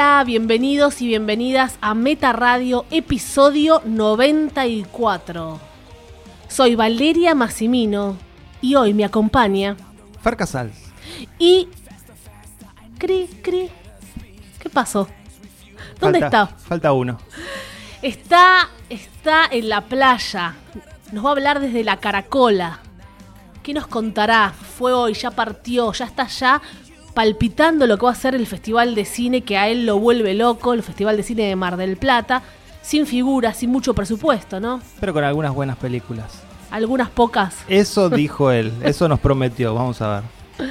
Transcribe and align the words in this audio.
Hola, 0.00 0.22
bienvenidos 0.24 1.02
y 1.02 1.08
bienvenidas 1.08 1.76
a 1.80 1.92
Meta 1.92 2.32
Radio, 2.32 2.86
episodio 2.92 3.82
94. 3.84 5.58
Soy 6.46 6.76
Valeria 6.76 7.34
Massimino 7.34 8.16
y 8.60 8.76
hoy 8.76 8.94
me 8.94 9.04
acompaña 9.04 9.76
Fer 10.22 10.36
Casals. 10.36 10.76
y... 11.40 11.66
Cri, 12.96 13.26
cri. 13.42 13.70
¿Qué 14.60 14.70
pasó? 14.70 15.08
¿Dónde 15.98 16.20
Falta- 16.20 16.42
está? 16.44 16.46
Falta 16.46 16.92
uno. 16.92 17.18
Está, 18.00 18.68
está 18.88 19.46
en 19.50 19.68
la 19.68 19.80
playa. 19.80 20.54
Nos 21.10 21.24
va 21.24 21.30
a 21.30 21.32
hablar 21.32 21.58
desde 21.58 21.82
la 21.82 21.96
caracola. 21.96 22.78
¿Qué 23.64 23.74
nos 23.74 23.88
contará? 23.88 24.52
Fue 24.78 24.92
hoy, 24.92 25.14
ya 25.14 25.32
partió, 25.32 25.92
ya 25.92 26.04
está 26.04 26.28
ya 26.28 26.62
palpitando 27.18 27.88
lo 27.88 27.98
que 27.98 28.06
va 28.06 28.12
a 28.12 28.14
ser 28.14 28.36
el 28.36 28.46
Festival 28.46 28.94
de 28.94 29.04
Cine 29.04 29.40
que 29.40 29.58
a 29.58 29.66
él 29.66 29.86
lo 29.86 29.98
vuelve 29.98 30.34
loco, 30.34 30.72
el 30.72 30.84
Festival 30.84 31.16
de 31.16 31.24
Cine 31.24 31.48
de 31.48 31.56
Mar 31.56 31.76
del 31.76 31.96
Plata, 31.96 32.44
sin 32.80 33.08
figuras, 33.08 33.56
sin 33.56 33.70
mucho 33.70 33.92
presupuesto, 33.92 34.60
¿no? 34.60 34.80
Pero 35.00 35.12
con 35.12 35.24
algunas 35.24 35.52
buenas 35.52 35.76
películas. 35.78 36.44
Algunas 36.70 37.10
pocas. 37.10 37.56
Eso 37.66 38.08
dijo 38.22 38.52
él. 38.52 38.72
Eso 38.84 39.08
nos 39.08 39.18
prometió. 39.18 39.74
Vamos 39.74 40.00
a 40.00 40.20
ver. 40.20 40.68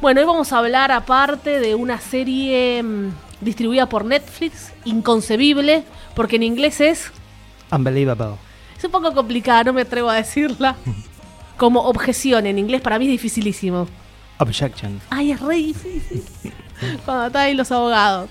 Bueno, 0.00 0.20
hoy 0.20 0.26
vamos 0.28 0.52
a 0.52 0.58
hablar 0.58 0.92
aparte 0.92 1.58
de 1.58 1.74
una 1.74 1.98
serie 1.98 2.80
mm, 2.84 3.08
distribuida 3.40 3.88
por 3.88 4.04
Netflix, 4.04 4.72
inconcebible, 4.84 5.82
porque 6.14 6.36
en 6.36 6.44
inglés 6.44 6.80
es 6.80 7.10
Unbelievable. 7.72 8.36
Es 8.78 8.84
un 8.84 8.92
poco 8.92 9.12
complicada, 9.12 9.64
no 9.64 9.72
me 9.72 9.80
atrevo 9.80 10.10
a 10.10 10.14
decirla. 10.14 10.76
Como 11.56 11.80
objeción 11.80 12.46
en 12.46 12.60
inglés 12.60 12.82
para 12.82 13.00
mí 13.00 13.06
es 13.06 13.10
dificilísimo. 13.10 13.88
Objection. 14.38 15.00
Ay, 15.10 15.32
es 15.32 15.40
re 15.40 15.56
difícil. 15.56 16.22
Cuando 17.04 17.26
están 17.26 17.42
ahí 17.42 17.54
los 17.54 17.70
abogados. 17.72 18.28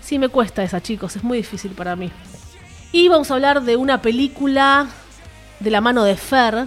Sí, 0.00 0.18
me 0.18 0.28
cuesta 0.28 0.62
esa, 0.62 0.80
chicos, 0.80 1.16
es 1.16 1.22
muy 1.24 1.38
difícil 1.38 1.72
para 1.72 1.96
mí. 1.96 2.10
Y 2.92 3.08
vamos 3.08 3.30
a 3.30 3.34
hablar 3.34 3.62
de 3.62 3.76
una 3.76 4.00
película 4.02 4.88
de 5.60 5.70
la 5.70 5.80
mano 5.80 6.04
de 6.04 6.16
Fer. 6.16 6.66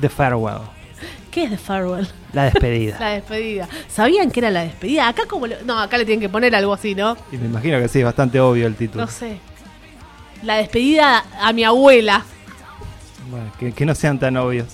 The 0.00 0.08
Farewell. 0.08 0.60
¿Qué 1.30 1.44
es 1.44 1.50
The 1.50 1.58
Farewell? 1.58 2.08
La 2.32 2.44
despedida. 2.44 2.96
La 3.00 3.08
despedida. 3.10 3.68
¿Sabían 3.88 4.30
que 4.30 4.40
era 4.40 4.50
la 4.50 4.62
despedida? 4.62 5.08
Acá 5.08 5.22
como... 5.28 5.46
le- 5.46 5.62
No, 5.64 5.78
acá 5.78 5.96
le 5.98 6.04
tienen 6.04 6.20
que 6.20 6.28
poner 6.28 6.54
algo 6.54 6.72
así, 6.74 6.94
¿no? 6.94 7.16
Y 7.32 7.36
me 7.38 7.46
imagino 7.46 7.78
que 7.78 7.88
sí, 7.88 8.00
es 8.00 8.04
bastante 8.04 8.40
obvio 8.40 8.66
el 8.66 8.74
título. 8.76 9.04
No 9.04 9.10
sé. 9.10 9.38
La 10.42 10.56
despedida 10.56 11.24
a 11.40 11.52
mi 11.52 11.64
abuela. 11.64 12.24
Bueno, 13.30 13.50
que, 13.58 13.72
que 13.72 13.84
no 13.86 13.94
sean 13.94 14.18
tan 14.18 14.36
obvios. 14.36 14.68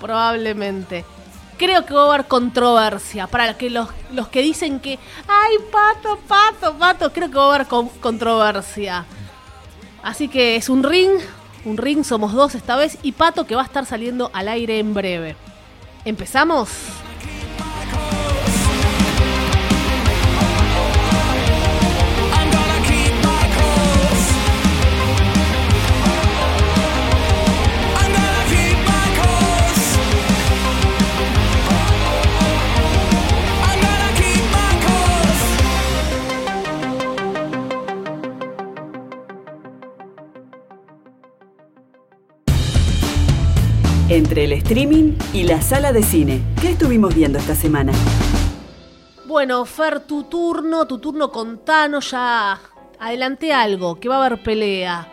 Probablemente. 0.00 1.04
Creo 1.58 1.84
que 1.86 1.94
va 1.94 2.02
a 2.02 2.14
haber 2.14 2.26
controversia. 2.26 3.26
Para 3.26 3.56
los, 3.68 4.28
que 4.28 4.42
dicen 4.42 4.80
que. 4.80 4.98
¡Ay, 5.28 5.56
pato, 5.70 6.18
pato, 6.26 6.74
pato! 6.78 7.12
Creo 7.12 7.30
que 7.30 7.36
va 7.38 7.44
a 7.52 7.54
haber 7.54 7.66
con- 7.68 7.88
controversia. 7.88 9.04
Así 10.02 10.28
que 10.28 10.56
es 10.56 10.68
un 10.68 10.82
ring. 10.82 11.10
Un 11.64 11.76
ring, 11.76 12.02
somos 12.04 12.32
dos 12.32 12.54
esta 12.54 12.76
vez. 12.76 12.98
Y 13.02 13.12
pato 13.12 13.46
que 13.46 13.54
va 13.54 13.62
a 13.62 13.66
estar 13.66 13.86
saliendo 13.86 14.30
al 14.32 14.48
aire 14.48 14.78
en 14.78 14.94
breve. 14.94 15.36
¿Empezamos? 16.04 16.68
Entre 44.12 44.44
el 44.44 44.52
streaming 44.52 45.14
y 45.32 45.44
la 45.44 45.62
sala 45.62 45.90
de 45.90 46.02
cine. 46.02 46.42
¿Qué 46.60 46.72
estuvimos 46.72 47.14
viendo 47.14 47.38
esta 47.38 47.54
semana? 47.54 47.92
Bueno, 49.26 49.64
Fer, 49.64 50.00
tu 50.00 50.24
turno, 50.24 50.86
tu 50.86 50.98
turno 50.98 51.30
contanos 51.32 52.10
ya. 52.10 52.60
Adelanté 53.00 53.54
algo, 53.54 53.98
que 53.98 54.10
va 54.10 54.16
a 54.22 54.26
haber 54.26 54.42
pelea. 54.42 55.08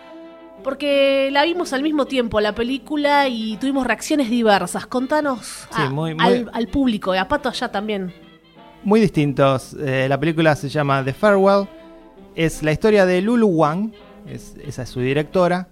Porque 0.65 1.29
la 1.31 1.45
vimos 1.45 1.71
al 1.71 1.81
mismo 1.81 2.07
tiempo, 2.07 2.41
la 2.41 2.53
película, 2.53 3.29
y 3.29 3.55
tuvimos 3.55 3.87
reacciones 3.87 4.29
diversas. 4.29 4.85
Contanos 4.85 5.45
Sí, 5.73 5.81
a- 5.81 5.89
muy- 5.89 6.13
muy- 6.13 6.25
Al, 6.25 6.49
al 6.51 6.67
público, 6.67 7.15
y 7.15 7.17
a 7.17 7.25
Pato 7.29 7.47
allá 7.47 7.71
también. 7.71 8.13
Muy 8.83 8.99
distintos. 8.99 9.77
Eh, 9.79 10.07
la 10.09 10.19
película 10.19 10.57
se 10.57 10.67
llama 10.67 11.05
The 11.05 11.13
Farewell. 11.13 11.69
Es 12.35 12.63
la 12.63 12.73
historia 12.73 13.05
de 13.05 13.21
Lulu 13.21 13.47
Wang. 13.47 13.93
Es, 14.27 14.55
esa 14.61 14.81
es 14.83 14.89
su 14.89 14.99
directora. 14.99 15.69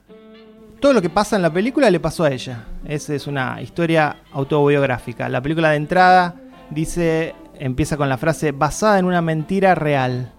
Todo 0.80 0.94
lo 0.94 1.02
que 1.02 1.10
pasa 1.10 1.36
en 1.36 1.42
la 1.42 1.52
película 1.52 1.90
le 1.90 2.00
pasó 2.00 2.24
a 2.24 2.32
ella. 2.32 2.66
Es, 2.86 3.10
es 3.10 3.28
una 3.28 3.62
historia 3.62 4.18
autobiográfica. 4.32 5.28
La 5.30 5.42
película 5.42 5.72
de 5.72 5.78
entrada 5.78 6.36
dice, 6.70 7.34
empieza 7.60 7.98
con 7.98 8.10
la 8.10 8.18
frase 8.18 8.52
basada 8.52 9.00
en 9.00 9.06
una 9.06 9.22
mentira 9.22 9.76
real. 9.76 10.32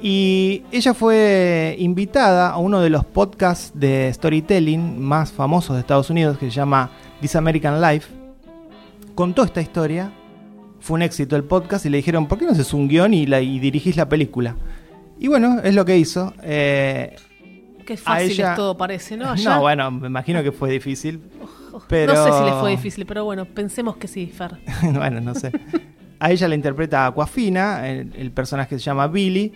Y 0.00 0.62
ella 0.70 0.94
fue 0.94 1.74
invitada 1.78 2.50
a 2.50 2.58
uno 2.58 2.80
de 2.80 2.90
los 2.90 3.04
podcasts 3.04 3.72
de 3.74 4.12
storytelling 4.14 5.00
más 5.00 5.32
famosos 5.32 5.74
de 5.74 5.80
Estados 5.80 6.08
Unidos 6.10 6.38
que 6.38 6.46
se 6.46 6.52
llama 6.52 6.90
This 7.20 7.34
American 7.34 7.80
Life. 7.80 8.08
Contó 9.16 9.42
esta 9.42 9.60
historia 9.60 10.12
fue 10.80 10.94
un 10.94 11.02
éxito 11.02 11.36
el 11.36 11.44
podcast 11.44 11.84
y 11.86 11.90
le 11.90 11.98
dijeron, 11.98 12.26
¿por 12.26 12.38
qué 12.38 12.46
no 12.46 12.52
haces 12.52 12.72
un 12.72 12.88
guion 12.88 13.12
y, 13.14 13.26
la, 13.26 13.40
y 13.40 13.58
dirigís 13.58 13.96
la 13.96 14.08
película? 14.08 14.56
Y 15.18 15.28
bueno, 15.28 15.60
es 15.62 15.74
lo 15.74 15.84
que 15.84 15.98
hizo. 15.98 16.32
Eh, 16.42 17.16
Qué 17.88 17.96
fácil 17.96 18.32
ella- 18.32 18.50
es 18.50 18.56
todo, 18.56 18.76
parece, 18.76 19.16
¿no? 19.16 19.30
Allá. 19.30 19.54
no, 19.54 19.60
bueno, 19.62 19.90
me 19.90 20.08
imagino 20.08 20.42
que 20.42 20.52
fue 20.52 20.70
difícil. 20.70 21.22
Pero... 21.88 22.12
No 22.12 22.22
sé 22.22 22.38
si 22.38 22.44
le 22.44 22.60
fue 22.60 22.70
difícil, 22.72 23.06
pero 23.06 23.24
bueno, 23.24 23.46
pensemos 23.46 23.96
que 23.96 24.06
sí, 24.06 24.26
Fer. 24.26 24.58
bueno, 24.92 25.22
no 25.22 25.34
sé. 25.34 25.50
A 26.20 26.30
ella 26.30 26.48
la 26.48 26.54
interpreta 26.54 27.06
Aquafina, 27.06 27.88
el, 27.88 28.12
el 28.14 28.30
personaje 28.30 28.78
se 28.78 28.84
llama 28.84 29.06
Billy. 29.06 29.54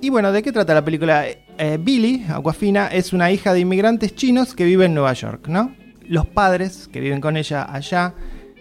Y 0.00 0.10
bueno, 0.10 0.32
¿de 0.32 0.42
qué 0.42 0.50
trata 0.50 0.74
la 0.74 0.84
película? 0.84 1.24
Eh, 1.28 1.78
Billy, 1.80 2.24
Aquafina, 2.28 2.88
es 2.88 3.12
una 3.12 3.30
hija 3.30 3.52
de 3.52 3.60
inmigrantes 3.60 4.16
chinos 4.16 4.56
que 4.56 4.64
vive 4.64 4.86
en 4.86 4.94
Nueva 4.94 5.12
York, 5.12 5.46
¿no? 5.46 5.72
Los 6.08 6.26
padres 6.26 6.88
que 6.92 6.98
viven 6.98 7.20
con 7.20 7.36
ella 7.36 7.64
allá 7.72 8.14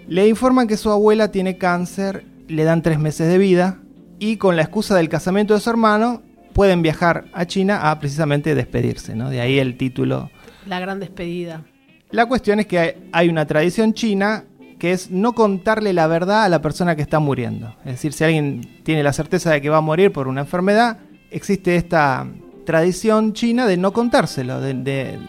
le 0.07 0.28
informan 0.28 0.68
que 0.68 0.78
su 0.78 0.91
abuela 0.91 1.31
tiene 1.31 1.57
cáncer, 1.57 2.23
le 2.47 2.66
dan 2.66 2.83
tres 2.83 3.00
meses 3.00 3.28
de 3.29 3.39
vida 3.39 3.79
y 4.19 4.38
con 4.38 4.56
la 4.56 4.62
excusa 4.62 4.95
del 4.95 5.09
casamiento 5.09 5.56
de 5.56 5.59
su 5.59 5.72
hermano 5.72 6.22
pueden 6.53 6.81
viajar 6.81 7.25
a 7.34 7.45
China 7.45 7.89
a 7.91 8.00
precisamente 8.00 8.56
despedirse, 8.56 9.16
¿no? 9.16 9.29
De 9.29 9.41
ahí 9.41 9.59
el 9.59 9.78
título 9.78 10.29
La 10.66 10.79
gran 10.79 11.00
despedida. 11.00 11.63
la 12.12 12.25
cuestión 12.25 12.59
es 12.59 12.66
que 12.67 12.97
hay- 13.12 13.29
una 13.29 13.45
tradición 13.45 13.94
china 13.94 14.45
que 14.80 14.92
es 14.94 15.12
no 15.12 15.33
contarle 15.33 15.94
la 15.94 16.07
verdad 16.07 16.44
a 16.44 16.50
la 16.50 16.62
persona 16.62 16.95
que 16.95 17.01
está 17.03 17.19
muriendo. 17.19 17.75
Es 17.86 17.94
decir, 17.94 18.13
si 18.13 18.24
alguien 18.24 18.81
tiene 18.83 19.03
la 19.03 19.13
certeza 19.13 19.51
de 19.51 19.62
que 19.62 19.69
va 19.69 19.77
a 19.77 19.81
morir 19.81 20.12
por 20.12 20.27
una 20.27 20.42
enfermedad, 20.42 20.98
existe 21.30 21.75
esta 21.75 22.27
tradición 22.65 23.33
china 23.33 23.68
de 23.68 23.77
no 23.77 23.94
contárselo, 23.94 24.59
de, 24.59 24.74
de- 24.74 25.19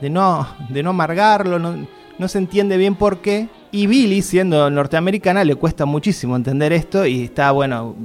de 0.00 0.10
no, 0.10 0.46
de 0.68 0.82
no 0.82 0.90
amargarlo, 0.90 1.58
no, 1.58 1.86
no 2.18 2.28
se 2.28 2.38
entiende 2.38 2.76
bien 2.76 2.94
por 2.96 3.18
qué. 3.20 3.48
Y 3.72 3.86
Billy, 3.86 4.22
siendo 4.22 4.70
norteamericana, 4.70 5.42
le 5.44 5.54
cuesta 5.56 5.86
muchísimo 5.86 6.36
entender 6.36 6.72
esto 6.72 7.04
y 7.06 7.24
está, 7.24 7.50
bueno, 7.50 7.96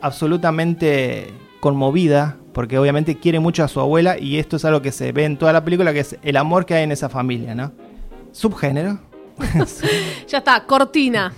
absolutamente 0.00 1.28
conmovida 1.66 2.36
porque 2.52 2.78
obviamente 2.78 3.16
quiere 3.16 3.40
mucho 3.40 3.64
a 3.64 3.68
su 3.68 3.80
abuela 3.80 4.20
y 4.20 4.38
esto 4.38 4.54
es 4.54 4.64
algo 4.64 4.82
que 4.82 4.92
se 4.92 5.10
ve 5.10 5.24
en 5.24 5.36
toda 5.36 5.52
la 5.52 5.64
película, 5.64 5.92
que 5.92 5.98
es 5.98 6.16
el 6.22 6.36
amor 6.36 6.64
que 6.64 6.74
hay 6.74 6.84
en 6.84 6.92
esa 6.92 7.08
familia, 7.08 7.56
¿no? 7.56 7.72
Subgénero. 8.30 9.00
Ya 10.28 10.38
está, 10.38 10.64
cortina. 10.64 11.32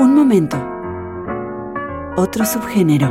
Un 0.00 0.16
momento. 0.16 0.56
Otro 2.16 2.44
subgénero. 2.44 3.06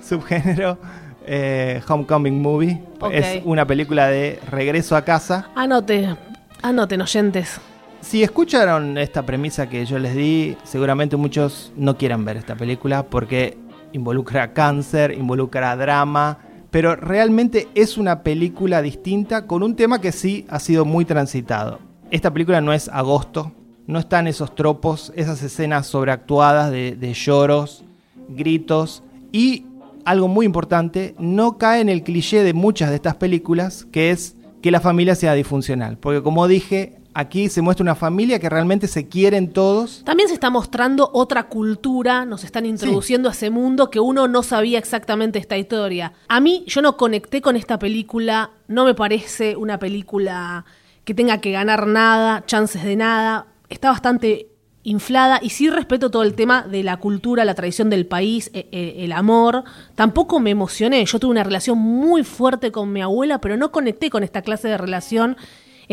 Subgénero 0.00 0.78
eh, 1.26 1.82
Homecoming 1.88 2.40
Movie. 2.40 2.80
Es 3.10 3.42
una 3.44 3.66
película 3.66 4.06
de 4.06 4.38
regreso 4.48 4.94
a 4.94 5.02
casa. 5.02 5.50
Anote. 5.56 6.16
Anoten, 6.62 7.02
oyentes. 7.02 7.60
Si 8.02 8.22
escucharon 8.22 8.98
esta 8.98 9.24
premisa 9.24 9.68
que 9.68 9.86
yo 9.86 9.98
les 9.98 10.16
di, 10.16 10.56
seguramente 10.64 11.16
muchos 11.16 11.72
no 11.76 11.96
quieran 11.96 12.24
ver 12.24 12.36
esta 12.36 12.56
película 12.56 13.04
porque 13.04 13.56
involucra 13.92 14.52
cáncer, 14.52 15.12
involucra 15.12 15.76
drama, 15.76 16.38
pero 16.72 16.96
realmente 16.96 17.68
es 17.76 17.96
una 17.96 18.24
película 18.24 18.82
distinta 18.82 19.46
con 19.46 19.62
un 19.62 19.76
tema 19.76 20.00
que 20.00 20.10
sí 20.10 20.44
ha 20.50 20.58
sido 20.58 20.84
muy 20.84 21.04
transitado. 21.04 21.78
Esta 22.10 22.32
película 22.32 22.60
no 22.60 22.72
es 22.72 22.88
agosto, 22.88 23.52
no 23.86 24.00
están 24.00 24.26
esos 24.26 24.54
tropos, 24.56 25.12
esas 25.14 25.40
escenas 25.42 25.86
sobreactuadas 25.86 26.72
de, 26.72 26.96
de 26.96 27.14
lloros, 27.14 27.84
gritos 28.28 29.04
y 29.30 29.64
algo 30.04 30.26
muy 30.26 30.44
importante, 30.44 31.14
no 31.18 31.56
cae 31.56 31.80
en 31.80 31.88
el 31.88 32.02
cliché 32.02 32.42
de 32.42 32.52
muchas 32.52 32.90
de 32.90 32.96
estas 32.96 33.14
películas, 33.14 33.86
que 33.92 34.10
es 34.10 34.36
que 34.60 34.72
la 34.72 34.80
familia 34.80 35.14
sea 35.14 35.34
disfuncional. 35.34 35.98
Porque 35.98 36.22
como 36.22 36.48
dije, 36.48 37.01
aquí 37.14 37.48
se 37.48 37.62
muestra 37.62 37.82
una 37.82 37.94
familia 37.94 38.38
que 38.38 38.48
realmente 38.48 38.86
se 38.88 39.08
quieren 39.08 39.52
todos. 39.52 40.02
También 40.04 40.28
se 40.28 40.34
está 40.34 40.50
mostrando 40.50 41.10
otra 41.12 41.44
cultura, 41.44 42.24
nos 42.24 42.44
están 42.44 42.66
introduciendo 42.66 43.28
a 43.28 43.32
ese 43.32 43.50
mundo 43.50 43.90
que 43.90 44.00
uno 44.00 44.28
no 44.28 44.42
sabía 44.42 44.78
exactamente 44.78 45.38
esta 45.38 45.56
historia. 45.56 46.12
A 46.28 46.40
mí, 46.40 46.64
yo 46.66 46.82
no 46.82 46.96
conecté 46.96 47.40
con 47.42 47.56
esta 47.56 47.78
película, 47.78 48.50
no 48.68 48.84
me 48.84 48.94
parece 48.94 49.56
una 49.56 49.78
película 49.78 50.64
que 51.04 51.14
tenga 51.14 51.38
que 51.40 51.52
ganar 51.52 51.86
nada, 51.86 52.44
chances 52.46 52.82
de 52.84 52.96
nada. 52.96 53.46
Está 53.68 53.90
bastante 53.90 54.48
inflada 54.84 55.38
y 55.40 55.50
sí 55.50 55.70
respeto 55.70 56.10
todo 56.10 56.22
el 56.24 56.34
tema 56.34 56.62
de 56.62 56.82
la 56.82 56.96
cultura, 56.96 57.44
la 57.44 57.54
tradición 57.54 57.88
del 57.88 58.06
país, 58.06 58.50
e- 58.52 58.68
e- 58.72 59.04
el 59.04 59.12
amor. 59.12 59.62
Tampoco 59.94 60.40
me 60.40 60.50
emocioné, 60.50 61.04
yo 61.04 61.18
tuve 61.20 61.30
una 61.30 61.44
relación 61.44 61.78
muy 61.78 62.24
fuerte 62.24 62.72
con 62.72 62.92
mi 62.92 63.00
abuela, 63.00 63.40
pero 63.40 63.56
no 63.56 63.70
conecté 63.70 64.10
con 64.10 64.24
esta 64.24 64.42
clase 64.42 64.68
de 64.68 64.78
relación 64.78 65.36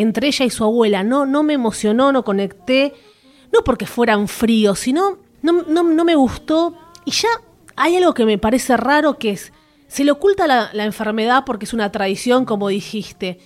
entre 0.01 0.27
ella 0.27 0.45
y 0.45 0.49
su 0.49 0.63
abuela. 0.63 1.03
No, 1.03 1.25
no 1.25 1.43
me 1.43 1.53
emocionó, 1.53 2.11
no 2.11 2.23
conecté. 2.23 2.93
No 3.51 3.63
porque 3.63 3.85
fueran 3.85 4.27
fríos, 4.27 4.79
sino 4.79 5.17
no, 5.41 5.63
no, 5.63 5.83
no 5.83 6.05
me 6.05 6.15
gustó. 6.15 6.75
Y 7.05 7.11
ya 7.11 7.29
hay 7.75 7.95
algo 7.95 8.13
que 8.13 8.25
me 8.25 8.37
parece 8.37 8.77
raro 8.77 9.17
que 9.17 9.31
es, 9.31 9.51
se 9.87 10.03
le 10.03 10.11
oculta 10.11 10.47
la, 10.47 10.69
la 10.73 10.85
enfermedad 10.85 11.43
porque 11.45 11.65
es 11.65 11.73
una 11.73 11.91
tradición, 11.91 12.45
como 12.45 12.69
dijiste. 12.69 13.39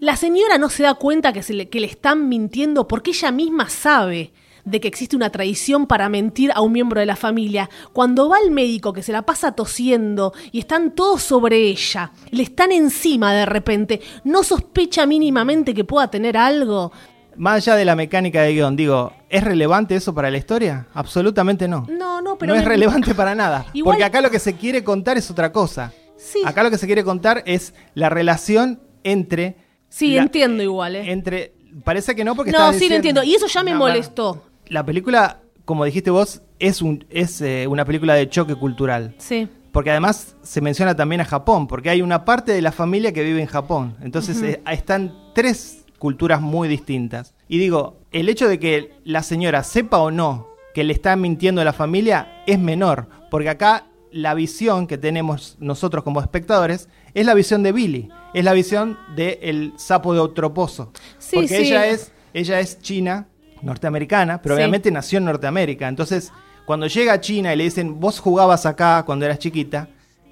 La 0.00 0.16
señora 0.16 0.58
no 0.58 0.68
se 0.68 0.82
da 0.82 0.94
cuenta 0.94 1.32
que, 1.32 1.42
se 1.42 1.54
le, 1.54 1.68
que 1.68 1.80
le 1.80 1.86
están 1.86 2.28
mintiendo 2.28 2.86
porque 2.86 3.10
ella 3.10 3.30
misma 3.30 3.68
sabe 3.68 4.32
de 4.66 4.80
que 4.80 4.88
existe 4.88 5.16
una 5.16 5.30
tradición 5.30 5.86
para 5.86 6.10
mentir 6.10 6.52
a 6.54 6.60
un 6.60 6.72
miembro 6.72 7.00
de 7.00 7.06
la 7.06 7.16
familia. 7.16 7.70
Cuando 7.94 8.28
va 8.28 8.36
al 8.36 8.50
médico 8.50 8.92
que 8.92 9.02
se 9.02 9.12
la 9.12 9.22
pasa 9.22 9.52
tosiendo 9.52 10.34
y 10.52 10.58
están 10.58 10.90
todos 10.90 11.22
sobre 11.22 11.56
ella, 11.68 12.12
le 12.30 12.42
están 12.42 12.72
encima 12.72 13.32
de 13.32 13.46
repente, 13.46 14.02
no 14.24 14.42
sospecha 14.42 15.06
mínimamente 15.06 15.72
que 15.72 15.84
pueda 15.84 16.10
tener 16.10 16.36
algo. 16.36 16.92
Más 17.36 17.56
allá 17.56 17.76
de 17.76 17.84
la 17.84 17.94
mecánica 17.94 18.42
de 18.42 18.54
guion, 18.54 18.76
digo, 18.76 19.12
¿es 19.28 19.44
relevante 19.44 19.94
eso 19.94 20.14
para 20.14 20.30
la 20.30 20.38
historia? 20.38 20.86
Absolutamente 20.94 21.68
no. 21.68 21.86
No, 21.88 22.20
no, 22.20 22.36
pero 22.38 22.52
no 22.52 22.58
es 22.58 22.64
me- 22.64 22.68
relevante 22.70 23.14
para 23.14 23.34
nada. 23.34 23.66
Igual- 23.72 23.94
Porque 23.96 24.04
acá 24.04 24.20
lo 24.20 24.30
que 24.30 24.38
se 24.38 24.54
quiere 24.56 24.82
contar 24.82 25.16
es 25.16 25.30
otra 25.30 25.52
cosa. 25.52 25.92
Sí. 26.16 26.40
Acá 26.44 26.62
lo 26.62 26.70
que 26.70 26.78
se 26.78 26.86
quiere 26.86 27.04
contar 27.04 27.42
es 27.46 27.72
la 27.94 28.08
relación 28.08 28.80
entre. 29.04 29.56
Sí, 29.90 30.14
la- 30.16 30.22
entiendo 30.22 30.62
igual, 30.62 30.96
¿eh? 30.96 31.12
Entre. 31.12 31.52
Parece 31.84 32.16
que 32.16 32.24
no, 32.24 32.34
porque 32.34 32.52
No, 32.52 32.58
sí 32.58 32.64
lo 32.64 32.72
diciendo- 32.72 32.96
entiendo. 32.96 33.22
Y 33.22 33.34
eso 33.34 33.46
ya 33.48 33.62
me 33.62 33.72
No, 33.72 33.78
molestó. 33.80 34.44
La 34.68 34.84
película, 34.84 35.40
como 35.64 35.84
dijiste 35.84 36.10
vos, 36.10 36.42
es, 36.58 36.82
un, 36.82 37.04
es 37.10 37.40
eh, 37.40 37.66
una 37.66 37.84
película 37.84 38.14
de 38.14 38.28
choque 38.28 38.54
cultural. 38.54 39.14
Sí. 39.18 39.48
Porque 39.72 39.90
además 39.90 40.36
se 40.42 40.60
menciona 40.60 40.96
también 40.96 41.20
a 41.20 41.24
Japón, 41.24 41.66
porque 41.66 41.90
hay 41.90 42.02
una 42.02 42.24
parte 42.24 42.52
de 42.52 42.62
la 42.62 42.72
familia 42.72 43.12
que 43.12 43.22
vive 43.22 43.40
en 43.40 43.46
Japón. 43.46 43.96
Entonces 44.00 44.40
eh, 44.42 44.62
están 44.70 45.14
tres 45.34 45.84
culturas 45.98 46.40
muy 46.40 46.68
distintas. 46.68 47.34
Y 47.48 47.58
digo, 47.58 47.98
el 48.12 48.28
hecho 48.28 48.48
de 48.48 48.58
que 48.58 48.94
la 49.04 49.22
señora 49.22 49.62
sepa 49.62 49.98
o 49.98 50.10
no 50.10 50.48
que 50.74 50.84
le 50.84 50.92
está 50.92 51.16
mintiendo 51.16 51.60
a 51.60 51.64
la 51.64 51.72
familia 51.72 52.42
es 52.46 52.58
menor, 52.58 53.08
porque 53.30 53.48
acá 53.48 53.86
la 54.10 54.34
visión 54.34 54.86
que 54.86 54.98
tenemos 54.98 55.56
nosotros 55.58 56.04
como 56.04 56.20
espectadores 56.20 56.88
es 57.14 57.26
la 57.26 57.34
visión 57.34 57.62
de 57.62 57.72
Billy, 57.72 58.08
es 58.34 58.44
la 58.44 58.52
visión 58.52 58.98
del 59.14 59.72
sapo 59.76 60.12
de 60.14 60.20
Otroposo. 60.20 60.92
Sí, 61.18 61.36
porque 61.36 61.48
sí. 61.48 61.66
ella 61.66 61.86
es 61.86 62.12
ella 62.36 62.60
es 62.60 62.80
china, 62.80 63.28
norteamericana, 63.66 64.40
pero 64.40 64.54
Sí. 64.54 64.60
obviamente 64.60 64.90
nació 64.90 65.18
en 65.18 65.26
Norteamérica. 65.26 65.88
Entonces, 65.88 66.32
cuando 66.64 66.86
llega 66.86 67.12
a 67.12 67.20
China 67.20 67.52
y 67.52 67.56
le 67.56 67.64
dicen, 67.64 68.00
vos 68.00 68.18
jugabas 68.20 68.64
acá 68.66 69.02
cuando 69.04 69.24
eras 69.26 69.38
chiquita, 69.38 69.88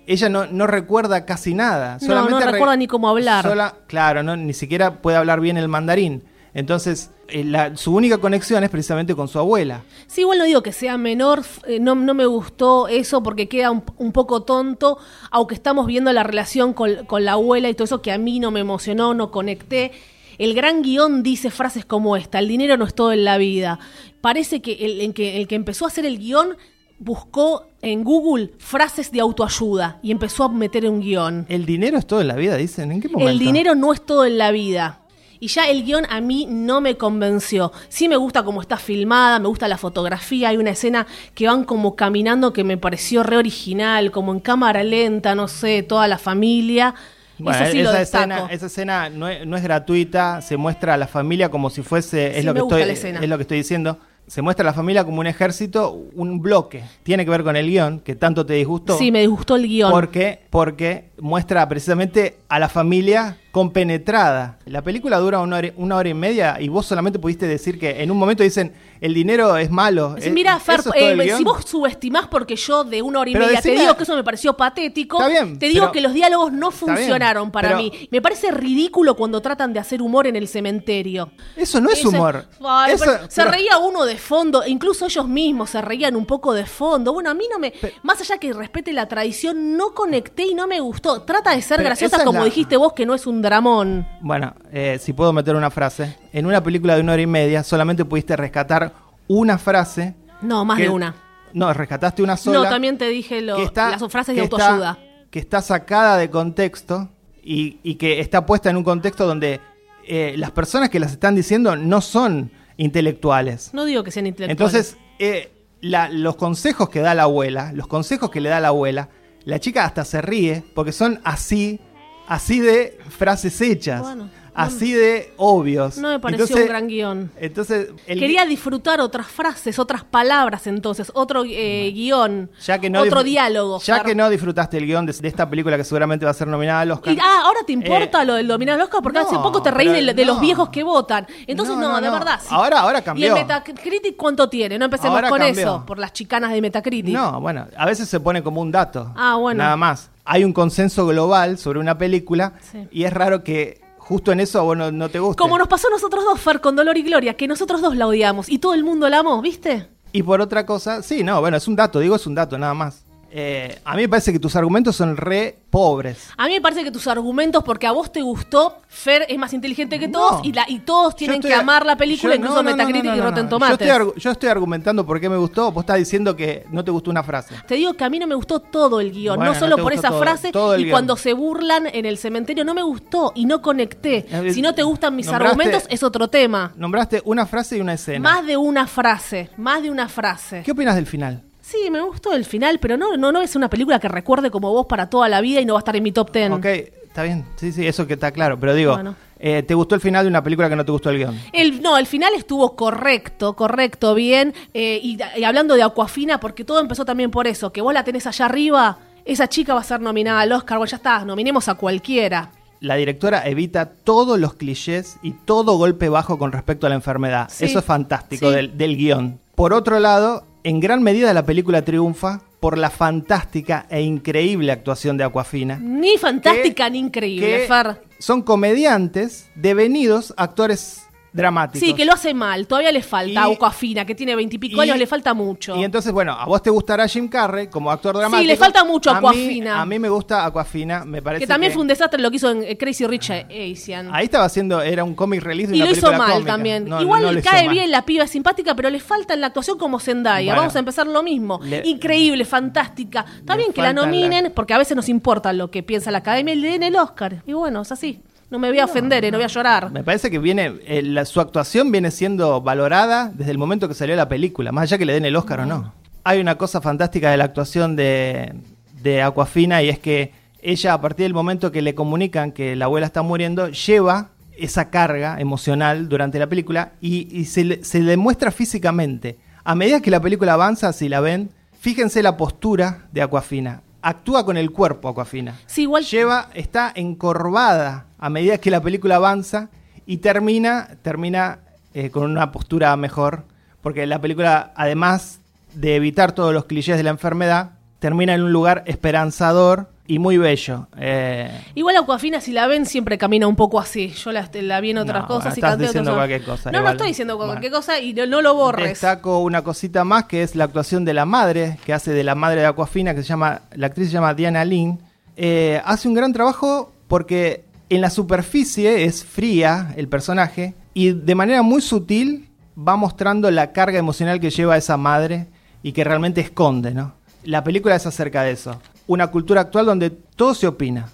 ella 0.06 0.28
no, 0.28 0.46
no 0.46 0.66
recuerda 0.66 1.24
casi 1.24 1.54
nada. 1.54 1.98
No, 2.02 2.28
no 2.28 2.40
re- 2.40 2.52
recuerda 2.52 2.76
ni 2.76 2.86
cómo 2.86 3.08
hablar. 3.08 3.44
sola- 3.44 3.74
claro, 3.86 4.22
no, 4.22 4.36
ni 4.36 4.52
siquiera 4.52 5.00
puede 5.02 5.16
hablar 5.16 5.40
bien 5.40 5.56
el 5.56 5.68
mandarín. 5.68 6.22
Entonces, 6.56 7.10
eh, 7.28 7.42
la- 7.42 7.76
su 7.76 7.92
única 7.94 8.18
conexión 8.18 8.62
es 8.62 8.70
precisamente 8.70 9.14
con 9.16 9.26
su 9.28 9.38
abuela. 9.40 9.82
Sí, 10.06 10.20
igual 10.20 10.38
no 10.38 10.44
digo 10.44 10.62
que 10.62 10.72
sea 10.72 10.96
menor, 10.98 11.42
eh, 11.66 11.80
no, 11.80 11.94
no 11.96 12.14
me 12.14 12.26
gustó 12.26 12.86
eso 12.86 13.22
porque 13.24 13.48
queda 13.48 13.70
un, 13.72 13.82
un 13.96 14.12
poco 14.12 14.42
tonto, 14.42 14.98
aunque 15.32 15.54
estamos 15.56 15.86
viendo 15.86 16.12
la 16.12 16.22
relación 16.22 16.72
con, 16.74 17.06
con 17.06 17.24
la 17.24 17.32
abuela 17.32 17.68
y 17.68 17.74
todo 17.74 17.84
eso 17.86 18.02
que 18.02 18.12
a 18.12 18.18
mí 18.18 18.38
no 18.40 18.50
me 18.52 18.60
emocionó, 18.60 19.14
no 19.14 19.30
conecté. 19.32 19.90
El 20.38 20.54
gran 20.54 20.82
guion 20.82 21.22
dice 21.22 21.50
frases 21.50 21.84
como 21.84 22.16
esta, 22.16 22.38
el 22.38 22.48
dinero 22.48 22.76
no 22.76 22.84
es 22.84 22.94
todo 22.94 23.12
en 23.12 23.24
la 23.24 23.38
vida. 23.38 23.78
Parece 24.20 24.62
que 24.62 24.72
el, 24.72 25.14
que 25.14 25.36
el 25.36 25.48
que 25.48 25.54
empezó 25.54 25.84
a 25.84 25.88
hacer 25.88 26.06
el 26.06 26.18
guion 26.18 26.56
buscó 26.98 27.66
en 27.82 28.04
Google 28.04 28.52
frases 28.58 29.10
de 29.10 29.20
autoayuda 29.20 29.98
y 30.02 30.10
empezó 30.10 30.44
a 30.44 30.48
meter 30.48 30.88
un 30.88 31.00
guion. 31.00 31.46
El 31.48 31.66
dinero 31.66 31.98
es 31.98 32.06
todo 32.06 32.20
en 32.20 32.28
la 32.28 32.36
vida, 32.36 32.56
dicen. 32.56 32.92
¿En 32.92 33.00
qué 33.00 33.08
momento? 33.08 33.30
El 33.30 33.38
dinero 33.38 33.74
no 33.74 33.92
es 33.92 34.04
todo 34.04 34.24
en 34.24 34.38
la 34.38 34.50
vida. 34.50 35.00
Y 35.40 35.48
ya 35.48 35.68
el 35.68 35.84
guion 35.84 36.06
a 36.08 36.22
mí 36.22 36.46
no 36.48 36.80
me 36.80 36.96
convenció. 36.96 37.72
Sí 37.90 38.08
me 38.08 38.16
gusta 38.16 38.44
cómo 38.44 38.62
está 38.62 38.78
filmada, 38.78 39.38
me 39.38 39.48
gusta 39.48 39.68
la 39.68 39.76
fotografía. 39.76 40.48
Hay 40.48 40.56
una 40.56 40.70
escena 40.70 41.06
que 41.34 41.46
van 41.46 41.64
como 41.64 41.96
caminando 41.96 42.54
que 42.54 42.64
me 42.64 42.78
pareció 42.78 43.22
re 43.22 43.36
original, 43.36 44.10
como 44.10 44.32
en 44.32 44.40
cámara 44.40 44.82
lenta, 44.82 45.34
no 45.34 45.48
sé, 45.48 45.82
toda 45.82 46.08
la 46.08 46.16
familia. 46.16 46.94
Bueno, 47.38 47.66
sí 47.70 47.80
esa, 47.80 48.00
escena, 48.00 48.48
esa 48.50 48.66
escena 48.66 49.10
no 49.10 49.28
es, 49.28 49.46
no 49.46 49.56
es 49.56 49.62
gratuita, 49.62 50.40
se 50.40 50.56
muestra 50.56 50.94
a 50.94 50.96
la 50.96 51.06
familia 51.06 51.48
como 51.50 51.70
si 51.70 51.82
fuese, 51.82 52.38
es, 52.38 52.44
lo 52.44 52.54
que 52.54 52.60
estoy, 52.60 52.82
es 52.82 53.28
lo 53.28 53.36
que 53.36 53.42
estoy 53.42 53.58
diciendo, 53.58 53.98
se 54.26 54.40
muestra 54.40 54.62
a 54.62 54.70
la 54.70 54.72
familia 54.72 55.04
como 55.04 55.20
un 55.20 55.26
ejército, 55.26 55.92
un 56.14 56.40
bloque. 56.40 56.82
Tiene 57.02 57.24
que 57.24 57.30
ver 57.30 57.42
con 57.42 57.56
el 57.56 57.66
guion, 57.66 58.00
que 58.00 58.14
tanto 58.14 58.46
te 58.46 58.54
disgustó. 58.54 58.96
Sí, 58.96 59.10
me 59.10 59.20
disgustó 59.20 59.56
el 59.56 59.66
guion. 59.66 59.90
Porque, 59.90 60.40
porque 60.50 61.10
muestra 61.18 61.68
precisamente 61.68 62.38
a 62.48 62.58
la 62.58 62.68
familia 62.68 63.38
compenetrada. 63.54 64.58
La 64.66 64.82
película 64.82 65.18
dura 65.18 65.40
una 65.40 65.56
hora, 65.56 65.70
una 65.76 65.96
hora 65.96 66.08
y 66.08 66.14
media 66.14 66.56
y 66.60 66.68
vos 66.68 66.86
solamente 66.86 67.18
pudiste 67.18 67.46
decir 67.46 67.78
que 67.78 68.02
en 68.02 68.10
un 68.10 68.16
momento 68.18 68.42
dicen 68.42 68.72
el 69.00 69.12
dinero 69.14 69.56
es 69.56 69.70
malo. 69.70 70.16
Eh, 70.18 70.30
Mira, 70.30 70.58
Fer, 70.58 70.80
¿eso 70.80 70.94
es 70.94 71.00
todo 71.00 71.22
eh, 71.22 71.36
si 71.36 71.44
vos 71.44 71.64
subestimás 71.66 72.26
porque 72.28 72.56
yo 72.56 72.84
de 72.84 73.02
una 73.02 73.20
hora 73.20 73.30
y 73.30 73.32
Pero 73.34 73.46
media 73.46 73.60
te 73.60 73.70
digo 73.72 73.96
que 73.96 74.02
eso 74.04 74.16
me 74.16 74.24
pareció 74.24 74.56
patético, 74.56 75.18
bien, 75.28 75.58
te 75.58 75.66
digo 75.66 75.82
pero- 75.82 75.92
que 75.92 76.00
los 76.00 76.14
diálogos 76.14 76.52
no 76.52 76.70
bien, 76.70 76.72
funcionaron 76.78 77.50
para 77.50 77.68
pero- 77.68 77.80
mí. 77.82 78.08
Me 78.10 78.22
parece 78.22 78.50
ridículo 78.50 79.14
cuando 79.16 79.40
tratan 79.42 79.72
de 79.72 79.80
hacer 79.80 80.00
humor 80.00 80.26
en 80.26 80.36
el 80.36 80.48
cementerio. 80.48 81.30
Eso 81.56 81.80
no 81.80 81.90
es 81.90 81.98
Ese- 81.98 82.08
humor. 82.08 82.46
Ay, 82.64 82.94
Eso- 82.94 83.04
pero 83.04 83.30
se 83.30 83.44
reía 83.44 83.76
uno 83.78 84.04
de 84.06 84.16
fondo, 84.16 84.62
incluso 84.66 85.04
ellos 85.06 85.28
mismos 85.28 85.70
se 85.70 85.82
reían 85.82 86.16
un 86.16 86.24
poco 86.26 86.54
de 86.54 86.64
fondo. 86.64 87.12
Bueno, 87.12 87.30
a 87.30 87.34
mí 87.34 87.44
no 87.50 87.58
me. 87.58 87.72
más 88.02 88.20
allá 88.20 88.38
que 88.38 88.52
respete 88.52 88.92
la 88.92 89.06
tradición, 89.06 89.76
no 89.76 89.92
conecté 89.92 90.46
y 90.46 90.54
no 90.54 90.66
me 90.66 90.80
gustó. 90.80 91.22
Trata 91.22 91.50
de 91.54 91.60
ser 91.62 91.82
graciosa 91.82 92.24
como 92.24 92.38
la- 92.40 92.44
dijiste 92.46 92.76
vos, 92.76 92.92
que 92.94 93.04
no 93.04 93.14
es 93.14 93.26
un 93.26 93.42
dramón. 93.44 94.06
Bueno, 94.20 94.54
eh, 94.72 94.98
si 95.00 95.12
puedo 95.12 95.32
meter 95.32 95.54
una 95.54 95.70
frase. 95.70 96.16
En 96.32 96.46
una 96.46 96.62
película 96.62 96.96
de 96.96 97.02
una 97.02 97.12
hora 97.12 97.22
y 97.22 97.26
media 97.26 97.62
solamente 97.62 98.04
pudiste 98.04 98.34
rescatar 98.36 98.92
una 99.28 99.56
frase. 99.58 100.14
No, 100.42 100.64
más 100.64 100.76
que- 100.78 100.84
de 100.84 100.88
una. 100.90 101.14
No, 101.52 101.72
rescataste 101.72 102.20
una 102.22 102.36
sola. 102.36 102.58
No, 102.58 102.64
también 102.68 102.98
te 102.98 103.08
dije 103.08 103.40
lo- 103.40 103.58
está- 103.58 103.90
las 103.90 104.02
frases 104.10 104.34
de 104.34 104.42
está- 104.42 104.56
autoayuda. 104.56 104.98
que 105.30 105.38
está 105.38 105.62
sacada 105.62 106.16
de 106.16 106.28
contexto 106.28 107.10
y, 107.44 107.78
y 107.84 107.94
que 107.94 108.18
está 108.18 108.44
puesta 108.44 108.70
en 108.70 108.76
un 108.76 108.82
contexto 108.84 109.26
donde 109.26 109.60
eh, 110.06 110.34
las 110.36 110.50
personas 110.50 110.90
que 110.90 110.98
las 110.98 111.12
están 111.12 111.34
diciendo 111.36 111.76
no 111.76 112.00
son 112.00 112.50
intelectuales. 112.76 113.70
No 113.72 113.84
digo 113.84 114.02
que 114.04 114.10
sean 114.10 114.26
intelectuales. 114.26 114.74
Entonces, 114.86 114.98
eh, 115.18 115.50
la- 115.80 116.08
los 116.08 116.36
consejos 116.36 116.88
que 116.88 117.00
da 117.00 117.14
la 117.14 117.22
abuela, 117.24 117.72
los 117.72 117.86
consejos 117.86 118.30
que 118.30 118.40
le 118.40 118.48
da 118.48 118.60
la 118.60 118.68
abuela, 118.68 119.08
la 119.44 119.58
chica 119.60 119.84
hasta 119.84 120.04
se 120.04 120.20
ríe 120.22 120.62
porque 120.74 120.92
son 120.92 121.20
así, 121.24 121.80
así 122.28 122.60
de 122.60 122.98
frases 123.10 123.60
hechas, 123.60 124.00
Bueno, 124.02 124.28
así 124.54 124.92
de 124.92 125.32
obvios. 125.36 125.98
no 125.98 126.08
me 126.10 126.20
pareció 126.20 126.44
Entonces- 126.44 126.64
un 126.64 126.68
gran 126.68 126.86
guion. 126.88 127.32
Entonces, 127.38 127.88
el- 128.06 128.18
Quería 128.20 128.44
disfrutar 128.46 129.00
otras 129.00 129.26
frases, 129.26 129.78
otras 129.78 130.04
palabras 130.04 130.66
entonces, 130.66 131.10
otro 131.14 131.42
eh, 131.46 131.90
guion, 131.92 132.50
ya 132.64 132.78
que 132.78 132.88
no 132.88 133.00
otro 133.00 133.22
diálogo. 133.24 133.80
Ya 133.80 133.96
Fer. 133.96 134.06
que 134.06 134.14
no 134.14 134.30
disfrutaste 134.30 134.76
el 134.78 134.86
guion 134.86 135.06
de, 135.06 135.12
de 135.12 135.28
esta 135.28 135.48
película 135.50 135.76
que 135.76 135.84
seguramente 135.84 136.24
va 136.24 136.30
a 136.30 136.34
ser 136.34 136.46
nominada 136.48 136.80
al 136.80 136.90
Oscar. 136.92 137.12
Y, 137.14 137.18
ah, 137.20 137.42
ahora 137.46 137.60
te 137.66 137.72
importa 137.72 138.22
Eh, 138.22 138.26
lo 138.26 138.34
del 138.34 138.46
dominar 138.48 138.76
al 138.76 138.82
Oscar 138.82 139.02
porque 139.02 139.18
hace 139.18 139.34
no, 139.34 139.42
poco 139.42 139.60
te 139.62 139.70
reís 139.70 139.92
de, 140.14 140.24
los 140.24 140.40
viejos 140.40 140.68
que 140.70 140.82
votan. 140.84 141.26
Entonces, 141.46 141.76
No, 141.76 142.00
de 142.00 142.10
verdad. 142.10 142.38
sí. 142.40 142.48
Ahora- 142.50 142.80
ahora 142.80 143.00
¿Y 143.00 143.02
cambió. 143.02 143.36
el 143.36 143.42
Metacritic 143.42 144.16
cuánto 144.16 144.48
tiene? 144.48 144.78
No 144.78 144.84
empecemos 144.86 145.16
Ahora 145.16 145.28
con 145.30 145.38
cambió. 145.40 145.60
eso, 145.60 145.84
por 145.86 145.98
las 145.98 146.12
chicanas 146.12 146.52
de 146.52 146.60
Metacritic. 146.62 147.12
No, 147.12 147.40
bueno, 147.40 147.66
a 147.76 147.86
veces 147.86 148.08
se 148.08 148.20
pone 148.20 148.42
como 148.42 148.60
un 148.60 148.70
dato. 148.70 149.12
Ah, 149.16 149.34
bueno. 149.36 149.62
Nada 149.62 149.76
más. 149.76 150.10
Hay 150.24 150.44
un 150.44 150.52
consenso 150.52 151.06
global 151.06 151.58
sobre 151.58 151.78
una 151.80 151.98
película 151.98 152.54
Sí. 152.72 152.88
y 152.90 153.04
es 153.04 153.12
raro 153.12 153.44
que 153.44 153.80
justo 153.98 154.32
en 154.32 154.40
eso 154.40 154.58
a 154.58 154.62
vos 154.62 154.76
no, 154.76 154.90
no 154.92 155.08
te 155.08 155.18
gusta. 155.18 155.42
Como 155.42 155.58
nos 155.58 155.68
pasó 155.68 155.88
a 155.88 155.90
nosotros 155.90 156.24
dos, 156.24 156.40
Fer, 156.40 156.60
con 156.60 156.76
Dolor 156.76 156.96
y 156.96 157.02
Gloria, 157.02 157.34
que 157.34 157.46
nosotros 157.48 157.80
dos 157.80 157.96
la 157.96 158.06
odiamos 158.06 158.48
y 158.48 158.58
todo 158.58 158.74
el 158.74 158.84
mundo 158.84 159.08
la 159.08 159.18
amó, 159.20 159.40
¿viste? 159.42 159.88
Y 160.12 160.22
por 160.22 160.40
otra 160.40 160.64
cosa, 160.64 161.02
sí, 161.02 161.24
no, 161.24 161.40
bueno, 161.40 161.56
es 161.56 161.66
un 161.68 161.76
dato, 161.76 161.98
digo, 162.00 162.16
es 162.16 162.26
un 162.26 162.34
dato, 162.34 162.56
nada 162.58 162.74
más. 162.74 163.03
Eh, 163.36 163.80
a 163.84 163.96
mí 163.96 164.02
me 164.02 164.08
parece 164.08 164.32
que 164.32 164.38
tus 164.38 164.54
argumentos 164.54 164.94
son 164.94 165.16
re 165.16 165.58
pobres. 165.68 166.28
A 166.36 166.46
mí 166.46 166.54
me 166.54 166.60
parece 166.60 166.84
que 166.84 166.92
tus 166.92 167.08
argumentos, 167.08 167.64
porque 167.64 167.84
a 167.84 167.90
vos 167.90 168.12
te 168.12 168.22
gustó, 168.22 168.76
Fer 168.86 169.26
es 169.28 169.36
más 169.36 169.52
inteligente 169.52 169.98
que 169.98 170.06
No. 170.06 170.20
todos 170.20 170.40
y, 170.46 170.52
la, 170.52 170.64
y 170.68 170.78
todos 170.78 171.16
tienen 171.16 171.40
que 171.42 171.52
amar 171.52 171.84
la 171.84 171.96
película, 171.96 172.34
yo- 172.34 172.36
incluso 172.38 172.62
no, 172.62 172.62
no, 172.62 172.70
no, 172.70 172.76
Metacritic 172.76 173.16
y 173.16 173.20
Rotten. 173.20 173.48
Tomatoes. 173.48 173.80
Yo 173.80 173.92
estoy, 173.92 174.06
argu- 174.06 174.14
yo 174.16 174.30
estoy 174.30 174.48
argumentando 174.50 175.04
por 175.04 175.18
qué 175.20 175.28
me 175.28 175.36
gustó, 175.36 175.72
vos 175.72 175.82
estás 175.82 175.96
diciendo 175.96 176.36
que 176.36 176.64
no 176.70 176.84
te 176.84 176.92
gustó 176.92 177.10
una 177.10 177.24
frase. 177.24 177.56
Te 177.66 177.74
digo 177.74 177.94
que 177.94 178.04
a 178.04 178.08
mí 178.08 178.20
no 178.20 178.28
me 178.28 178.36
gustó 178.36 178.60
todo 178.60 179.00
el 179.00 179.10
guion, 179.10 179.34
Bueno, 179.34 179.52
no 179.52 179.58
solo 179.58 179.78
por 179.78 179.92
esa 179.92 180.10
todo- 180.10 180.20
frase 180.20 180.52
todo 180.52 180.76
y 180.78 180.84
guion. 180.84 180.90
cuando 180.92 181.16
se 181.16 181.32
burlan 181.32 181.88
en 181.88 182.06
el 182.06 182.18
cementerio, 182.18 182.64
no 182.64 182.72
me 182.72 182.84
gustó 182.84 183.32
y 183.34 183.46
no 183.46 183.60
conecté. 183.60 184.26
Si 184.52 184.62
no 184.62 184.76
te 184.76 184.84
gustan 184.84 185.16
mis 185.16 185.26
argumentos, 185.26 185.86
es 185.90 186.04
otro 186.04 186.28
tema. 186.28 186.72
Nombraste 186.76 187.20
una 187.24 187.46
frase 187.46 187.78
y 187.78 187.80
una 187.80 187.94
escena. 187.94 188.20
Más 188.20 188.46
de 188.46 188.56
una 188.56 188.86
frase, 188.86 189.50
más 189.56 189.82
de 189.82 189.90
una 189.90 190.08
frase. 190.08 190.62
¿Qué 190.64 190.70
opinas 190.70 190.94
del 190.94 191.06
final? 191.08 191.42
Sí, 191.82 191.90
me 191.90 192.00
gustó 192.02 192.32
el 192.32 192.44
final, 192.44 192.78
pero 192.78 192.96
no, 192.96 193.16
no, 193.16 193.32
no 193.32 193.40
es 193.42 193.56
una 193.56 193.68
película 193.68 193.98
que 193.98 194.08
recuerde 194.08 194.50
como 194.50 194.70
vos 194.72 194.86
para 194.86 195.08
toda 195.10 195.28
la 195.28 195.40
vida 195.40 195.60
y 195.60 195.64
no 195.64 195.74
va 195.74 195.80
a 195.80 195.82
estar 195.82 195.96
en 195.96 196.02
mi 196.02 196.12
top 196.12 196.30
ten. 196.30 196.52
Ok, 196.52 196.64
está 196.66 197.22
bien, 197.22 197.44
sí, 197.56 197.72
sí, 197.72 197.86
eso 197.86 198.06
que 198.06 198.14
está 198.14 198.30
claro, 198.32 198.58
pero 198.60 198.74
digo, 198.74 198.92
Bueno. 198.92 199.14
eh, 199.38 199.62
¿te 199.62 199.74
gustó 199.74 199.94
el 199.94 200.00
final 200.00 200.24
de 200.24 200.28
una 200.28 200.42
película 200.42 200.68
que 200.68 200.76
no 200.76 200.84
te 200.84 200.92
gustó 200.92 201.10
el 201.10 201.18
guion? 201.18 201.38
El, 201.52 201.82
no, 201.82 201.96
el 201.98 202.06
final 202.06 202.32
estuvo 202.36 202.76
correcto, 202.76 203.54
correcto, 203.54 204.14
bien. 204.14 204.54
eh, 204.72 205.00
y, 205.02 205.18
y 205.36 205.44
hablando 205.44 205.74
de 205.74 205.82
Aquafina, 205.82 206.38
porque 206.40 206.64
todo 206.64 206.80
empezó 206.80 207.04
también 207.04 207.30
por 207.30 207.46
eso, 207.46 207.72
que 207.72 207.80
vos 207.80 207.92
la 207.92 208.04
tenés 208.04 208.26
allá 208.26 208.44
arriba, 208.46 208.98
esa 209.24 209.48
chica 209.48 209.74
va 209.74 209.80
a 209.80 209.84
ser 209.84 210.00
nominada 210.00 210.40
al 210.40 210.52
Oscar, 210.52 210.78
bueno, 210.78 210.90
ya 210.90 210.96
está, 210.98 211.24
nominemos 211.24 211.68
a 211.68 211.74
cualquiera. 211.74 212.50
La 212.80 212.96
directora 212.96 213.48
evita 213.48 213.86
todos 213.86 214.38
los 214.38 214.54
clichés 214.54 215.16
y 215.22 215.30
todo 215.32 215.76
golpe 215.78 216.08
bajo 216.10 216.38
con 216.38 216.52
respecto 216.52 216.86
a 216.86 216.90
la 216.90 216.96
enfermedad. 216.96 217.48
Sí. 217.50 217.64
Eso 217.64 217.78
es 217.78 217.84
fantástico 217.84 218.50
Sí. 218.50 218.54
del, 218.54 218.76
del 218.76 218.96
guion. 218.98 219.40
Por 219.54 219.72
otro 219.72 219.98
lado, 220.00 220.44
en 220.64 220.80
gran 220.80 221.02
medida 221.02 221.32
la 221.34 221.44
película 221.44 221.82
triunfa 221.82 222.40
por 222.58 222.78
la 222.78 222.90
fantástica 222.90 223.86
e 223.90 224.00
increíble 224.00 224.72
actuación 224.72 225.16
de 225.16 225.24
Aquafina. 225.24 225.78
Ni 225.80 226.16
fantástica 226.18 226.86
que- 226.86 226.90
ni 226.90 226.98
increíble, 226.98 227.66
Fer. 227.68 228.00
Son 228.18 228.42
comediantes 228.42 229.48
devenidos 229.54 230.32
actores 230.36 231.03
dramáticos. 231.34 231.86
Sí, 231.86 231.94
que 231.94 232.04
lo 232.04 232.12
hace 232.12 232.32
mal, 232.32 232.66
todavía 232.66 232.92
le 232.92 233.02
falta 233.02 233.42
a 233.42 233.46
Aquafina, 233.52 234.06
que 234.06 234.14
tiene 234.14 234.36
veintipico 234.36 234.80
años, 234.80 234.96
le 234.96 235.06
falta 235.06 235.34
mucho. 235.34 235.76
Y 235.76 235.82
entonces, 235.84 236.12
bueno, 236.12 236.32
a 236.32 236.46
vos 236.46 236.62
te 236.62 236.70
gustará 236.70 237.06
Jim 237.08 237.28
Carrey 237.28 237.66
como 237.66 237.90
actor 237.90 238.16
dramático. 238.16 238.46
le 238.46 238.56
falta 238.56 238.84
mucho 238.84 239.10
a 239.10 239.18
Aquafina. 239.18 239.80
A 239.82 239.84
mí 239.84 239.98
me 239.98 240.08
gusta 240.08 240.46
Aquafina, 240.46 241.04
me 241.04 241.20
parece 241.20 241.40
que 241.42 241.46
también 241.46 241.72
fue 241.72 241.82
un 241.82 241.88
desastre 241.88 242.20
lo 242.22 242.30
que 242.30 242.36
hizo 242.36 242.50
en 242.50 242.76
Crazy 242.76 243.06
Rich 243.06 243.30
Asian. 243.30 244.14
Ahí 244.14 244.26
estaba 244.26 244.44
haciendo, 244.44 244.80
era 244.80 245.02
un 245.04 245.14
cómic 245.14 245.42
release 245.42 245.72
de 245.72 245.76
Y 245.76 245.80
una 245.82 245.90
lo 245.90 245.96
hizo 245.96 246.12
mal 246.12 246.32
cómica. 246.34 246.52
también. 246.52 246.88
No, 246.88 247.02
Igual 247.02 247.22
no 247.22 247.32
hizo 247.32 247.50
cae 247.50 247.64
mal. 247.66 247.74
bien, 247.74 247.90
la 247.90 248.04
piba 248.06 248.24
es 248.24 248.30
simpática, 248.30 248.74
pero 248.76 248.88
le 248.90 249.00
falta 249.00 249.34
en 249.34 249.40
la 249.40 249.48
actuación 249.48 249.76
como 249.76 249.98
Zendaya. 249.98 250.46
Bueno. 250.46 250.60
Vamos 250.62 250.76
a 250.76 250.78
empezar 250.78 251.06
lo 251.08 251.22
mismo. 251.24 251.58
Le- 251.64 251.82
Increíble, 251.84 252.44
fantástica. 252.44 253.24
Está 253.40 253.54
Le 253.54 253.62
bien 253.62 253.72
que 253.72 253.82
la 253.82 253.92
nominen, 253.92 254.44
la- 254.44 254.50
porque 254.50 254.72
a 254.72 254.78
veces 254.78 254.96
nos 254.96 255.08
importa 255.08 255.52
lo 255.52 255.70
que 255.70 255.82
piensa 255.82 256.10
la 256.12 256.18
academia 256.18 256.54
y 256.54 256.58
le 256.58 256.70
den 256.70 256.82
el 256.84 256.96
Oscar. 256.96 257.42
Y 257.46 257.52
bueno, 257.54 257.82
es 257.82 257.90
así. 257.90 258.20
No 258.50 258.58
me 258.58 258.68
voy 258.68 258.78
a 258.78 258.84
ofender, 258.84 259.24
eh, 259.24 259.30
no 259.30 259.38
voy 259.38 259.44
a 259.44 259.48
llorar. 259.48 259.90
Me 259.90 260.04
parece 260.04 260.30
que 260.30 260.38
viene, 260.38 260.74
eh, 260.86 261.02
la- 261.02 261.24
su 261.24 261.40
actuación 261.40 261.90
viene 261.90 262.10
siendo 262.10 262.60
valorada 262.60 263.32
desde 263.34 263.50
el 263.50 263.58
momento 263.58 263.88
que 263.88 263.94
salió 263.94 264.14
la 264.16 264.28
película, 264.28 264.70
más 264.72 264.82
allá 264.84 264.98
que 264.98 265.04
le 265.06 265.12
den 265.14 265.24
el 265.24 265.34
Oscar 265.36 265.60
o 265.60 265.66
no. 265.66 265.92
Hay 266.22 266.40
una 266.40 266.56
cosa 266.56 266.80
fantástica 266.80 267.30
de 267.30 267.36
la 267.36 267.44
actuación 267.44 267.96
de, 267.96 268.54
de 269.02 269.22
Aquafina 269.22 269.82
y 269.82 269.88
es 269.88 269.98
que 269.98 270.32
ella, 270.62 270.94
a 270.94 271.00
partir 271.00 271.24
del 271.24 271.34
momento 271.34 271.70
que 271.72 271.82
le 271.82 271.94
comunican 271.94 272.52
que 272.52 272.76
la 272.76 272.86
abuela 272.86 273.06
está 273.06 273.22
muriendo, 273.22 273.68
lleva 273.68 274.30
esa 274.56 274.88
carga 274.88 275.40
emocional 275.40 276.08
durante 276.08 276.38
la 276.38 276.46
película 276.46 276.92
y, 277.00 277.28
y 277.36 277.44
se, 277.46 277.64
le, 277.64 277.84
se 277.84 278.00
le 278.00 278.16
muestra 278.16 278.50
físicamente. 278.50 279.36
A 279.64 279.74
medida 279.74 280.00
que 280.00 280.10
la 280.10 280.20
película 280.20 280.54
avanza, 280.54 280.92
si 280.92 281.08
la 281.08 281.20
ven, 281.20 281.50
fíjense 281.80 282.22
la 282.22 282.36
postura 282.36 283.06
de 283.12 283.20
Aquafina. 283.20 283.82
Actúa 284.00 284.44
con 284.46 284.56
el 284.56 284.70
cuerpo 284.70 285.08
Aquafina. 285.08 285.54
Sí, 285.66 285.82
igual- 285.82 286.04
Lleva, 286.04 286.48
está 286.54 286.92
encorvada 286.94 288.06
a 288.24 288.30
medida 288.30 288.56
que 288.58 288.70
la 288.70 288.80
película 288.80 289.16
avanza 289.16 289.68
y 290.06 290.16
termina, 290.18 290.88
termina 291.02 291.58
eh, 291.92 292.08
con 292.10 292.30
una 292.30 292.50
postura 292.52 292.96
mejor. 292.96 293.44
Porque 293.82 294.06
la 294.06 294.18
película, 294.18 294.72
además 294.76 295.40
de 295.74 295.96
evitar 295.96 296.32
todos 296.32 296.54
los 296.54 296.64
clichés 296.64 296.96
de 296.96 297.02
la 297.02 297.10
enfermedad, 297.10 297.72
termina 297.98 298.32
en 298.34 298.42
un 298.42 298.52
lugar 298.52 298.82
esperanzador 298.86 299.88
y 300.06 300.18
muy 300.18 300.36
bello. 300.38 300.86
Eh, 300.98 301.50
Igual 301.74 301.96
Aquafina, 301.96 302.40
si 302.40 302.52
la 302.52 302.66
ven, 302.66 302.86
siempre 302.86 303.18
camina 303.18 303.46
un 303.46 303.56
poco 303.56 303.78
así. 303.80 304.08
Yo 304.08 304.32
la, 304.32 304.48
la 304.54 304.80
vi 304.80 304.90
en 304.90 304.98
otras 304.98 305.22
No, 305.22 305.28
cosas 305.28 305.56
y 305.56 305.60
estás 305.60 305.78
diciendo 305.78 306.12
otras- 306.12 306.26
cualquier 306.28 306.44
cosa, 306.44 306.70
No, 306.72 306.80
no 306.82 306.90
estoy 306.90 307.08
diciendo 307.08 307.36
cualquier 307.36 307.70
Bueno. 307.70 307.76
cosa 307.76 308.00
y 308.00 308.12
no, 308.14 308.26
no 308.26 308.40
lo 308.42 308.54
borres. 308.54 308.88
Destaco 308.88 309.40
una 309.40 309.62
cosita 309.62 310.04
más 310.04 310.24
que 310.24 310.42
es 310.42 310.56
la 310.56 310.64
actuación 310.64 311.04
de 311.04 311.12
la 311.14 311.24
madre, 311.26 311.78
que 311.84 311.92
hace 311.92 312.12
de 312.12 312.24
la 312.24 312.34
madre 312.34 312.60
de 312.62 312.66
Aquafina, 312.66 313.14
que 313.14 313.22
se 313.22 313.28
llama, 313.28 313.60
la 313.74 313.86
actriz 313.88 314.08
se 314.08 314.14
llama 314.14 314.32
Diana 314.34 314.64
Lynn. 314.64 314.98
Eh, 315.36 315.80
hace 315.84 316.08
un 316.08 316.14
gran 316.14 316.32
trabajo 316.32 316.92
porque 317.08 317.64
en 317.88 318.00
la 318.00 318.10
superficie 318.10 319.04
es 319.04 319.24
fría 319.24 319.92
el 319.96 320.08
personaje 320.08 320.74
y 320.94 321.12
de 321.12 321.34
manera 321.34 321.62
muy 321.62 321.80
sutil 321.82 322.48
va 322.76 322.96
mostrando 322.96 323.50
la 323.50 323.72
carga 323.72 323.98
emocional 323.98 324.40
que 324.40 324.50
lleva 324.50 324.76
esa 324.76 324.96
madre 324.96 325.46
y 325.82 325.92
que 325.92 326.02
realmente 326.04 326.40
esconde, 326.40 326.92
¿no? 326.92 327.14
La 327.44 327.62
película 327.62 327.94
es 327.94 328.06
acerca 328.06 328.42
de 328.42 328.52
eso. 328.52 328.80
Una 329.06 329.26
cultura 329.28 329.60
actual 329.62 329.86
donde 329.86 330.10
todo 330.10 330.54
se 330.54 330.66
opina. 330.66 331.08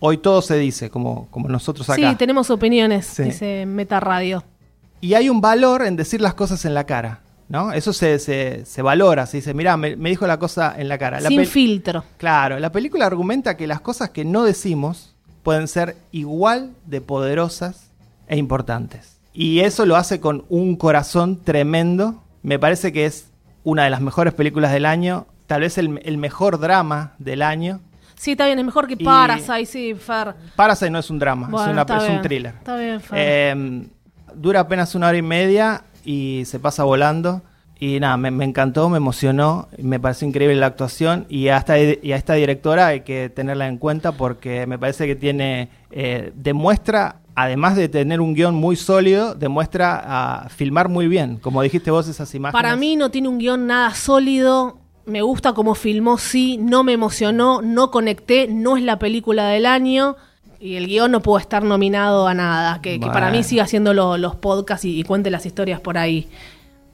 Hoy 0.00 0.18
todo 0.18 0.42
se 0.42 0.58
dice, 0.58 0.90
como, 0.90 1.28
como 1.30 1.48
nosotros 1.48 1.88
acá. 1.88 2.10
Sí, 2.10 2.16
tenemos 2.16 2.50
opiniones, 2.50 3.06
Sí. 3.06 3.24
dice 3.24 3.66
Meta 3.66 4.00
Radio. 4.00 4.42
Y 5.00 5.14
hay 5.14 5.28
un 5.28 5.40
valor 5.40 5.82
en 5.86 5.94
decir 5.96 6.20
las 6.20 6.34
cosas 6.34 6.64
en 6.64 6.74
la 6.74 6.84
cara, 6.84 7.20
¿no? 7.48 7.72
Eso 7.72 7.92
se, 7.92 8.18
se, 8.18 8.64
se 8.66 8.82
valora, 8.82 9.26
se 9.26 9.36
dice, 9.38 9.54
mirá, 9.54 9.76
me, 9.76 9.96
me 9.96 10.08
dijo 10.10 10.26
la 10.26 10.38
cosa 10.38 10.74
en 10.76 10.88
la 10.88 10.98
cara. 10.98 11.20
La 11.20 11.28
Sin 11.28 11.46
filtro. 11.46 12.04
Claro, 12.18 12.58
la 12.58 12.72
película 12.72 13.06
argumenta 13.06 13.56
que 13.56 13.66
las 13.66 13.80
cosas 13.80 14.10
que 14.10 14.24
no 14.24 14.42
decimos 14.44 15.14
pueden 15.42 15.68
ser 15.68 15.96
igual 16.12 16.72
de 16.86 17.00
poderosas 17.00 17.90
e 18.26 18.36
importantes. 18.36 19.18
Y 19.32 19.60
eso 19.60 19.86
lo 19.86 19.96
hace 19.96 20.20
con 20.20 20.44
un 20.48 20.76
corazón 20.76 21.36
tremendo. 21.42 22.22
Me 22.42 22.58
parece 22.58 22.92
que 22.92 23.06
es 23.06 23.28
una 23.64 23.84
de 23.84 23.90
las 23.90 24.00
mejores 24.00 24.34
películas 24.34 24.72
del 24.72 24.86
año, 24.86 25.26
tal 25.46 25.60
vez 25.62 25.78
el, 25.78 26.00
el 26.04 26.16
mejor 26.18 26.58
drama 26.58 27.14
del 27.18 27.42
año. 27.42 27.80
Sí, 28.16 28.32
está 28.32 28.46
bien, 28.46 28.58
es 28.58 28.64
mejor 28.64 28.86
que 28.86 28.94
Y- 28.98 29.04
Parasite, 29.04 29.66
sí, 29.66 29.94
Fer. 29.94 30.34
Parasite 30.56 30.90
no 30.90 30.98
es 30.98 31.08
un 31.10 31.18
drama, 31.18 31.46
es, 31.46 31.52
Bueno, 31.52 31.72
una- 31.72 31.80
está 31.82 31.96
es 31.98 32.02
un 32.02 32.08
bien, 32.10 32.22
thriller. 32.22 32.54
está 32.58 32.76
bien, 32.76 33.00
Fer. 33.00 33.18
Eh, 33.18 33.88
dura 34.34 34.60
apenas 34.60 34.94
una 34.94 35.08
hora 35.08 35.16
y 35.16 35.22
media 35.22 35.84
y 36.04 36.42
se 36.46 36.58
pasa 36.60 36.84
volando. 36.84 37.42
Y 37.82 37.98
nada, 37.98 38.18
me, 38.18 38.30
me 38.30 38.44
encantó, 38.44 38.90
me 38.90 38.98
emocionó, 38.98 39.68
me 39.78 39.98
pareció 39.98 40.28
increíble 40.28 40.54
la 40.56 40.66
actuación 40.66 41.24
y 41.30 41.48
a 41.48 41.56
esta, 41.56 41.78
y 41.80 42.12
a 42.12 42.16
esta 42.16 42.34
directora 42.34 42.88
hay 42.88 43.00
que 43.00 43.30
tenerla 43.30 43.66
en 43.68 43.78
cuenta 43.78 44.12
porque 44.12 44.66
me 44.66 44.78
parece 44.78 45.06
que 45.06 45.16
tiene, 45.16 45.70
eh, 45.90 46.30
demuestra, 46.34 47.16
además 47.34 47.76
de 47.76 47.88
tener 47.88 48.20
un 48.20 48.34
guion 48.34 48.54
muy 48.54 48.76
sólido, 48.76 49.34
demuestra 49.34 50.02
a 50.44 50.48
filmar 50.50 50.90
muy 50.90 51.08
bien, 51.08 51.38
como 51.38 51.62
dijiste 51.62 51.90
vos 51.90 52.06
esas 52.06 52.34
imágenes. 52.34 52.62
Para 52.62 52.76
mí 52.76 52.96
no 52.96 53.10
tiene 53.10 53.28
un 53.28 53.38
guion 53.38 53.66
nada 53.66 53.94
sólido. 53.94 54.76
Me 55.06 55.22
gusta 55.22 55.54
cómo 55.54 55.74
filmó, 55.74 56.18
sí. 56.18 56.58
No 56.58 56.84
me 56.84 56.92
emocionó, 56.92 57.62
no 57.62 57.90
conecté. 57.90 58.46
No 58.46 58.76
es 58.76 58.82
la 58.82 58.98
película 58.98 59.46
del 59.48 59.64
año. 59.64 60.16
Y 60.60 60.74
el 60.76 60.86
guion 60.86 61.10
no 61.10 61.20
pudo 61.22 61.38
estar 61.38 61.64
nominado 61.64 62.28
a 62.28 62.34
nada. 62.34 62.80
Que, 62.82 63.00
que 63.00 63.06
para 63.06 63.30
mí 63.30 63.42
siga 63.42 63.62
haciendo 63.64 63.94
lo- 63.94 64.18
los 64.18 64.36
podcasts 64.36 64.84
y, 64.84 65.00
y 65.00 65.02
cuente 65.04 65.30
las 65.30 65.46
historias 65.46 65.80
por 65.80 65.96
ahí. 65.96 66.28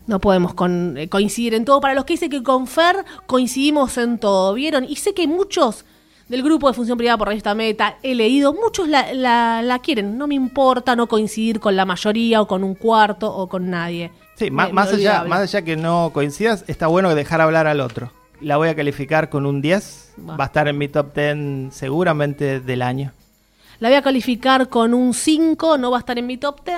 No 0.07 0.21
podemos 0.21 0.55
con- 0.55 0.97
eh, 0.97 1.09
coincidir 1.09 1.55
en 1.55 1.65
todo. 1.65 1.81
Para 1.81 1.95
los 1.95 2.05
que 2.05 2.15
dicen 2.15 2.31
que 2.31 2.43
con 2.43 2.67
Fer 2.67 3.05
coincidimos 3.27 3.97
en 3.99 4.19
todo, 4.19 4.55
¿vieron? 4.55 4.85
Y 4.85 4.97
sé 4.97 5.15
que 5.15 5.27
muchos 5.27 5.85
del 6.29 6.43
grupo 6.43 6.69
de 6.69 6.75
Función 6.75 6.99
Privada 6.99 7.19
por 7.19 7.29
Revista 7.29 7.55
Meta, 7.55 7.99
he 8.03 8.15
leído, 8.15 8.53
muchos 8.53 8.89
la, 8.89 9.13
la- 9.15 9.63
la 9.63 9.79
quieren. 9.81 10.17
No 10.19 10.27
me 10.27 10.35
importa 10.35 10.95
no 10.97 11.07
coincidir 11.09 11.61
con 11.61 11.77
la 11.77 11.85
mayoría 11.85 12.41
o 12.41 12.47
con 12.47 12.63
un 12.65 12.75
cuarto 12.75 13.33
o 13.35 13.49
con 13.49 13.71
nadie. 13.71 14.11
Sí, 14.37 14.51
má- 14.51 14.67
Me- 14.67 14.73
más, 14.73 14.91
me 14.93 14.99
allá, 14.99 15.25
más 15.25 15.41
allá 15.41 15.63
que 15.63 15.77
no 15.77 16.11
coincidas, 16.13 16.65
está 16.69 16.87
bueno 16.89 17.15
dejar 17.15 17.41
hablar 17.41 17.67
al 17.67 17.81
otro. 17.81 18.13
La 18.41 18.59
voy 18.59 18.69
a 18.69 18.75
calificar 18.77 19.29
con 19.31 19.47
un 19.47 19.63
10. 19.63 20.13
Va. 20.29 20.37
Va 20.37 20.45
a 20.45 20.47
estar 20.49 20.69
en 20.69 20.77
mi 20.79 20.89
top 20.89 21.15
10 21.15 21.73
seguramente 21.75 22.61
del 22.61 22.83
año. 22.83 23.13
La 23.81 23.89
voy 23.89 23.97
a 23.97 24.03
calificar 24.03 24.69
con 24.69 24.95
un 24.95 25.15
5, 25.15 25.79
no 25.79 25.91
va 25.91 25.99
a 25.99 26.01
estar 26.01 26.19
en 26.19 26.27
mi 26.27 26.37
top 26.39 26.65
10. 26.65 26.77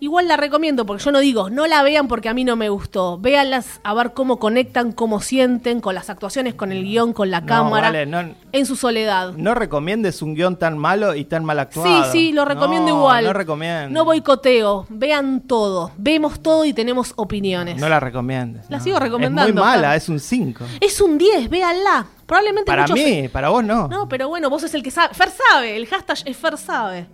Igual 0.00 0.28
la 0.28 0.36
recomiendo, 0.36 0.86
porque 0.86 1.02
yo 1.02 1.10
no 1.12 1.18
digo, 1.18 1.50
no 1.50 1.66
la 1.66 1.82
vean 1.82 2.06
porque 2.06 2.28
a 2.28 2.34
mí 2.34 2.44
no 2.44 2.54
me 2.54 2.68
gustó. 2.68 3.18
Véanlas 3.18 3.80
a 3.82 3.94
ver 3.94 4.12
cómo 4.12 4.38
conectan, 4.38 4.92
cómo 4.92 5.20
sienten, 5.20 5.80
con 5.80 5.94
las 5.94 6.08
actuaciones, 6.08 6.54
con 6.54 6.70
el 6.70 6.84
guion, 6.84 7.12
con 7.12 7.30
la 7.32 7.40
No, 7.40 7.46
cámara, 7.46 7.88
vale, 7.88 8.06
no, 8.06 8.34
en 8.52 8.66
su 8.66 8.76
soledad. 8.76 9.32
no 9.36 9.54
recomiendes 9.54 10.22
un 10.22 10.34
guion 10.34 10.56
tan 10.56 10.78
malo 10.78 11.14
y 11.16 11.24
tan 11.24 11.44
mal 11.44 11.58
actuado. 11.58 12.04
Sí, 12.04 12.10
sí, 12.12 12.32
lo 12.32 12.44
recomiendo 12.44 12.90
No, 12.92 12.98
igual. 12.98 13.24
No 13.24 13.32
recomiendo. 13.32 13.90
No 13.90 14.04
boicoteo, 14.04 14.86
vean 14.88 15.40
todo, 15.40 15.90
vemos 15.96 16.40
todo 16.40 16.64
y 16.64 16.72
tenemos 16.72 17.12
opiniones. 17.16 17.80
No 17.80 17.88
la 17.88 17.98
recomiendes. 17.98 18.70
La 18.70 18.78
sigo 18.78 19.00
recomendando, 19.00 19.48
Es 19.48 19.54
muy 19.54 19.64
mala, 19.64 19.96
es 19.96 20.08
un 20.08 20.20
5. 20.20 20.64
Es 20.80 21.00
un 21.00 21.18
10, 21.18 21.50
véanla. 21.50 22.06
Probablemente 22.24 22.66
Para 22.66 22.82
muchos- 22.82 22.96
mí, 22.96 23.26
para 23.28 23.48
vos 23.48 23.64
no. 23.64 23.88
No, 23.88 24.08
pero 24.08 24.28
bueno, 24.28 24.48
vos 24.50 24.62
es 24.62 24.74
el 24.74 24.82
que 24.82 24.90
sabe. 24.90 25.14
Fer 25.14 25.30
sabe, 25.30 25.76
el 25.76 25.86
hashtag 25.86 26.18
es 26.26 26.36
Fer 26.36 26.56
sabe. 26.58 27.08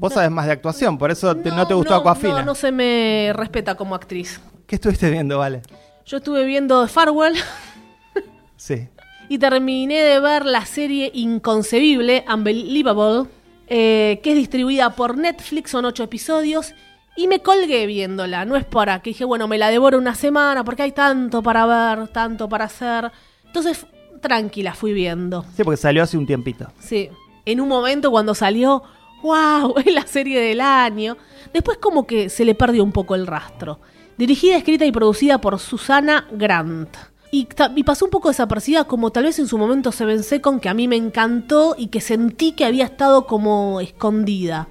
Vos 0.00 0.14
sabés 0.14 0.30
más 0.30 0.46
de 0.46 0.52
actuación, 0.52 0.96
por 0.98 1.10
eso 1.10 1.36
te- 1.36 1.50
no, 1.50 1.66
te 1.66 1.74
gustó 1.74 1.94
Aquafina. 1.94 2.40
No, 2.40 2.46
no 2.46 2.54
se 2.54 2.72
me 2.72 3.32
respeta 3.34 3.74
como 3.76 3.94
actriz. 3.94 4.40
¿Qué 4.66 4.76
estuviste 4.76 5.10
viendo, 5.10 5.38
Vale? 5.38 5.62
Yo 6.06 6.16
estuve 6.16 6.44
viendo 6.44 6.82
The 6.86 6.88
Farewell 6.92 7.34
Sí. 8.56 8.88
y 9.28 9.38
terminé 9.38 10.02
de 10.02 10.18
ver 10.20 10.44
la 10.46 10.64
serie 10.64 11.10
Inconcebible, 11.14 12.24
Unbelievable, 12.32 13.28
eh, 13.68 14.20
que 14.22 14.30
es 14.30 14.36
distribuida 14.36 14.90
por 14.96 15.16
Netflix, 15.16 15.70
son 15.70 15.84
ocho 15.84 16.02
episodios, 16.02 16.74
y 17.16 17.28
me 17.28 17.40
colgué 17.40 17.86
viéndola. 17.86 18.44
No 18.44 18.56
es 18.56 18.64
para 18.64 19.00
que 19.02 19.10
dije, 19.10 19.24
bueno, 19.24 19.46
me 19.48 19.58
la 19.58 19.68
devoro 19.70 19.98
una 19.98 20.14
semana 20.14 20.64
porque 20.64 20.82
hay 20.82 20.92
tanto 20.92 21.42
para 21.42 21.66
ver, 21.66 22.08
tanto 22.08 22.48
para 22.48 22.64
hacer. 22.64 23.10
Entonces, 23.46 23.86
tranquila, 24.20 24.74
fui 24.74 24.92
viendo. 24.92 25.44
Sí, 25.56 25.62
porque 25.64 25.76
salió 25.76 26.02
hace 26.02 26.16
un 26.16 26.26
tiempito. 26.26 26.68
Sí. 26.78 27.10
En 27.44 27.60
un 27.60 27.68
momento 27.68 28.10
cuando 28.10 28.34
salió, 28.34 28.82
wow, 29.22 29.74
es 29.84 29.92
la 29.92 30.06
serie 30.06 30.40
del 30.40 30.60
año. 30.60 31.16
Después 31.52 31.78
como 31.78 32.06
que 32.06 32.28
se 32.28 32.44
le 32.44 32.54
perdió 32.54 32.84
un 32.84 32.92
poco 32.92 33.14
el 33.14 33.26
rastro. 33.26 33.80
Dirigida, 34.16 34.56
escrita 34.56 34.84
y 34.84 34.92
producida 34.92 35.40
por 35.40 35.58
Susana 35.58 36.26
Grant. 36.32 36.96
Y, 37.32 37.46
pasó 37.84 38.04
un 38.04 38.10
poco 38.10 38.28
desapercibida 38.28 38.84
como 38.84 39.10
tal 39.12 39.24
vez 39.24 39.38
en 39.38 39.46
su 39.46 39.56
momento 39.56 39.92
se 39.92 40.04
vence 40.04 40.40
con 40.40 40.58
que 40.58 40.68
a 40.68 40.74
mí 40.74 40.88
me 40.88 40.96
encantó 40.96 41.76
y 41.78 41.86
que 41.86 42.00
sentí 42.00 42.52
que 42.52 42.64
había 42.64 42.84
estado 42.84 43.26
como 43.26 43.80
escondida. 43.80 44.66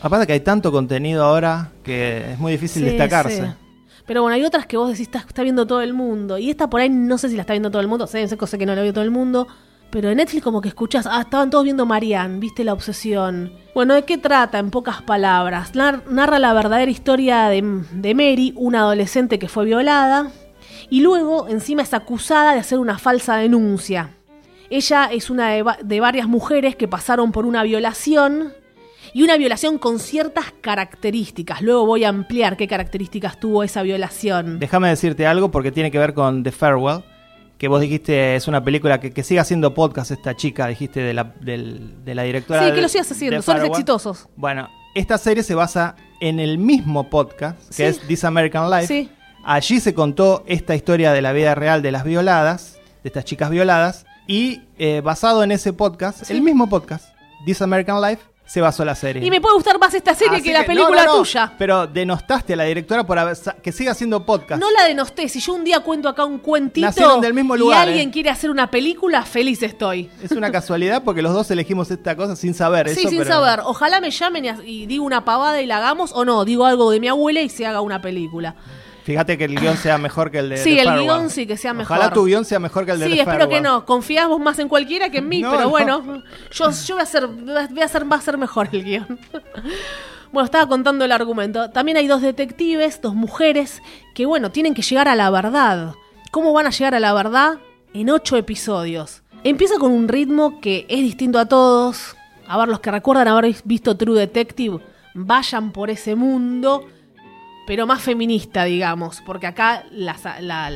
Aparte 0.00 0.26
que 0.26 0.32
hay 0.32 0.40
tanto 0.40 0.72
contenido 0.72 1.22
ahora 1.22 1.70
que 1.84 2.32
es 2.32 2.38
muy 2.40 2.52
difícil 2.52 2.82
Sí, 2.82 2.88
destacarse. 2.88 3.46
sí. 3.46 3.52
Pero 4.04 4.22
bueno, 4.22 4.34
hay 4.34 4.44
otras 4.44 4.66
que 4.66 4.76
vos 4.76 4.88
decís, 4.88 5.06
está, 5.06 5.20
está 5.20 5.44
viendo 5.44 5.64
todo 5.64 5.80
el 5.80 5.94
mundo. 5.94 6.38
Y 6.38 6.50
esta 6.50 6.68
por 6.68 6.80
ahí 6.80 6.90
no 6.90 7.18
sé 7.18 7.28
si 7.28 7.36
la 7.36 7.42
está 7.42 7.52
viendo 7.52 7.70
todo 7.70 7.80
el 7.80 7.86
mundo. 7.86 8.08
Sé, 8.08 8.26
sé 8.26 8.36
cosa 8.36 8.58
que 8.58 8.66
no 8.66 8.74
la 8.74 8.82
vio 8.82 8.92
todo 8.92 9.04
el 9.04 9.12
mundo. 9.12 9.46
Pero 9.92 10.08
en 10.10 10.16
Netflix 10.16 10.42
como 10.42 10.60
que 10.62 10.68
escuchás, 10.68 11.06
ah, 11.06 11.20
estaban 11.20 11.50
todos 11.50 11.64
viendo 11.64 11.84
Marianne, 11.86 12.38
viste 12.40 12.64
la 12.64 12.72
obsesión. 12.72 13.52
Bueno, 13.74 13.92
¿de 13.94 14.04
qué 14.04 14.16
trata 14.18 14.58
en 14.58 14.70
pocas 14.70 15.02
palabras? 15.02 15.74
Nar- 15.74 16.02
narra 16.10 16.38
la 16.38 16.54
verdadera 16.54 16.90
historia 16.90 17.48
de, 17.48 17.62
de 17.92 18.14
Mary, 18.14 18.54
una 18.56 18.80
adolescente 18.80 19.38
que 19.38 19.48
fue 19.48 19.66
violada. 19.66 20.32
Y 20.88 21.00
luego 21.02 21.46
encima 21.48 21.82
es 21.82 21.92
acusada 21.94 22.54
de 22.54 22.60
hacer 22.60 22.78
una 22.78 22.98
falsa 22.98 23.36
denuncia. 23.36 24.10
Ella 24.70 25.10
es 25.12 25.28
una 25.28 25.50
de 25.50 26.00
varias 26.00 26.26
mujeres 26.26 26.74
que 26.74 26.88
pasaron 26.88 27.30
por 27.30 27.44
una 27.44 27.62
violación 27.62 28.54
y 29.12 29.22
una 29.22 29.36
violación 29.36 29.76
con 29.76 29.98
ciertas 29.98 30.46
características. 30.62 31.60
Luego 31.60 31.84
voy 31.84 32.04
a 32.04 32.08
ampliar 32.08 32.56
qué 32.56 32.66
características 32.66 33.38
tuvo 33.38 33.62
esa 33.62 33.82
violación. 33.82 34.58
Déjame 34.58 34.88
decirte 34.88 35.26
algo 35.26 35.50
porque 35.50 35.70
tiene 35.70 35.90
que 35.90 35.98
ver 35.98 36.14
con 36.14 36.42
The 36.42 36.52
Farewell, 36.52 37.02
que 37.62 37.68
vos 37.68 37.80
dijiste 37.80 38.34
es 38.34 38.48
una 38.48 38.64
película 38.64 38.98
que, 38.98 39.12
que 39.12 39.22
sigue 39.22 39.38
haciendo 39.38 39.72
podcast 39.72 40.10
esta 40.10 40.34
chica, 40.34 40.66
dijiste 40.66 40.98
de 40.98 41.14
la, 41.14 41.32
del- 41.40 42.04
de 42.04 42.12
la 42.16 42.24
directora. 42.24 42.62
Sí, 42.64 42.70
que 42.70 42.74
de- 42.74 42.82
lo 42.82 42.88
sigas 42.88 43.12
haciendo, 43.12 43.40
son 43.40 43.64
exitosos. 43.64 44.28
Bueno, 44.34 44.68
esta 44.96 45.16
serie 45.16 45.44
se 45.44 45.54
basa 45.54 45.94
en 46.20 46.40
el 46.40 46.58
mismo 46.58 47.08
podcast, 47.08 47.56
que 47.68 47.74
Sí. 47.74 47.82
es 47.84 48.00
This 48.00 48.24
American 48.24 48.68
Life. 48.68 48.88
Sí. 48.88 49.10
Allí 49.44 49.78
se 49.78 49.94
contó 49.94 50.42
esta 50.48 50.74
historia 50.74 51.12
de 51.12 51.22
la 51.22 51.30
vida 51.32 51.54
real 51.54 51.82
de 51.82 51.92
las 51.92 52.02
violadas, 52.02 52.80
de 53.04 53.08
estas 53.10 53.24
chicas 53.24 53.48
violadas, 53.48 54.06
y 54.26 54.62
eh, 54.78 55.00
basado 55.00 55.44
en 55.44 55.52
ese 55.52 55.72
podcast, 55.72 56.24
Sí. 56.24 56.32
el 56.32 56.42
mismo 56.42 56.68
podcast, 56.68 57.14
This 57.46 57.62
American 57.62 58.02
Life, 58.02 58.22
se 58.44 58.60
basó 58.60 58.84
la 58.84 58.94
serie. 58.94 59.24
Y 59.24 59.30
me 59.30 59.40
puede 59.40 59.54
gustar 59.54 59.78
más 59.78 59.94
esta 59.94 60.14
serie 60.14 60.34
Así 60.38 60.44
que 60.44 60.52
la 60.52 60.66
película 60.66 61.04
no, 61.06 61.12
no, 61.12 61.18
tuya. 61.22 61.52
Pero 61.56 61.86
denostaste 61.86 62.52
a 62.52 62.56
la 62.56 62.64
directora 62.64 63.04
por 63.06 63.18
haber, 63.18 63.34
sa- 63.36 63.54
que 63.54 63.72
siga 63.72 63.92
haciendo 63.92 64.26
podcast. 64.26 64.60
No 64.60 64.70
la 64.70 64.84
denosté. 64.84 65.28
Si 65.28 65.40
yo 65.40 65.54
un 65.54 65.64
día 65.64 65.80
cuento 65.80 66.08
acá 66.08 66.24
un 66.24 66.38
cuentito 66.38 66.86
Nacieron 66.86 67.20
del 67.20 67.32
mismo 67.34 67.56
lugar, 67.56 67.86
y 67.86 67.90
alguien 67.92 68.08
eh. 68.08 68.12
quiere 68.12 68.30
hacer 68.30 68.50
una 68.50 68.70
película, 68.70 69.22
feliz 69.24 69.62
estoy. 69.62 70.10
Es 70.22 70.32
una 70.32 70.50
casualidad 70.52 71.02
porque 71.02 71.22
los 71.22 71.32
dos 71.32 71.50
elegimos 71.50 71.90
esta 71.90 72.14
cosa 72.16 72.36
sin 72.36 72.52
saber. 72.52 72.88
sí, 72.90 73.00
eso, 73.00 73.08
sin 73.08 73.18
pero- 73.18 73.30
saber. 73.30 73.60
Ojalá 73.64 74.00
me 74.00 74.10
llamen 74.10 74.44
y, 74.44 74.48
as- 74.48 74.60
y 74.64 74.86
digo 74.86 75.04
una 75.04 75.24
pavada 75.24 75.62
y 75.62 75.66
la 75.66 75.78
hagamos, 75.78 76.12
o 76.12 76.24
no, 76.24 76.44
digo 76.44 76.66
algo 76.66 76.90
de 76.90 77.00
mi 77.00 77.08
abuela 77.08 77.40
y 77.40 77.48
se 77.48 77.64
haga 77.64 77.80
una 77.80 78.02
película. 78.02 78.56
Fíjate 79.04 79.36
que 79.36 79.44
el 79.44 79.58
guion 79.58 79.76
sea 79.76 79.98
mejor 79.98 80.30
que 80.30 80.38
el 80.38 80.48
de 80.48 80.56
Sí, 80.58 80.76
The 80.76 80.82
el 80.82 81.00
guion 81.00 81.28
sí 81.30 81.46
que 81.46 81.56
sea 81.56 81.74
mejor. 81.74 81.96
Ojalá 81.96 82.12
tu 82.12 82.24
guion 82.24 82.44
sea 82.44 82.58
mejor 82.60 82.86
que 82.86 82.92
el 82.92 83.00
de 83.00 83.06
Sí, 83.08 83.14
The 83.14 83.20
espero 83.22 83.48
que 83.48 83.60
no. 83.60 83.84
Confías 83.84 84.28
vos 84.28 84.40
más 84.40 84.58
en 84.58 84.68
cualquiera 84.68 85.10
que 85.10 85.18
en 85.18 85.28
mí, 85.28 85.40
No, 85.42 85.50
pero 85.50 85.62
no. 85.64 85.68
bueno, 85.70 86.22
yo, 86.50 86.70
yo 86.70 86.94
voy 86.94 87.00
a 87.00 87.02
hacer, 87.02 87.26
voy 87.26 87.80
a 87.80 87.84
hacer, 87.84 88.10
va 88.10 88.16
a 88.16 88.20
ser 88.20 88.38
mejor 88.38 88.68
el 88.72 88.84
guion. 88.84 89.18
Bueno, 90.30 90.44
estaba 90.46 90.66
contando 90.66 91.04
el 91.04 91.12
argumento. 91.12 91.70
También 91.70 91.98
hay 91.98 92.06
dos 92.06 92.22
detectives, 92.22 93.00
dos 93.02 93.14
mujeres, 93.14 93.82
que 94.14 94.24
bueno, 94.24 94.50
tienen 94.50 94.72
que 94.72 94.82
llegar 94.82 95.08
a 95.08 95.14
la 95.14 95.28
verdad. 95.30 95.94
¿Cómo 96.30 96.52
van 96.54 96.66
a 96.66 96.70
llegar 96.70 96.94
a 96.94 97.00
la 97.00 97.12
verdad? 97.12 97.58
En 97.92 98.08
ocho 98.08 98.36
episodios. 98.36 99.22
Empieza 99.44 99.78
con 99.78 99.92
un 99.92 100.08
ritmo 100.08 100.60
que 100.60 100.86
es 100.88 101.00
distinto 101.00 101.38
a 101.38 101.46
todos. 101.46 102.16
A 102.46 102.56
ver, 102.56 102.68
los 102.68 102.80
que 102.80 102.90
recuerdan 102.90 103.28
haber 103.28 103.54
visto 103.64 103.96
True 103.96 104.18
Detective, 104.18 104.78
vayan 105.14 105.72
por 105.72 105.90
ese 105.90 106.14
mundo 106.14 106.86
pero 107.72 107.86
más 107.86 108.02
feminista, 108.02 108.64
digamos, 108.64 109.22
porque 109.24 109.46
acá 109.46 109.84
las, 109.92 110.20
la- 110.42 110.70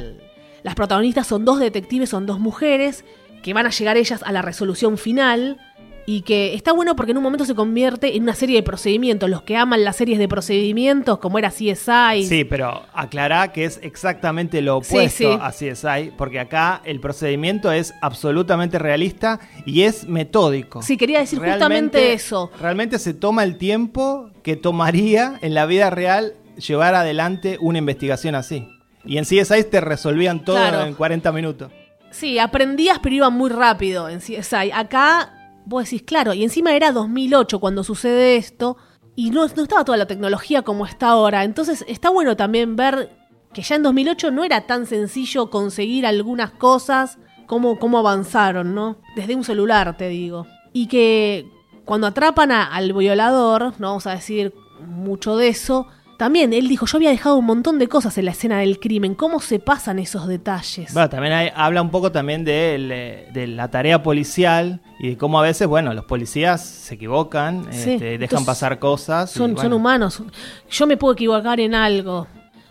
las 0.63 0.75
protagonistas 0.75 1.27
son 1.27 1.45
dos 1.45 1.59
detectives, 1.61 2.09
son 2.09 2.25
dos 2.25 2.41
mujeres, 2.41 3.05
que 3.43 3.53
van 3.53 3.67
a 3.67 3.69
llegar 3.71 3.99
ellas 3.99 4.23
a 4.23 4.33
la 4.33 4.41
resolución 4.41 4.97
final, 4.97 5.59
y 6.07 6.23
que 6.23 6.55
está 6.55 6.73
bueno 6.73 6.97
porque 6.97 7.11
en 7.13 7.19
un 7.19 7.23
momento 7.23 7.45
se 7.45 7.55
convierte 7.55 8.17
en 8.17 8.23
una 8.23 8.35
serie 8.35 8.57
de 8.57 8.63
procedimientos. 8.63 9.29
Los 9.29 9.43
que 9.43 9.57
aman 9.59 9.85
las 9.85 9.97
series 9.97 10.19
de 10.19 10.27
procedimientos, 10.27 11.19
como 11.19 11.37
era 11.39 11.51
CSI, 11.51 12.25
Sí, 12.27 12.45
pero 12.45 12.85
aclará 12.95 13.53
que 13.53 13.67
es 13.67 13.79
exactamente 13.83 14.63
lo 14.63 14.81
Sí, 14.83 14.95
opuesto 14.95 15.33
sí. 15.35 15.39
a 15.39 15.51
CSI, 15.51 16.13
porque 16.17 16.41
acá 16.41 16.81
el 16.87 16.99
procedimiento 17.01 17.71
es 17.73 17.93
absolutamente 18.01 18.79
realista 18.79 19.39
y 19.67 19.83
es 19.83 20.09
metódico. 20.09 20.81
Sí, 20.81 20.97
quería 20.97 21.19
decir 21.19 21.41
justamente 21.41 22.15
eso. 22.15 22.51
Realmente 22.59 22.99
se 22.99 23.13
toma 23.13 23.45
el 23.45 23.59
tiempo 23.59 24.31
que 24.43 24.57
tomaría 24.57 25.39
en 25.43 25.53
la 25.53 25.67
vida 25.67 25.91
real 25.91 26.33
llevar 26.57 26.95
adelante 26.95 27.59
una 27.61 27.79
investigación 27.79 28.35
así. 28.35 28.69
Y 29.05 29.19
en 29.19 29.25
CSI 29.25 29.65
te 29.71 29.81
resolvían 29.81 30.45
todo 30.45 30.57
Claro. 30.57 30.83
en 30.85 30.95
40 30.95 31.31
minutos. 31.33 31.71
Sí, 32.11 32.39
aprendías, 32.39 32.99
pero 33.03 33.15
iban 33.15 33.33
muy 33.35 33.51
rápido 33.51 34.09
en 34.09 34.21
CSI. 34.21 34.71
Acá, 34.73 35.33
vos 35.65 35.85
decís, 35.85 36.03
claro, 36.03 36.33
y 36.35 36.43
encima 36.43 36.75
era 36.75 36.93
2008 36.93 37.61
cuando 37.61 37.85
sucede 37.85 38.37
esto, 38.37 38.77
y 39.15 39.31
no, 39.31 39.47
no 39.47 39.63
estaba 39.63 39.85
toda 39.85 39.99
la 39.99 40.07
tecnología 40.07 40.63
como 40.63 40.87
está 40.87 41.09
ahora. 41.09 41.45
Entonces, 41.45 41.85
está 41.89 42.11
bueno 42.11 42.37
también 42.37 42.77
ver 42.77 43.11
que 43.53 43.63
ya 43.63 43.77
en 43.77 43.83
2008 43.83 44.31
no 44.31 44.45
era 44.45 44.67
tan 44.67 44.87
sencillo 44.87 45.49
conseguir 45.51 46.05
algunas 46.07 46.51
cosas, 46.51 47.19
cómo, 47.47 47.79
cómo 47.79 47.99
avanzaron, 47.99 48.75
¿no? 48.75 48.99
Desde 49.15 49.35
un 49.35 49.45
celular, 49.45 49.97
te 49.97 50.09
digo. 50.09 50.47
Y 50.73 50.89
que 50.89 51.47
cuando 51.85 52.07
atrapan 52.09 52.51
a- 52.53 52.75
al 52.75 52.93
violador, 52.93 53.73
no 53.79 53.89
vamos 53.89 54.07
a 54.07 54.13
decir 54.13 54.53
mucho 54.87 55.37
de 55.37 55.49
eso, 55.49 55.87
también 56.17 56.53
él 56.53 56.69
dijo, 56.69 56.87
yo 56.87 56.97
había 56.97 57.11
dejado 57.11 57.37
un 57.37 57.45
montón 57.47 57.79
de 57.79 57.89
cosas 57.89 58.17
en 58.19 58.25
la 58.25 58.31
escena 58.31 58.59
del 58.59 58.79
crimen, 58.81 59.15
¿cómo 59.15 59.41
se 59.41 59.59
pasan 59.59 59.99
esos 59.99 60.27
detalles? 60.27 60.93
Bueno, 60.93 61.09
también 61.09 61.33
hay- 61.35 61.51
habla 61.55 61.83
un 61.83 61.91
poco 61.91 62.11
también 62.13 62.45
de, 62.45 63.27
la 63.49 63.71
tarea 63.71 64.03
policial 64.03 64.81
y 64.99 65.11
de 65.11 65.17
cómo 65.17 65.39
a 65.39 65.43
veces, 65.43 65.67
bueno, 65.69 65.93
los 65.95 66.05
policías 66.05 66.65
se 66.65 66.95
equivocan, 66.95 67.65
Sí, 67.71 67.93
este, 67.93 68.05
dejan 68.05 68.23
entonces, 68.23 68.47
pasar 68.47 68.79
cosas. 68.79 69.31
Son, 69.31 69.53
bueno. 69.55 69.63
son 69.63 69.73
humanos. 69.73 70.23
Yo 70.71 70.87
me 70.87 70.97
puedo 70.97 71.13
equivocar 71.15 71.61
en 71.61 71.75
algo. 71.75 72.27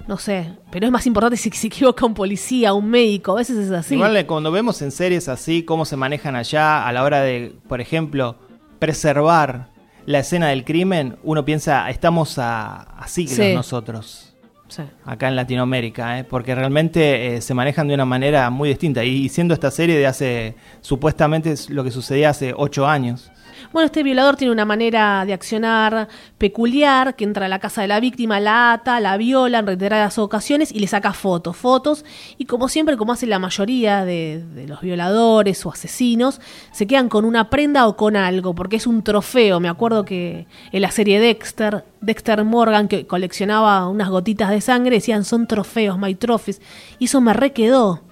No 0.07 0.17
sé. 0.19 0.51
Pero 0.69 0.85
es 0.85 0.91
más 0.91 1.07
importante 1.07 1.35
si 1.35 1.49
se 1.49 1.67
equivoca 1.67 2.05
un 2.05 2.13
policía, 2.13 2.73
un 2.73 2.87
médico. 2.89 3.31
A 3.31 3.35
veces 3.37 3.57
es 3.57 3.71
así. 3.71 3.95
Igual 3.95 4.15
eh, 4.17 4.25
cuando 4.27 4.51
vemos 4.51 4.79
en 4.83 4.91
series 4.91 5.27
así 5.27 5.63
cómo 5.63 5.83
se 5.85 5.95
manejan 5.97 6.35
allá 6.35 6.87
a 6.87 6.91
la 6.91 7.03
hora 7.03 7.21
de, 7.21 7.55
por 7.67 7.81
ejemplo, 7.81 8.35
preservar 8.77 9.69
la 10.05 10.19
escena 10.19 10.49
del 10.49 10.63
crimen, 10.63 11.17
uno 11.23 11.43
piensa, 11.45 11.89
estamos 11.89 12.37
a, 12.37 12.81
a 12.81 13.07
siglos 13.07 13.35
Sí. 13.37 13.53
nosotros, 13.53 14.35
Sí. 14.67 14.81
acá 15.05 15.27
en 15.27 15.35
Latinoamérica, 15.35 16.19
¿eh? 16.19 16.23
porque 16.23 16.55
realmente 16.55 17.35
eh, 17.35 17.41
se 17.41 17.53
manejan 17.53 17.87
de 17.87 17.93
una 17.93 18.05
manera 18.05 18.49
muy 18.49 18.69
distinta. 18.69 19.03
Y 19.03 19.29
siendo 19.29 19.53
esta 19.53 19.69
serie 19.71 19.97
de 19.97 20.07
hace, 20.07 20.55
supuestamente 20.81 21.51
es 21.51 21.69
lo 21.69 21.83
que 21.83 21.91
sucedía 21.91 22.29
hace 22.31 22.53
ocho 22.55 22.87
años. 22.87 23.31
Bueno, 23.75 23.87
este 23.87 24.03
violador 24.03 24.37
tiene 24.37 24.53
una 24.53 24.63
manera 24.63 25.25
de 25.25 25.33
accionar 25.33 26.07
peculiar, 26.37 27.17
que 27.17 27.25
entra 27.25 27.47
a 27.47 27.49
la 27.49 27.59
casa 27.59 27.81
de 27.81 27.89
la 27.89 27.99
víctima, 27.99 28.39
la 28.39 28.71
ata, 28.71 29.01
la 29.01 29.17
viola 29.17 29.59
en 29.59 29.67
reiteradas 29.67 30.17
ocasiones 30.17 30.71
y 30.71 30.79
le 30.79 30.87
saca 30.87 31.11
fotos, 31.11 31.57
fotos, 31.57 32.05
y 32.37 32.45
como 32.45 32.69
siempre, 32.69 32.95
como 32.95 33.11
hace 33.11 33.27
la 33.27 33.37
mayoría 33.37 34.05
de, 34.05 34.41
de 34.55 34.65
los 34.65 34.79
violadores 34.79 35.65
o 35.65 35.71
asesinos, 35.71 36.39
se 36.71 36.87
quedan 36.87 37.09
con 37.09 37.25
una 37.25 37.49
prenda 37.49 37.85
o 37.85 37.97
con 37.97 38.15
algo, 38.15 38.55
porque 38.55 38.77
es 38.77 38.87
un 38.87 39.03
trofeo. 39.03 39.59
Me 39.59 39.67
acuerdo 39.67 40.05
que 40.05 40.47
en 40.71 40.81
la 40.81 40.91
serie 40.91 41.19
Dexter, 41.19 41.83
Dexter 41.99 42.45
Morgan, 42.45 42.87
que 42.87 43.05
coleccionaba 43.05 43.89
unas 43.89 44.07
gotitas 44.07 44.51
de 44.51 44.61
sangre, 44.61 44.95
decían 44.95 45.25
son 45.25 45.47
trofeos, 45.47 45.99
my 45.99 46.15
trophies, 46.15 46.61
y 46.97 47.05
eso 47.05 47.19
me 47.19 47.33
requedó. 47.33 48.03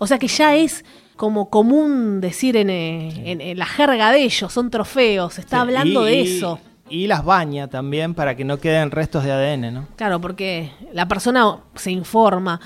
O 0.00 0.08
sea 0.08 0.18
que 0.18 0.26
ya 0.26 0.56
es 0.56 0.84
como 1.22 1.50
común 1.50 2.20
decir 2.20 2.56
en, 2.56 2.68
eh, 2.68 3.30
en- 3.30 3.40
en 3.40 3.56
la 3.56 3.64
jerga 3.64 4.10
de 4.10 4.24
ellos, 4.24 4.52
son 4.52 4.70
trofeos, 4.70 5.34
se 5.34 5.42
está 5.42 5.58
Sí, 5.58 5.60
hablando 5.60 6.08
y- 6.08 6.10
de 6.10 6.20
eso. 6.22 6.58
Y 6.90 7.06
las 7.06 7.24
baña 7.24 7.68
también 7.68 8.12
para 8.14 8.34
que 8.34 8.44
no 8.44 8.58
queden 8.58 8.90
restos 8.90 9.22
de 9.22 9.30
ADN, 9.30 9.70
¿no? 9.70 9.86
Claro, 9.94 10.20
porque 10.20 10.72
la 10.92 11.06
persona 11.06 11.58
se 11.76 11.92
informa. 11.92 12.58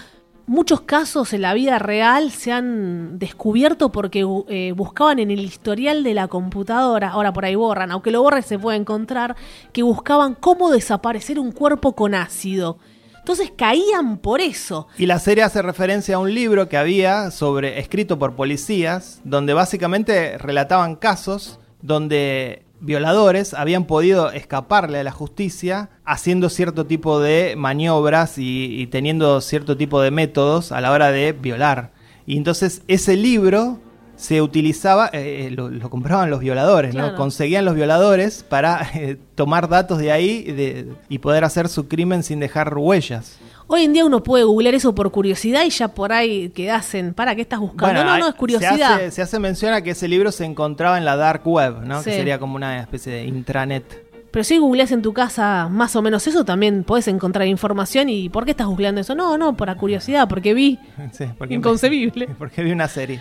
muchos 0.49 0.81
casos 0.83 1.33
en 1.33 1.42
la 1.42 1.55
vida 1.55 1.79
real 1.81 2.31
se 2.31 2.53
han 2.53 3.19
descubierto 3.19 3.90
porque 3.90 4.25
eh, 4.49 4.73
buscaban 4.77 5.19
en 5.19 5.33
el 5.33 5.40
historial 5.40 6.03
de 6.05 6.14
la 6.14 6.29
computadora, 6.29 7.09
ahora 7.11 7.33
por 7.33 7.45
ahí 7.45 7.57
borran, 7.57 7.90
aunque 7.90 8.12
lo 8.12 8.23
borren 8.23 8.45
se 8.45 8.57
puede 8.59 8.79
encontrar, 8.79 9.35
que 9.73 9.83
buscaban 9.83 10.35
cómo 10.35 10.71
desaparecer 10.71 11.38
un 11.40 11.51
cuerpo 11.51 11.95
con 11.97 12.14
ácido. 12.14 12.79
Entonces 13.27 13.53
caían 13.57 14.19
por 14.19 14.41
eso. 14.41 14.87
Y 14.97 15.07
la 15.07 15.19
serie 15.19 15.43
hace 15.43 15.61
referencia 15.61 16.15
a 16.15 16.21
un 16.21 16.33
libro 16.33 16.69
que 16.69 16.77
había 16.77 17.33
sobre 17.33 17.81
escrito 17.81 18.21
por 18.21 18.37
policías, 18.37 19.21
donde 19.25 19.53
básicamente 19.53 20.39
relataban 20.39 20.95
casos 20.95 21.59
donde 21.83 22.62
violadores 22.79 23.53
habían 23.53 23.87
podido 23.87 24.31
escaparle 24.31 25.01
a 25.01 25.03
la 25.03 25.11
justicia 25.11 25.91
haciendo 26.05 26.49
cierto 26.49 26.87
tipo 26.87 27.19
de 27.19 27.57
maniobras 27.57 28.39
y, 28.39 28.81
y 28.81 28.87
teniendo 28.87 29.41
cierto 29.41 29.77
tipo 29.77 30.01
de 30.01 30.12
métodos 30.12 30.71
a 30.71 30.81
la 30.81 30.93
hora 30.93 31.11
de 31.11 31.33
violar. 31.33 31.91
Y 32.27 32.37
entonces 32.37 32.83
ese 32.87 33.17
libro 33.17 33.81
se 34.16 34.40
utilizaba, 34.42 35.11
eh, 35.12 35.50
lo, 35.55 35.68
lo 35.70 35.90
compraban 35.90 36.31
los 36.31 36.40
violadores, 36.40 36.94
¿no? 36.94 37.14
Conseguían 37.14 37.64
los 37.64 37.74
violadores 37.74 38.42
para 38.48 38.88
eh, 38.94 39.16
tomar 39.35 39.68
datos 39.68 39.98
de 39.98 40.11
ahí 40.12 40.42
de- 40.42 40.92
y 41.09 41.18
poder 41.18 41.44
hacer 41.44 41.68
su 41.68 41.87
crimen 41.88 42.22
sin 42.22 42.40
dejar 42.40 42.72
huellas. 42.76 43.38
Hoy 43.68 43.83
en 43.85 43.92
día 43.92 44.05
uno 44.05 44.22
puede 44.22 44.44
googlear 44.44 44.74
eso 44.76 44.94
por 44.94 45.11
curiosidad 45.11 45.64
y 45.64 45.70
ya 45.70 45.88
por 45.88 46.12
ahí 46.12 46.50
quedás 46.50 46.94
en, 46.94 47.14
¿para 47.14 47.35
qué 47.35 47.42
estás 47.42 47.59
buscando? 47.61 48.05
no, 48.05 48.11
hay- 48.12 48.20
no, 48.20 48.29
es 48.29 48.35
curiosidad. 48.35 48.76
Se 48.76 48.85
hace, 48.85 49.11
se 49.11 49.22
hace 49.22 49.38
mención 49.38 49.72
a 49.74 49.83
que 49.83 49.90
ese 49.90 50.09
libro 50.09 50.31
se 50.33 50.44
encontraba 50.44 50.98
en 50.98 51.05
la 51.05 51.16
dark 51.16 51.46
web, 51.46 51.83
¿no? 51.85 51.98
Sí. 52.02 52.11
Que 52.11 52.16
sería 52.16 52.38
como 52.38 52.57
una 52.57 52.79
especie 52.81 53.12
de 53.12 53.24
intranet. 53.26 54.05
Pero 54.31 54.44
si 54.44 54.59
googleas 54.59 54.92
en 54.92 55.00
tu 55.02 55.12
casa 55.14 55.68
más 55.70 55.96
o 55.96 56.02
menos 56.02 56.26
eso, 56.26 56.44
también 56.44 56.85
puedes 56.85 57.09
encontrar 57.09 57.46
información. 57.48 58.09
¿Y 58.11 58.29
por 58.29 58.44
qué 58.44 58.50
estás 58.52 58.66
googleando 58.66 59.00
eso? 59.00 59.14
No, 59.14 59.37
no, 59.38 59.57
por 59.57 59.74
curiosidad, 59.76 60.29
porque 60.29 60.52
vi. 60.55 60.79
Sí, 61.12 61.24
porque 61.38 61.55
Inconcebible. 61.55 62.29
Porque 62.38 62.62
vi 62.62 62.70
una 62.70 62.87
serie. 62.87 63.20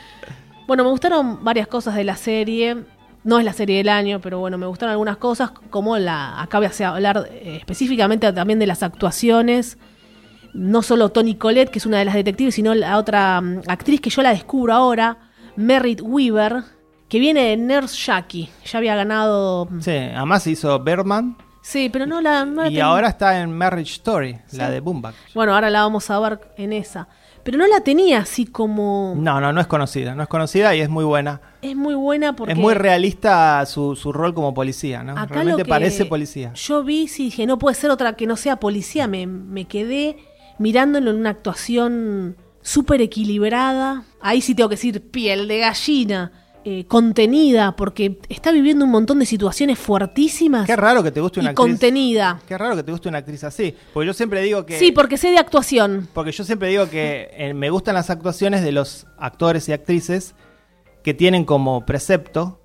Bueno, 0.67 0.83
me 0.83 0.89
gustaron 0.89 1.43
varias 1.43 1.67
cosas 1.67 1.95
de 1.95 2.03
la 2.03 2.15
serie. 2.15 2.83
No 3.23 3.39
es 3.39 3.45
la 3.45 3.53
serie 3.53 3.77
del 3.77 3.89
año, 3.89 4.19
pero 4.21 4.39
bueno, 4.39 4.57
me 4.57 4.65
gustaron 4.67 4.91
algunas 4.91 5.17
cosas, 5.17 5.51
como 5.69 5.97
la. 5.97 6.41
Acá 6.41 6.59
voy 6.59 6.67
a 6.67 6.89
hablar 6.89 7.27
eh, 7.31 7.57
específicamente 7.59 8.31
también 8.33 8.59
de 8.59 8.67
las 8.67 8.83
actuaciones. 8.83 9.77
No 10.53 10.81
solo 10.81 11.09
Toni 11.09 11.35
Collette, 11.35 11.69
que 11.69 11.79
es 11.79 11.85
una 11.85 11.97
de 11.99 12.05
las 12.05 12.13
detectives, 12.15 12.55
sino 12.55 12.73
la 12.75 12.97
otra 12.97 13.41
mm, 13.41 13.61
actriz 13.67 13.99
que 13.99 14.09
yo 14.09 14.21
la 14.21 14.29
descubro 14.29 14.73
ahora, 14.73 15.17
Merritt 15.55 16.01
Weaver, 16.01 16.63
que 17.09 17.19
viene 17.19 17.49
de 17.49 17.57
Nurse 17.57 17.97
Jackie. 18.05 18.49
Ya 18.65 18.77
había 18.77 18.95
ganado. 18.95 19.67
Sí, 19.81 19.91
además 19.91 20.45
hizo 20.47 20.79
Birdman 20.79 21.37
Sí, 21.61 21.89
pero 21.91 22.05
no 22.05 22.21
la. 22.21 22.45
no 22.45 22.61
la 22.63 22.69
y 22.69 22.79
ahora 22.79 23.07
está 23.09 23.41
en 23.41 23.51
Marriage 23.51 23.93
Story, 23.93 24.33
la 24.51 24.67
Sí. 24.67 24.71
de 24.73 24.79
Boombach. 24.81 25.15
Bueno, 25.33 25.55
ahora 25.55 25.71
la 25.71 25.81
vamos 25.81 26.09
a 26.11 26.19
ver 26.19 26.39
en 26.57 26.73
esa. 26.73 27.07
Pero 27.45 27.59
no 27.59 27.67
la 27.67 27.81
tenía 27.81 28.21
así 28.21 28.47
como. 28.47 29.13
No, 29.15 29.39
no, 29.39 29.53
no 29.53 29.61
es 29.61 29.67
conocida. 29.67 30.15
No 30.15 30.23
es 30.23 30.27
conocida 30.27 30.75
y 30.75 30.81
es 30.81 30.89
muy 30.89 31.05
buena. 31.05 31.41
Es 31.61 31.75
muy 31.75 31.93
buena 31.93 32.35
porque. 32.35 32.53
Es 32.53 32.57
muy 32.57 32.73
realista 32.73 33.63
su, 33.67 33.95
su 33.95 34.11
rol 34.11 34.33
como 34.33 34.55
policía, 34.55 35.03
¿no? 35.03 35.11
Acá 35.11 35.27
Realmente 35.27 35.51
lo 35.51 35.57
que 35.57 35.69
parece 35.69 36.05
policía. 36.05 36.53
Yo 36.55 36.83
vi, 36.83 37.07
sí, 37.07 37.25
dije, 37.25 37.45
no 37.45 37.59
puede 37.59 37.75
ser 37.75 37.91
otra 37.91 38.13
que 38.13 38.25
no 38.25 38.35
sea 38.35 38.55
policía. 38.59 39.07
Me, 39.07 39.27
me 39.27 39.65
quedé 39.65 40.17
mirándolo 40.57 41.11
en 41.11 41.17
una 41.17 41.29
actuación 41.29 42.35
súper 42.63 43.01
equilibrada. 43.01 44.05
Ahí 44.21 44.41
sí 44.41 44.55
tengo 44.55 44.69
que 44.69 44.75
decir 44.77 45.11
piel 45.11 45.47
de 45.47 45.59
gallina, 45.59 46.31
eh, 46.67 46.85
contenida, 46.87 47.75
porque 47.75 48.19
está 48.27 48.51
viviendo 48.51 48.85
un 48.85 48.91
montón 48.91 49.19
de 49.19 49.27
situaciones 49.27 49.77
fuertísimas. 49.77 50.65
Qué 50.65 50.75
raro 50.75 51.03
que 51.03 51.11
te 51.11 51.21
guste 51.21 51.39
y 51.39 51.41
una 51.41 51.51
actriz. 51.51 51.63
contenida. 51.63 52.41
Qué 52.47 52.57
raro 52.57 52.75
que 52.75 52.81
te 52.81 52.91
guste 52.91 53.07
una 53.07 53.19
actriz 53.19 53.43
así. 53.43 53.75
Porque 53.93 54.07
yo 54.07 54.13
siempre 54.13 54.41
digo 54.41 54.65
que. 54.65 54.79
Sí, 54.79 54.91
porque 54.91 55.17
sé 55.17 55.29
de 55.29 55.37
actuación. 55.37 56.09
Porque 56.11 56.31
yo 56.31 56.43
siempre 56.43 56.69
digo 56.69 56.89
que 56.89 57.29
eh, 57.33 57.53
me 57.53 57.69
gustan 57.69 57.93
las 57.93 58.09
actuaciones 58.09 58.63
de 58.63 58.71
los 58.71 59.05
actores 59.19 59.69
y 59.69 59.73
actrices 59.73 60.33
que 61.03 61.13
tienen 61.13 61.45
como 61.45 61.85
precepto 61.85 62.59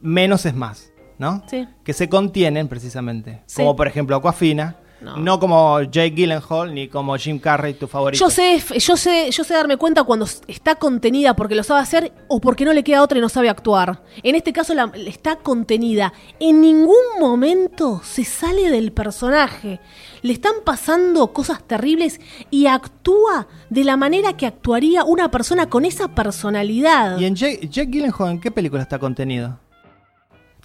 menos 0.00 0.46
es 0.46 0.54
más, 0.54 0.92
¿no? 1.18 1.42
Sí. 1.50 1.66
Que 1.82 1.92
se 1.92 2.08
contienen 2.08 2.68
precisamente. 2.68 3.42
Sí. 3.46 3.56
Como 3.56 3.74
por 3.74 3.88
ejemplo 3.88 4.14
Aquafina. 4.14 4.76
No. 5.00 5.16
No. 5.16 5.40
como 5.40 5.80
Jake 5.82 6.10
Gyllenhaal 6.10 6.74
ni 6.74 6.88
como 6.88 7.16
Jim 7.16 7.38
Carrey, 7.38 7.74
tu 7.74 7.86
favorito. 7.86 8.22
Yo 8.24 8.30
sé, 8.30 8.62
yo 8.78 8.96
sé, 8.96 9.30
yo 9.30 9.44
sé 9.44 9.54
darme 9.54 9.76
cuenta 9.78 10.04
cuando 10.04 10.26
está 10.46 10.74
contenida 10.74 11.34
porque 11.34 11.54
lo 11.54 11.62
sabe 11.62 11.80
hacer 11.80 12.12
o 12.28 12.40
porque 12.40 12.64
no 12.66 12.72
le 12.72 12.84
queda 12.84 13.02
otra 13.02 13.16
y 13.18 13.20
no 13.22 13.28
sabe 13.30 13.48
actuar. 13.48 14.02
En 14.22 14.34
este 14.34 14.52
caso 14.52 14.74
la- 14.74 14.92
está 15.06 15.36
contenida. 15.36 16.12
En 16.38 16.60
ningún 16.60 16.94
momento 17.18 18.02
se 18.04 18.24
sale 18.24 18.70
del 18.70 18.92
personaje. 18.92 19.80
Le 20.22 20.32
están 20.34 20.56
pasando 20.64 21.32
cosas 21.32 21.62
terribles 21.66 22.20
y 22.50 22.66
actúa 22.66 23.46
de 23.70 23.84
la 23.84 23.96
manera 23.96 24.36
que 24.36 24.44
actuaría 24.46 25.02
una 25.04 25.30
persona 25.30 25.70
con 25.70 25.86
esa 25.86 26.08
personalidad. 26.14 27.18
¿Y 27.18 27.24
en 27.24 27.34
Jake, 27.36 27.68
Jake 27.70 27.90
Gyllenhaal 27.90 28.32
en 28.32 28.40
qué 28.40 28.50
película 28.50 28.82
está 28.82 28.98
contenido? 28.98 29.58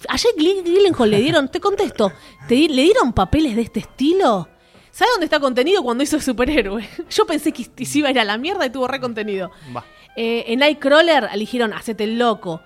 A 0.08 0.16
Jake 0.16 0.36
Gyllenhaal 0.64 1.10
le 1.10 1.20
dieron, 1.20 1.48
te 1.48 1.60
contesto, 1.60 2.12
¿te 2.48 2.54
di- 2.54 2.68
¿le 2.68 2.82
dieron 2.82 3.12
papeles 3.12 3.56
de 3.56 3.62
este 3.62 3.80
estilo? 3.80 4.48
¿Sabe 4.90 5.10
dónde 5.12 5.24
está 5.26 5.40
contenido 5.40 5.82
cuando 5.82 6.02
hizo 6.04 6.20
superhéroe? 6.20 6.88
Yo 7.10 7.26
pensé 7.26 7.52
que 7.52 7.84
se 7.84 7.98
iba 7.98 8.08
a 8.08 8.10
ir 8.10 8.18
a 8.20 8.24
la 8.24 8.38
mierda 8.38 8.64
y 8.66 8.70
tuvo 8.70 8.88
re 8.88 9.00
contenido. 9.00 9.50
Eh, 10.16 10.44
en 10.48 10.60
Nightcrawler 10.60 11.28
eligieron 11.32 11.72
Hacete 11.74 12.04
el 12.04 12.18
loco. 12.18 12.62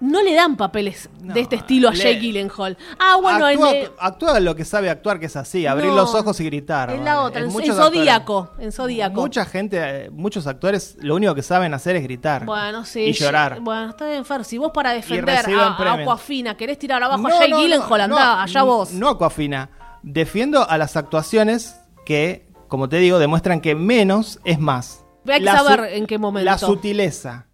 No 0.00 0.22
le 0.22 0.32
dan 0.32 0.56
papeles 0.56 1.10
No, 1.20 1.34
de 1.34 1.40
este 1.40 1.56
estilo 1.56 1.88
a 1.88 1.92
le- 1.92 1.98
Jake 1.98 2.20
Gyllenhaal. 2.20 2.78
Ah, 3.00 3.16
bueno, 3.20 3.46
actúa, 3.46 3.76
en, 3.76 3.88
actúa 3.98 4.38
lo 4.40 4.54
que 4.54 4.64
sabe 4.64 4.90
actuar, 4.90 5.18
que 5.18 5.26
es 5.26 5.34
así, 5.34 5.66
abrir 5.66 5.88
no, 5.90 5.96
los 5.96 6.14
ojos 6.14 6.38
y 6.38 6.44
gritar. 6.44 6.90
En 6.90 7.04
la 7.04 7.16
¿vale? 7.16 7.26
otra, 7.26 7.40
en, 7.40 7.46
en 7.48 7.52
actores- 7.52 7.76
Zodíaco. 7.76 8.50
En 8.60 8.70
Zodíaco. 8.70 9.20
Mucha 9.20 9.44
gente, 9.44 9.78
eh, 9.80 10.10
muchos 10.10 10.46
actores, 10.46 10.96
lo 11.00 11.16
único 11.16 11.34
que 11.34 11.42
saben 11.42 11.74
hacer 11.74 11.96
es 11.96 12.04
gritar. 12.04 12.44
Bueno, 12.44 12.84
sí. 12.84 13.00
Y 13.06 13.12
llorar. 13.12 13.58
Bueno, 13.60 13.90
está 13.90 14.06
bien, 14.08 14.24
Fer. 14.24 14.44
Si 14.44 14.56
vos 14.56 14.70
para 14.72 14.92
defender 14.92 15.36
a, 15.56 15.74
a. 15.76 15.94
Aquafina 15.94 16.56
querés 16.56 16.78
tirar 16.78 17.02
abajo 17.02 17.20
No, 17.22 17.34
a 17.36 17.40
Jake 17.40 17.54
Gyllenhaal, 17.56 18.00
andá, 18.02 18.42
allá 18.44 18.62
vos. 18.62 18.92
No 18.92 19.08
Aquafina. 19.08 19.70
Defiendo 20.04 20.68
a 20.70 20.78
las 20.78 20.96
actuaciones 20.96 21.74
que, 22.06 22.46
como 22.68 22.88
te 22.88 22.98
digo, 22.98 23.18
demuestran 23.18 23.60
que 23.60 23.74
menos 23.74 24.38
es 24.44 24.60
más. 24.60 25.04
Hay 25.26 25.40
que 25.42 25.46
saber 25.50 25.92
en 25.94 26.06
qué 26.06 26.18
momento. 26.18 26.44
La 26.44 26.56
sutileza. 26.56 27.46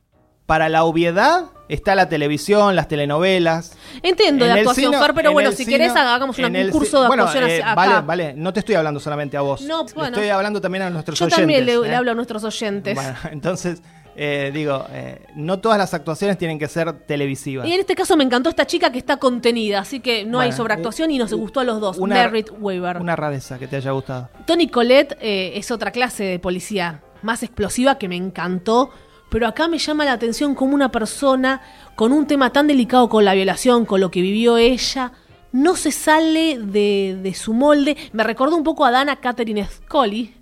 Para 0.47 0.69
la 0.69 0.85
obviedad 0.85 1.47
está 1.71 1.95
la 1.95 2.09
televisión, 2.11 2.77
las 2.77 2.87
telenovelas. 2.89 3.77
Entiendo 4.03 4.45
de 4.45 4.51
En 4.51 4.57
el 4.59 4.63
actuación, 4.65 4.93
cine- 4.93 5.03
Fer, 5.03 5.15
pero 5.15 5.29
en 5.31 5.35
bueno, 5.35 5.51
si 5.53 5.65
cine- 5.65 5.71
querés 5.79 5.97
hagamos 5.97 6.39
una- 6.39 6.49
un 6.49 6.71
curso 6.71 7.01
de 7.01 7.09
bueno, 7.09 7.23
actuación 7.23 7.49
eh, 7.51 7.55
hacia- 7.63 7.73
acá. 7.73 7.75
Vale, 7.75 8.07
vale, 8.07 8.35
no 8.37 8.53
te 8.53 8.61
estoy 8.61 8.75
hablando 8.75 9.01
solamente 9.01 9.37
a 9.39 9.41
vos. 9.41 9.63
No, 9.63 9.85
bueno. 9.95 10.09
estoy 10.17 10.29
hablando 10.29 10.61
también 10.61 10.83
a 10.83 10.91
nuestros 10.91 11.19
Yo 11.19 11.25
oyentes. 11.25 11.39
también 11.41 11.65
le, 11.65 11.73
¿eh? 11.73 11.89
le 11.91 11.95
hablo 11.95 12.11
a 12.11 12.15
nuestros 12.15 12.45
oyentes. 12.45 12.95
Bueno, 12.95 13.15
entonces, 13.33 13.83
eh, 14.17 14.51
digo, 14.53 14.85
eh, 14.93 15.23
no 15.37 15.59
todas 15.61 15.79
las 15.79 15.95
actuaciones 15.95 16.37
tienen 16.37 16.59
que 16.59 16.69
ser 16.69 16.93
televisivas. 16.93 17.67
Y 17.67 17.73
en 17.73 17.81
este 17.81 17.95
caso 17.97 18.15
me 18.19 18.25
encantó 18.25 18.51
esta 18.51 18.67
chica 18.67 18.93
que 18.93 18.99
está 18.99 19.17
contenida, 19.17 19.79
así 19.81 20.01
que 20.01 20.27
no 20.27 20.41
hay 20.41 20.53
sobreactuación 20.53 21.11
y 21.11 21.17
nos 21.19 21.33
gustó 21.33 21.61
a 21.61 21.65
los 21.65 21.81
dos. 21.81 21.97
una- 21.97 22.17
Merritt 22.17 22.51
Weaver. 22.61 22.99
Una 22.99 23.17
rareza 23.17 23.59
que 23.59 23.67
te 23.67 23.77
haya 23.77 23.93
gustado. 23.93 24.29
Tony 24.47 24.69
Colette 24.69 25.17
eh, 25.23 25.53
es 25.57 25.71
otra 25.71 25.91
clase 25.91 26.25
de 26.25 26.39
policía 26.39 27.01
más 27.23 27.43
explosiva 27.43 27.97
que 27.97 28.07
me 28.07 28.17
encantó, 28.17 28.91
pero 29.29 29.47
acá 29.47 29.69
me 29.69 29.79
llama 29.79 30.05
la 30.05 30.13
atención 30.13 30.55
como 30.55 30.75
una 30.75 30.91
persona 30.91 31.61
con 31.97 32.13
un 32.13 32.27
tema 32.27 32.51
tan 32.51 32.67
delicado 32.67 33.09
con 33.09 33.25
la 33.25 33.35
violación, 33.35 33.85
con 33.85 34.01
lo 34.01 34.11
que 34.11 34.21
vivió 34.21 34.57
ella, 34.59 35.13
no 35.53 35.77
se 35.77 35.93
sale 35.93 36.59
de, 36.59 37.19
de 37.23 37.35
su 37.35 37.53
molde. 37.53 37.97
Me 38.13 38.25
recordó 38.25 38.57
un 38.57 38.65
poco 38.65 38.85
a 38.85 38.91
Dana 38.91 39.17
Catherine 39.17 39.67
Scully, 39.67 40.35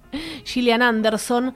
Gillian 0.45 0.83
Anderson, 0.83 1.55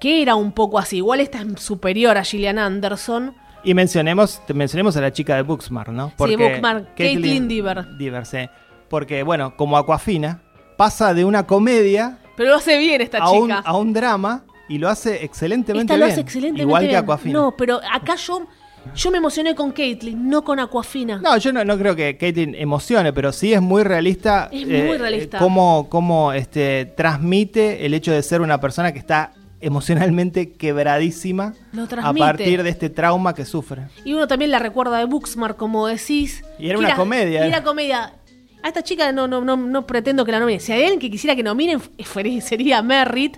que 0.00 0.22
era 0.22 0.34
un 0.34 0.52
poco 0.52 0.78
así. 0.78 0.98
Igual 0.98 1.20
esta 1.20 1.40
es 1.42 1.60
superior 1.60 2.16
a 2.16 2.24
Gillian 2.24 2.58
Anderson. 2.58 3.34
Y 3.64 3.74
mencionemos, 3.74 4.40
mencionemos 4.52 4.96
a 4.96 5.00
la 5.00 5.12
chica 5.12 5.36
de 5.36 5.42
Booksmart, 5.42 5.90
¿no? 5.90 6.12
Booksmart, 6.18 6.96
Caitlin 6.96 7.48
Dever. 7.48 7.86
Dever, 7.96 8.26
sí. 8.26 8.48
Porque, 8.88 9.22
bueno, 9.22 9.56
como 9.56 9.76
Aquafina, 9.76 10.42
pasa 10.76 11.14
de 11.14 11.24
una 11.24 11.46
comedia 11.46 12.18
Pero 12.36 12.50
lo 12.50 12.56
hace 12.56 12.78
bien 12.78 13.00
esta 13.00 13.18
a 13.18 13.30
un, 13.30 13.48
chica. 13.48 13.62
a 13.64 13.76
un 13.76 13.92
drama 13.92 14.44
y 14.72 14.78
lo 14.78 14.88
hace 14.88 15.22
excelentemente 15.22 15.92
Esta 15.92 15.98
lo 15.98 16.06
bien. 16.06 16.12
hace 16.12 16.20
excelentemente 16.22 16.62
Igual 16.62 16.88
que. 16.88 16.96
Aquafina. 16.96 17.32
No, 17.34 17.54
pero 17.54 17.78
acá 17.92 18.14
yo, 18.14 18.46
yo 18.94 19.10
me 19.10 19.18
emocioné 19.18 19.54
con 19.54 19.70
Caitlyn, 19.70 20.30
no 20.30 20.42
con 20.42 20.58
Aquafina. 20.58 21.18
No, 21.18 21.36
yo 21.36 21.52
no, 21.52 21.62
no 21.62 21.76
creo 21.76 21.94
que 21.94 22.16
Caitlyn 22.16 22.54
emocione, 22.54 23.12
pero 23.12 23.32
sí 23.32 23.52
es 23.52 23.60
muy 23.60 23.82
realista. 23.82 24.48
Es 24.50 24.66
muy 24.66 24.96
realista. 24.96 25.38
Cómo, 25.38 25.88
cómo, 25.90 26.32
este, 26.32 26.86
transmite 26.96 27.84
el 27.84 27.92
hecho 27.92 28.12
de 28.12 28.22
ser 28.22 28.40
una 28.40 28.60
persona 28.60 28.92
que 28.92 28.98
está 28.98 29.34
emocionalmente 29.60 30.52
quebradísima 30.52 31.54
Lo 31.72 31.84
a 31.84 32.14
partir 32.14 32.62
de 32.62 32.70
este 32.70 32.88
trauma 32.88 33.34
que 33.34 33.44
sufre. 33.44 33.82
Y 34.06 34.14
uno 34.14 34.26
también 34.26 34.50
la 34.50 34.58
recuerda 34.58 34.98
de 34.98 35.04
Booksmart, 35.04 35.58
como 35.58 35.86
decís. 35.86 36.42
Y 36.58 36.70
era 36.70 36.78
una 36.78 36.96
comedia, 36.96 37.44
Y 37.44 37.48
era 37.48 37.58
eh. 37.58 37.62
comedia. 37.62 38.14
A 38.62 38.68
esta 38.68 38.82
chica 38.82 39.12
no, 39.12 39.28
no, 39.28 39.42
no, 39.42 39.56
no 39.56 39.86
pretendo 39.86 40.24
que 40.24 40.32
la 40.32 40.40
nominen. 40.40 40.60
Si 40.60 40.72
hay 40.72 40.82
alguien 40.82 40.98
que 40.98 41.10
quisiera 41.10 41.36
que 41.36 41.42
nominen, 41.42 41.78
sería 42.40 42.80
Merritt. 42.80 43.36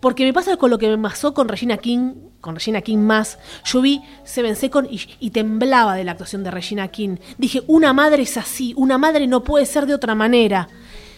Porque 0.00 0.24
me 0.24 0.32
pasa 0.32 0.56
con 0.56 0.70
lo 0.70 0.78
que 0.78 0.88
me 0.96 0.98
pasó 1.08 1.34
con 1.34 1.48
Regina 1.48 1.76
King, 1.78 2.14
con 2.40 2.54
Regina 2.54 2.80
King 2.82 2.98
más. 2.98 3.38
Yo 3.64 3.80
vi 3.80 4.00
Seven 4.24 4.54
Second 4.54 4.88
y, 4.90 5.00
y 5.18 5.30
temblaba 5.30 5.94
de 5.96 6.04
la 6.04 6.12
actuación 6.12 6.44
de 6.44 6.50
Regina 6.52 6.86
King. 6.88 7.16
Dije, 7.36 7.62
una 7.66 7.92
madre 7.92 8.22
es 8.22 8.36
así, 8.36 8.74
una 8.76 8.96
madre 8.96 9.26
no 9.26 9.42
puede 9.42 9.66
ser 9.66 9.86
de 9.86 9.94
otra 9.94 10.14
manera. 10.14 10.68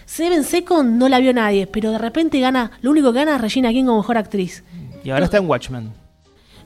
Seven 0.07 0.45
Second 0.45 0.97
no 0.99 1.09
la 1.09 1.19
vio 1.19 1.33
nadie, 1.35 1.67
pero 1.67 1.91
de 1.93 1.99
repente 1.99 2.41
gana, 2.41 2.73
lo 2.81 2.91
único 2.91 3.13
que 3.13 3.19
gana 3.19 3.37
es 3.37 3.41
Regina 3.43 3.71
King 3.71 3.85
como 3.85 3.99
mejor 3.99 4.17
actriz. 4.17 4.65
Y 5.05 5.11
ahora 5.11 5.27
está 5.27 5.37
en 5.37 5.49
Watchmen. 5.49 5.93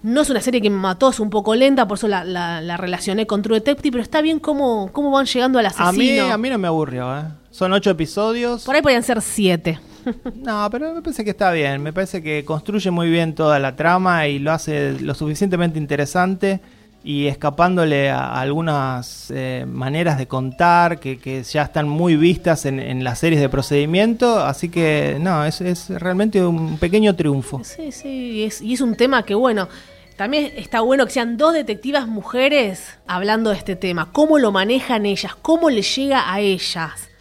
No 0.03 0.21
es 0.21 0.31
una 0.31 0.41
serie 0.41 0.61
que 0.61 0.69
me 0.71 0.77
mató, 0.77 1.09
es 1.11 1.19
un 1.19 1.31
poco 1.31 1.55
lenta, 1.55 1.89
por 1.89 1.97
eso 1.99 2.09
la, 2.09 2.25
la- 2.25 2.61
la 2.61 2.77
relacioné 2.77 3.27
con 3.27 3.43
True 3.43 3.59
Detective, 3.59 3.91
pero 3.93 4.03
está 4.03 4.21
bien 4.21 4.39
cómo, 4.39 4.91
cómo 4.93 5.11
van 5.11 5.25
llegando 5.27 5.59
al 5.59 5.67
asesino. 5.67 5.89
A 5.89 5.93
mí, 5.93 6.19
a 6.19 6.39
mí 6.39 6.51
no 6.51 6.59
me 6.59 6.69
aburrió, 6.69 7.19
¿eh? 7.19 7.23
Son 7.55 7.73
ocho 7.73 7.91
episodios. 7.91 8.65
Por 8.65 8.75
ahí 8.75 8.83
podrían 8.83 9.05
ser 9.05 9.23
siete. 9.23 9.79
No, 10.35 10.69
pero 10.71 10.93
me 10.93 11.01
parece 11.01 11.25
que 11.25 11.31
está 11.31 11.53
bien. 11.53 11.83
Me 11.83 11.93
parece 11.93 12.21
que 12.21 12.45
construye 12.45 12.91
muy 12.91 13.09
bien 13.09 13.35
toda 13.35 13.59
la 13.59 13.75
trama 13.75 14.27
y 14.27 14.39
lo 14.39 14.51
hace 14.51 14.99
lo 15.01 15.15
suficientemente 15.15 15.79
interesante 15.79 16.61
y 17.05 17.27
escapándole 17.29 18.11
a 18.11 18.39
algunas 18.39 19.31
eh, 19.31 19.65
maneras 19.67 20.19
de 20.19 20.27
contar 20.27 20.99
que, 20.99 21.19
que 21.19 21.43
ya 21.45 21.63
están 21.63 21.89
muy 21.89 22.17
vistas 22.17 22.67
en, 22.67 22.81
en 22.81 23.03
las 23.05 23.21
series 23.21 23.41
de 23.41 23.49
procedimiento. 23.49 24.41
Así 24.41 24.69
que, 24.69 25.17
no, 25.21 25.45
es, 25.47 25.61
es 25.61 25.89
realmente 25.89 26.45
un 26.45 26.77
pequeño 26.77 27.15
triunfo. 27.15 27.63
Sí, 27.63 27.93
sí, 27.93 28.09
y 28.09 28.43
es, 28.43 28.61
y 28.61 28.75
es 28.75 28.81
un 28.83 28.97
tema 28.97 29.23
que, 29.23 29.35
bueno, 29.35 29.69
también 30.17 30.53
está 30.57 30.81
bueno 30.81 31.07
que 31.07 31.13
sean 31.13 31.37
dos 31.37 31.55
detectivas 31.55 32.07
mujeres 32.09 32.99
hablando 33.07 33.51
de 33.51 33.57
este 33.57 33.77
tema. 33.77 34.11
¿Cómo 34.13 34.39
lo 34.39 34.53
manejan 34.53 35.07
ellas? 35.07 35.35
¿Cómo 35.41 35.71
les 35.71 35.97
llega 35.97 36.31
a 36.31 36.41
ellas? 36.41 37.14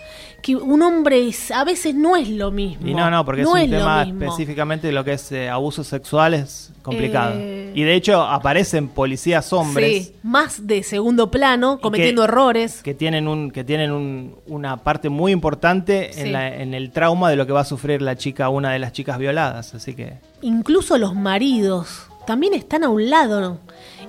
Que 0.43 0.55
un 0.57 0.81
hombre 0.83 1.27
es- 1.27 1.49
a 1.51 1.63
veces 1.63 1.95
no 1.95 2.15
es 2.17 2.29
lo 2.29 2.51
mismo. 2.51 2.85
Y 2.85 2.93
no, 2.93 3.09
no, 3.09 3.23
porque 3.25 3.41
No 3.43 3.57
es 3.57 3.63
un 3.63 3.71
lo 3.71 3.77
tema 3.79 4.05
mismo. 4.05 4.23
específicamente 4.25 4.87
de 4.87 4.93
lo 4.93 5.03
que 5.03 5.13
es 5.13 5.31
eh, 5.31 5.49
abuso 5.49 5.83
sexual 5.85 6.33
es 6.35 6.71
complicado. 6.83 7.33
Eh. 7.37 7.71
Y 7.73 7.81
de 7.83 7.95
hecho 7.95 8.21
aparecen 8.21 8.89
policías 8.89 9.51
hombres. 9.53 10.07
Sí, 10.07 10.15
más 10.21 10.67
de 10.67 10.83
segundo 10.83 11.31
plano, 11.31 11.79
cometiendo 11.79 12.21
que- 12.23 12.27
errores. 12.27 12.83
que 12.83 12.93
tienen 12.93 13.27
un 13.27 13.49
que 13.51 13.63
tienen 13.63 13.91
un- 13.91 14.35
una 14.47 14.77
parte 14.83 15.07
muy 15.09 15.31
importante 15.31 16.11
Sí. 16.13 16.19
en, 16.21 16.33
la- 16.33 16.53
en 16.53 16.73
el 16.73 16.91
trauma 16.91 17.29
de 17.29 17.37
lo 17.37 17.47
que 17.47 17.53
va 17.53 17.61
a 17.61 17.65
sufrir 17.65 18.01
la 18.01 18.15
chica 18.17 18.49
una 18.49 18.71
de 18.73 18.79
las 18.79 18.91
chicas 18.91 19.17
violadas 19.17 19.73
así 19.73 19.95
que 19.95 20.17
Incluso 20.41 20.97
los 20.97 21.15
maridos 21.15 22.07
también 22.27 22.53
están 22.53 22.83
a 22.83 22.89
un 22.89 23.09
lado, 23.09 23.39
¿no? 23.41 23.59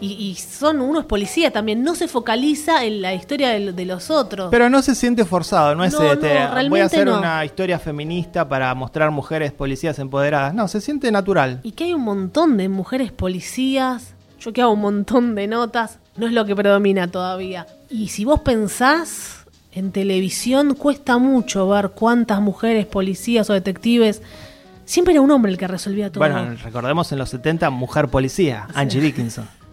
Y, 0.04 0.12
y 0.30 0.34
son 0.34 0.80
unos 0.80 1.04
policías 1.06 1.52
también. 1.52 1.82
No 1.82 1.94
se 1.94 2.08
focaliza 2.08 2.84
en 2.84 3.00
la 3.00 3.14
historia 3.14 3.50
de, 3.50 3.72
de 3.72 3.84
los 3.86 4.10
otros. 4.10 4.48
pero 4.50 4.68
no 4.68 4.82
se 4.82 4.94
siente 4.94 5.24
forzado 5.24 5.74
no 5.74 5.84
es 5.84 5.92
No, 5.94 6.12
este, 6.12 6.34
no, 6.34 6.68
voy 6.68 6.80
a 6.80 6.84
hacer 6.86 7.06
no. 7.06 7.18
una 7.18 7.44
historia 7.44 7.78
feminista 7.78 8.48
para 8.48 8.74
mostrar 8.74 9.10
mujeres 9.10 9.52
policías 9.52 9.98
empoderadas 9.98 10.52
no 10.54 10.68
se 10.68 10.80
siente 10.80 11.10
natural 11.10 11.60
Y 11.62 11.72
que 11.72 11.84
hay 11.84 11.94
un 11.94 12.02
montón 12.02 12.56
de 12.56 12.68
mujeres 12.68 13.12
policías. 13.12 14.14
Yo 14.40 14.52
que 14.52 14.60
hago 14.62 14.72
un 14.72 14.80
montón 14.80 15.34
de 15.34 15.46
notas. 15.46 15.98
No 16.16 16.26
es 16.26 16.32
lo 16.32 16.44
que 16.44 16.54
predomina 16.54 17.08
todavía. 17.08 17.66
Y 17.88 18.08
si 18.08 18.24
vos 18.24 18.40
pensás, 18.40 19.46
en 19.72 19.90
televisión 19.90 20.74
cuesta 20.74 21.18
mucho 21.18 21.68
ver 21.68 21.90
cuántas 21.90 22.40
mujeres 22.40 22.86
policías 22.86 23.48
o 23.50 23.52
detectives. 23.54 24.22
Siempre 24.84 25.14
era 25.14 25.22
un 25.22 25.30
hombre 25.30 25.50
el 25.50 25.56
que 25.58 25.66
resolvía 25.66 26.10
todo. 26.12 26.20
bueno 26.20 26.54
recordemos 26.62 27.10
en 27.12 27.18
los 27.18 27.30
70 27.30 27.70
mujer 27.70 28.08
policía 28.08 28.68
Angie 28.74 29.00
Dickinson 29.00 29.48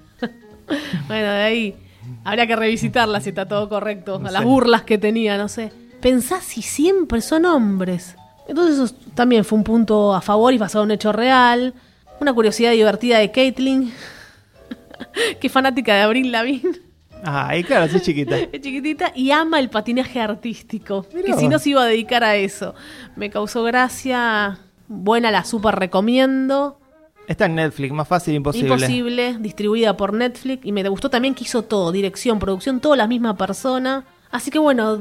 Bueno, 1.08 1.32
de 1.32 1.42
ahí 1.42 1.76
habría 2.24 2.48
que 2.48 2.56
revisitarla 2.56 3.22
si 3.22 3.30
está 3.30 3.48
todo 3.48 3.70
correcto. 3.70 4.20
No 4.20 4.28
a 4.28 4.32
las 4.32 4.42
sé. 4.42 4.48
burlas 4.48 4.84
que 4.84 4.98
tenía, 4.98 5.38
no 5.38 5.48
sé. 5.48 5.72
Pensás 6.02 6.44
si 6.44 6.62
siempre 6.62 7.22
son 7.22 7.46
hombres. 7.46 8.16
Entonces 8.48 8.80
eso 8.80 8.96
también 9.14 9.46
fue 9.46 9.58
un 9.58 9.64
punto 9.64 10.14
a 10.14 10.22
favor 10.22 10.54
y 10.54 10.58
basado 10.58 10.84
en 10.84 10.88
un 10.88 10.92
hecho 10.92 11.12
real. 11.12 11.74
Una 12.20 12.34
curiosidad 12.34 12.72
divertida 12.72 13.20
de 13.20 13.32
Caitlyn, 13.32 13.92
que 15.40 15.48
es 15.48 15.54
fanática 15.54 15.96
de 15.96 16.02
Abril 16.02 16.32
Lavigne, 16.32 16.80
ah 17.24 17.56
y 17.56 17.64
claro 17.64 17.86
es 17.86 18.02
chiquita 18.02 18.38
es 18.52 18.62
chiquitita, 18.62 19.12
y 19.16 19.32
ama 19.32 19.60
el 19.60 19.70
patinaje 19.70 20.20
artístico. 20.20 21.06
Mirá 21.14 21.28
que 21.28 21.40
si 21.40 21.48
no 21.48 21.60
se 21.60 21.72
iba 21.72 21.84
a 21.84 21.86
dedicar 21.86 22.24
a 22.24 22.36
eso. 22.36 22.76
Me 23.16 23.30
causó 23.30 23.64
gracia. 23.64 24.60
Buena, 24.88 25.32
la 25.32 25.46
super 25.46 25.76
recomiendo. 25.76 26.81
Está 27.28 27.46
en 27.46 27.56
Netflix 27.56 27.94
más 27.94 28.08
fácil 28.08 28.36
imposible 28.36 28.68
Imposible, 28.74 29.38
distribuida 29.40 29.96
por 29.96 30.14
Netflix. 30.14 30.66
Y 30.66 30.72
me 30.72 30.88
gustó 30.90 31.10
también 31.10 31.34
que 31.34 31.44
hizo 31.44 31.64
todo, 31.64 31.92
dirección, 31.92 32.40
producción, 32.40 32.80
todo 32.80 32.96
la 32.96 33.08
misma 33.08 33.36
persona. 33.38 34.06
Así 34.32 34.50
que 34.52 34.60
bueno, 34.60 34.98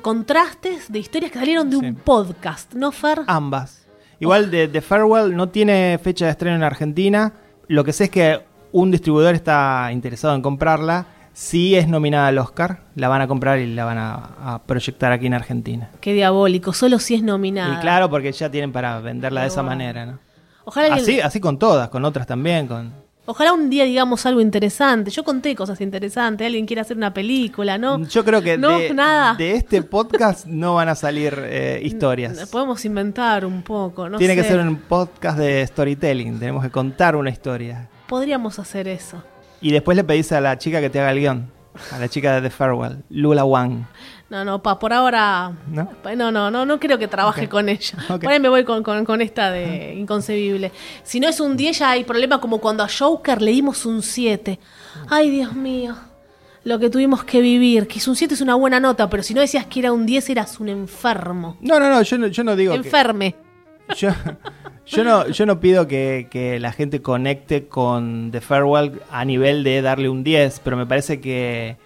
contrastes 0.00 0.90
de 0.90 0.98
historias 0.98 1.30
que 1.32 1.38
salieron 1.38 1.70
de 1.70 1.76
Sí. 1.78 1.86
un 1.86 1.94
podcast, 1.94 2.74
¿no, 2.74 2.90
Fer? 2.92 3.20
Ambas. 3.26 3.86
Igual 4.20 4.50
de, 4.50 4.68
de 4.68 4.80
Farewell 4.80 5.34
no 5.36 5.48
tiene 5.48 5.98
fecha 6.02 6.26
de 6.26 6.30
estreno 6.32 6.56
en 6.56 6.62
Argentina. 6.62 7.32
Lo 7.68 7.84
que 7.84 7.92
sé 7.92 8.04
es 8.04 8.10
que 8.10 8.40
un 8.72 8.90
distribuidor 8.90 9.34
está 9.34 9.90
interesado 9.92 10.34
en 10.34 10.42
comprarla. 10.42 11.06
Si 11.32 11.74
es 11.76 11.88
nominada 11.88 12.26
al 12.28 12.38
Oscar, 12.38 12.82
la 12.94 13.08
van 13.08 13.22
a 13.22 13.26
comprar 13.26 13.58
y 13.58 13.72
la 13.74 13.84
van 13.84 13.98
a, 13.98 14.14
a 14.54 14.62
proyectar 14.64 15.12
aquí 15.12 15.26
en 15.26 15.34
Argentina. 15.34 15.88
Qué 16.00 16.12
diabólico, 16.12 16.72
solo 16.74 16.98
si 16.98 17.14
es 17.14 17.22
nominada. 17.22 17.74
Y 17.74 17.80
claro, 17.80 18.10
porque 18.10 18.30
ya 18.32 18.50
tienen 18.50 18.70
para 18.72 19.00
venderla 19.00 19.40
de 19.42 19.46
esa 19.46 19.62
bueno. 19.62 19.70
manera, 19.76 20.06
¿no? 20.06 20.18
Ojalá, 20.64 20.94
Así, 20.94 21.04
alguien- 21.12 21.26
así 21.26 21.40
con 21.40 21.58
todas, 21.58 21.88
con 21.88 22.04
otras 22.04 22.26
también, 22.26 22.66
con... 22.68 22.92
ojalá 23.26 23.52
un 23.52 23.68
día 23.70 23.84
digamos 23.84 24.24
algo 24.26 24.40
interesante. 24.40 25.10
Yo 25.10 25.24
conté 25.24 25.54
cosas 25.56 25.80
interesantes. 25.80 26.44
Alguien 26.46 26.66
quiere 26.66 26.80
hacer 26.82 26.96
una 26.96 27.12
película, 27.14 27.78
¿no? 27.78 27.98
Yo 28.06 28.24
creo 28.24 28.42
que 28.42 28.56
No, 28.58 28.78
de, 28.78 28.94
nada. 28.94 29.34
de 29.34 29.52
este 29.56 29.82
podcast 29.82 30.46
no 30.46 30.74
van 30.74 30.88
a 30.88 30.94
salir 30.94 31.34
eh, 31.44 31.80
historias. 31.84 32.48
Podemos 32.50 32.84
inventar 32.84 33.44
un 33.44 33.62
poco, 33.62 34.08
no 34.08 34.18
Tiene 34.18 34.34
que 34.36 34.44
ser 34.44 34.60
un 34.60 34.76
podcast 34.76 35.38
de 35.38 35.66
storytelling. 35.66 36.38
Tenemos 36.38 36.62
que 36.64 36.70
contar 36.70 37.16
una 37.16 37.30
historia. 37.30 37.88
Podríamos 38.08 38.58
hacer 38.58 38.88
eso. 38.88 39.22
Y 39.60 39.70
después 39.72 39.96
le 39.96 40.04
pedís 40.04 40.32
a 40.32 40.40
la 40.40 40.58
chica 40.58 40.80
que 40.80 40.90
te 40.90 41.00
haga 41.00 41.12
el 41.12 41.20
guion. 41.20 41.50
A 41.90 41.98
la 41.98 42.06
chica 42.08 42.34
de 42.34 42.42
The 42.42 42.50
Farewell, 42.50 43.02
Lula 43.08 43.44
Wang. 43.44 43.86
No, 44.32 44.46
no, 44.46 44.62
pa, 44.62 44.78
por 44.78 44.94
ahora. 44.94 45.52
¿No? 45.68 45.90
No, 46.16 46.32
no, 46.32 46.50
no, 46.50 46.64
no 46.64 46.80
creo 46.80 46.98
que 46.98 47.06
trabaje 47.06 47.50
con 47.50 47.68
ella. 47.68 47.98
Ok. 48.08 48.22
Por 48.22 48.32
ahí 48.32 48.40
me 48.40 48.48
voy 48.48 48.64
con, 48.64 48.82
con- 48.82 49.04
con 49.04 49.20
esta 49.20 49.50
de 49.50 49.94
inconcebible. 49.94 50.72
Si 51.02 51.20
no 51.20 51.28
es 51.28 51.38
un 51.38 51.54
10, 51.54 51.78
ya 51.80 51.90
hay 51.90 52.04
problema 52.04 52.40
como 52.40 52.56
cuando 52.58 52.82
a 52.82 52.88
Joker 52.88 53.42
le 53.42 53.50
dimos 53.50 53.84
un 53.84 54.00
7. 54.00 54.58
Ay, 55.10 55.28
Dios 55.28 55.52
mío. 55.52 55.94
Lo 56.64 56.78
que 56.78 56.88
tuvimos 56.88 57.24
que 57.24 57.42
vivir. 57.42 57.86
Que 57.86 57.98
es 57.98 58.08
un 58.08 58.16
7 58.16 58.32
es 58.32 58.40
una 58.40 58.54
buena 58.54 58.80
nota, 58.80 59.10
pero 59.10 59.22
si 59.22 59.34
no 59.34 59.42
decías 59.42 59.66
que 59.66 59.80
era 59.80 59.92
un 59.92 60.06
10, 60.06 60.30
eras 60.30 60.58
un 60.60 60.70
enfermo. 60.70 61.58
No, 61.60 61.78
no, 61.78 61.90
no, 61.90 62.00
yo 62.00 62.16
no, 62.16 62.28
yo 62.28 62.42
no 62.42 62.56
digo 62.56 62.72
que... 62.72 62.78
Enferme. 62.88 63.34
Yo, 63.96 64.08
yo 64.86 65.04
no, 65.04 65.28
yo 65.28 65.44
no 65.44 65.60
pido 65.60 65.86
que, 65.86 66.28
que 66.30 66.58
la 66.58 66.72
gente 66.72 67.02
conecte 67.02 67.66
con 67.68 68.30
The 68.30 68.40
Farewell 68.40 69.02
a 69.10 69.26
nivel 69.26 69.62
de 69.62 69.82
darle 69.82 70.08
un 70.08 70.24
10, 70.24 70.60
pero 70.64 70.78
me 70.78 70.86
parece 70.86 71.20
que 71.20 71.76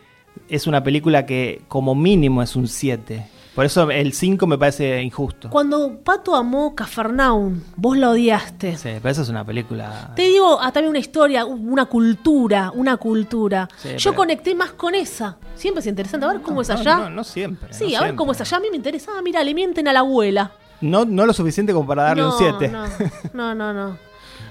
es 0.48 0.66
una 0.66 0.82
película 0.82 1.26
que 1.26 1.62
como 1.68 1.94
mínimo 1.94 2.42
es 2.42 2.56
un 2.56 2.68
7. 2.68 3.26
Por 3.54 3.64
eso 3.64 3.90
el 3.90 4.12
5 4.12 4.46
me 4.46 4.58
parece 4.58 5.00
injusto. 5.00 5.48
Cuando 5.48 5.98
Pato 6.04 6.36
amó 6.36 6.74
Cafarnaum, 6.74 7.62
vos 7.76 7.96
la 7.96 8.10
odiaste. 8.10 8.76
Sí, 8.76 8.90
pero 9.00 9.08
esa 9.08 9.22
es 9.22 9.30
una 9.30 9.46
película... 9.46 10.12
Te 10.14 10.22
digo 10.28 10.58
ah, 10.60 10.70
también 10.72 10.90
una 10.90 10.98
historia, 10.98 11.46
una 11.46 11.86
cultura, 11.86 12.70
una 12.74 12.98
cultura. 12.98 13.66
Sí, 13.78 13.96
Yo 13.96 14.10
pero- 14.10 14.14
conecté 14.16 14.54
más 14.54 14.72
con 14.72 14.94
esa. 14.94 15.38
Siempre 15.54 15.80
es 15.80 15.86
interesante. 15.86 16.26
A 16.26 16.32
ver 16.32 16.42
cómo 16.42 16.60
es 16.60 16.68
No, 16.68 16.74
allá. 16.74 16.96
No, 16.98 17.10
no 17.10 17.24
siempre. 17.24 17.72
Sí, 17.72 17.84
no 17.84 17.86
a 17.86 17.90
ver 17.92 17.98
siempre. 17.98 18.16
cómo 18.16 18.32
es 18.32 18.40
allá. 18.42 18.58
A 18.58 18.60
mí 18.60 18.66
me 18.70 18.76
interesa. 18.76 19.12
Ah, 19.16 19.22
mira, 19.22 19.42
le 19.42 19.54
mienten 19.54 19.88
a 19.88 19.94
la 19.94 20.00
abuela. 20.00 20.52
No, 20.82 21.06
no 21.06 21.24
lo 21.24 21.32
suficiente 21.32 21.72
como 21.72 21.86
para 21.86 22.02
darle 22.02 22.24
no, 22.24 22.32
un 22.32 22.38
7. 22.38 22.68
No, 22.68 22.84
no, 23.32 23.54
no, 23.54 23.72
no. 23.72 23.96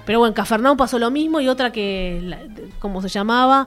Pero 0.04 0.18
bueno, 0.20 0.30
en 0.30 0.34
Cafarnaum 0.34 0.76
pasó 0.76 0.98
lo 0.98 1.10
mismo 1.10 1.40
y 1.40 1.48
otra 1.48 1.70
que, 1.72 2.70
¿cómo 2.80 3.02
se 3.02 3.08
llamaba? 3.08 3.66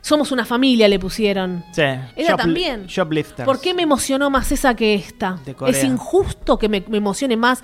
Somos 0.00 0.30
una 0.32 0.44
familia, 0.44 0.88
le 0.88 0.98
pusieron. 0.98 1.64
Sí. 1.72 1.82
Shopli- 1.82 2.36
también. 2.36 2.86
Shoplifters. 2.86 3.44
¿Por 3.46 3.60
qué 3.60 3.74
me 3.74 3.82
emocionó 3.82 4.30
más 4.30 4.50
esa 4.52 4.74
que 4.74 4.94
esta? 4.94 5.38
De 5.44 5.54
Corea. 5.54 5.76
¿Es 5.76 5.84
injusto 5.84 6.58
que 6.58 6.68
me, 6.68 6.82
me 6.88 6.98
emocione 6.98 7.36
más 7.36 7.62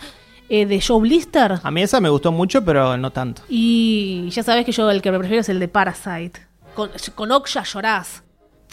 eh, 0.48 0.66
de 0.66 0.80
Joe 0.80 1.00
Blister? 1.00 1.60
A 1.62 1.70
mí 1.70 1.82
esa 1.82 2.00
me 2.00 2.08
gustó 2.08 2.32
mucho, 2.32 2.64
pero 2.64 2.96
no 2.96 3.10
tanto. 3.10 3.42
Y 3.48 4.28
ya 4.30 4.42
sabes 4.42 4.64
que 4.66 4.72
yo 4.72 4.90
el 4.90 5.00
que 5.00 5.10
me 5.12 5.18
prefiero 5.18 5.40
es 5.40 5.48
el 5.48 5.58
de 5.60 5.68
Parasite. 5.68 6.40
Con, 6.74 6.90
con 7.14 7.30
Oksha 7.32 7.62
llorás. 7.62 8.22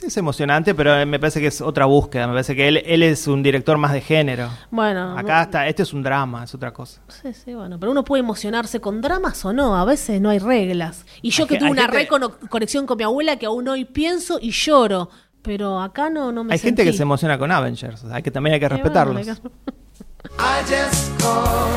Es 0.02 0.18
emocionante, 0.18 0.74
pero 0.74 1.06
me 1.06 1.20
parece 1.20 1.40
que 1.40 1.48
es 1.48 1.62
otra 1.62 1.86
búsqueda. 1.86 2.26
Me 2.28 2.34
parece 2.34 2.56
que 2.56 2.68
él, 2.68 2.78
él 2.86 3.04
es 3.04 3.28
un 3.28 3.44
director 3.44 3.78
más 3.78 3.94
de 3.94 4.02
género. 4.02 4.50
Bueno, 4.72 5.18
Acá 5.18 5.44
está, 5.44 5.68
este 5.68 5.84
es 5.84 5.94
un 5.94 6.02
drama, 6.02 6.44
es 6.44 6.54
otra 6.56 6.74
cosa. 6.74 7.02
Sí, 7.08 7.34
sí, 7.34 7.54
bueno, 7.54 7.80
pero 7.80 7.92
uno 7.92 8.04
puede 8.04 8.22
emocionarse 8.22 8.82
con 8.82 9.00
dramas 9.02 9.46
o 9.46 9.54
no, 9.54 9.76
a 9.78 9.86
veces 9.86 10.20
no 10.20 10.30
hay 10.30 10.40
reglas. 10.40 11.06
Y 11.22 11.30
yo 11.30 11.44
Hay 11.44 11.50
que 11.50 11.58
tuve 11.60 11.70
una 11.72 11.84
gente- 11.84 11.98
re 11.98 12.08
cono- 12.08 12.32
conexión 12.50 12.88
con 12.88 12.98
mi 12.98 13.04
abuela 13.04 13.36
que 13.38 13.46
aún 13.46 13.68
hoy 13.68 13.86
pienso 13.86 14.40
y 14.42 14.50
lloro, 14.52 15.10
pero 15.44 15.80
acá 15.80 16.10
no, 16.10 16.32
no 16.32 16.44
me 16.44 16.54
Hay 16.54 16.60
gente 16.60 16.84
que 16.84 16.94
se 16.94 17.04
emociona 17.04 17.38
con 17.38 17.52
Avengers, 17.52 18.04
o 18.04 18.08
sea, 18.08 18.16
hay 18.18 18.24
que 18.24 18.32
también 18.32 18.56
hay 18.56 18.60
que 18.60 18.68
bueno, 18.68 18.84
respetarlos. 18.84 19.28
I 19.28 20.62
just 20.68 21.20
called 21.22 21.72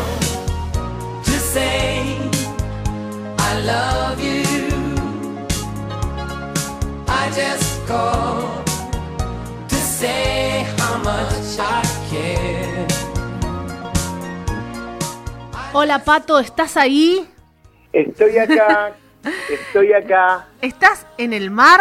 to 1.24 1.30
say 1.52 2.16
I 3.38 3.66
love 3.66 4.18
you. 4.20 4.73
I 7.24 7.28
just 7.28 7.86
called 7.86 8.66
to 9.68 9.74
say 9.76 10.66
how 10.76 10.98
much 10.98 11.58
I 11.58 11.82
care. 12.10 12.86
Hola 15.72 16.04
Pato, 16.04 16.38
¿estás 16.38 16.76
ahí? 16.76 17.26
Estoy 17.94 18.36
acá, 18.36 18.92
estoy 19.50 19.94
acá. 19.94 20.48
¿Estás 20.60 21.06
en 21.16 21.32
el 21.32 21.50
mar? 21.50 21.80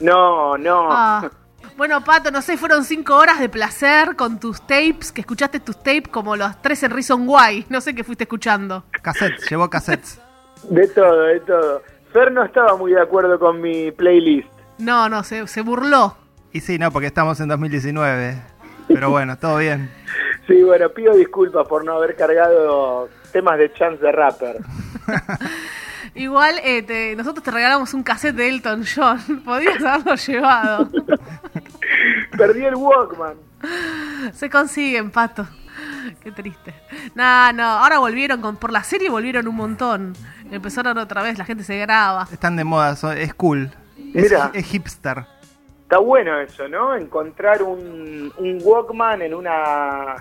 No, 0.00 0.58
no. 0.58 0.88
Ah. 0.90 1.30
Bueno, 1.78 2.04
Pato, 2.04 2.30
no 2.30 2.42
sé, 2.42 2.58
fueron 2.58 2.84
cinco 2.84 3.16
horas 3.16 3.40
de 3.40 3.48
placer 3.48 4.16
con 4.16 4.38
tus 4.38 4.60
tapes, 4.66 5.12
que 5.12 5.22
escuchaste 5.22 5.60
tus 5.60 5.78
tapes 5.78 6.08
como 6.08 6.36
los 6.36 6.60
tres 6.60 6.82
en 6.82 6.90
Reason 6.90 7.24
Why. 7.26 7.64
No 7.70 7.80
sé 7.80 7.94
qué 7.94 8.04
fuiste 8.04 8.24
escuchando. 8.24 8.84
Cassettes, 9.00 9.48
llevó 9.48 9.70
cassettes. 9.70 10.20
De 10.68 10.86
todo, 10.88 11.22
de 11.22 11.40
todo. 11.40 11.82
Fer 12.12 12.30
no 12.30 12.44
estaba 12.44 12.76
muy 12.76 12.92
de 12.92 13.00
acuerdo 13.00 13.38
con 13.38 13.62
mi 13.62 13.90
playlist. 13.90 14.53
No, 14.78 15.08
no, 15.08 15.22
se, 15.24 15.46
se 15.46 15.60
burló. 15.60 16.16
Y 16.52 16.60
sí, 16.60 16.78
no, 16.78 16.90
porque 16.90 17.06
estamos 17.08 17.40
en 17.40 17.48
2019. 17.48 18.36
Pero 18.88 19.10
bueno, 19.10 19.36
todo 19.38 19.58
bien. 19.58 19.90
Sí, 20.46 20.62
bueno, 20.62 20.90
pido 20.90 21.14
disculpas 21.14 21.66
por 21.66 21.86
no 21.86 21.94
haber 21.94 22.16
cargado 22.16 23.08
temas 23.32 23.56
de 23.56 23.72
Chance 23.72 23.96
the 23.96 24.12
Rapper. 24.12 24.58
Igual 26.14 26.56
eh, 26.62 26.82
te- 26.82 27.16
nosotros 27.16 27.42
te 27.42 27.50
regalamos 27.50 27.94
un 27.94 28.02
cassette 28.02 28.36
de 28.36 28.48
Elton 28.50 28.84
John. 28.84 29.40
Podrías 29.44 29.82
haberlo 29.82 30.14
llevado. 30.16 30.90
Perdí 32.36 32.62
el 32.66 32.74
Walkman. 32.74 33.36
Se 34.34 34.50
consiguen, 34.50 35.10
Pato. 35.10 35.46
Qué 36.22 36.30
triste. 36.30 36.74
No, 37.14 37.50
no, 37.54 37.64
ahora 37.64 37.98
volvieron 37.98 38.42
con, 38.42 38.56
por 38.56 38.70
la 38.70 38.84
serie 38.84 39.08
volvieron 39.08 39.48
un 39.48 39.56
montón. 39.56 40.12
Empezaron 40.50 40.98
otra 40.98 41.22
vez, 41.22 41.38
la 41.38 41.46
gente 41.46 41.64
se 41.64 41.78
graba. 41.78 42.28
Están 42.30 42.56
de 42.56 42.64
moda, 42.64 42.96
son- 42.96 43.16
es 43.16 43.32
cool. 43.32 43.70
Es, 43.96 44.22
Mira. 44.22 44.50
es 44.54 44.66
hipster. 44.66 45.24
Está 45.82 45.98
bueno 45.98 46.40
eso, 46.40 46.66
¿no? 46.68 46.94
Encontrar 46.96 47.62
un, 47.62 48.32
un 48.36 48.58
Walkman 48.62 49.22
en 49.22 49.34
una, 49.34 50.16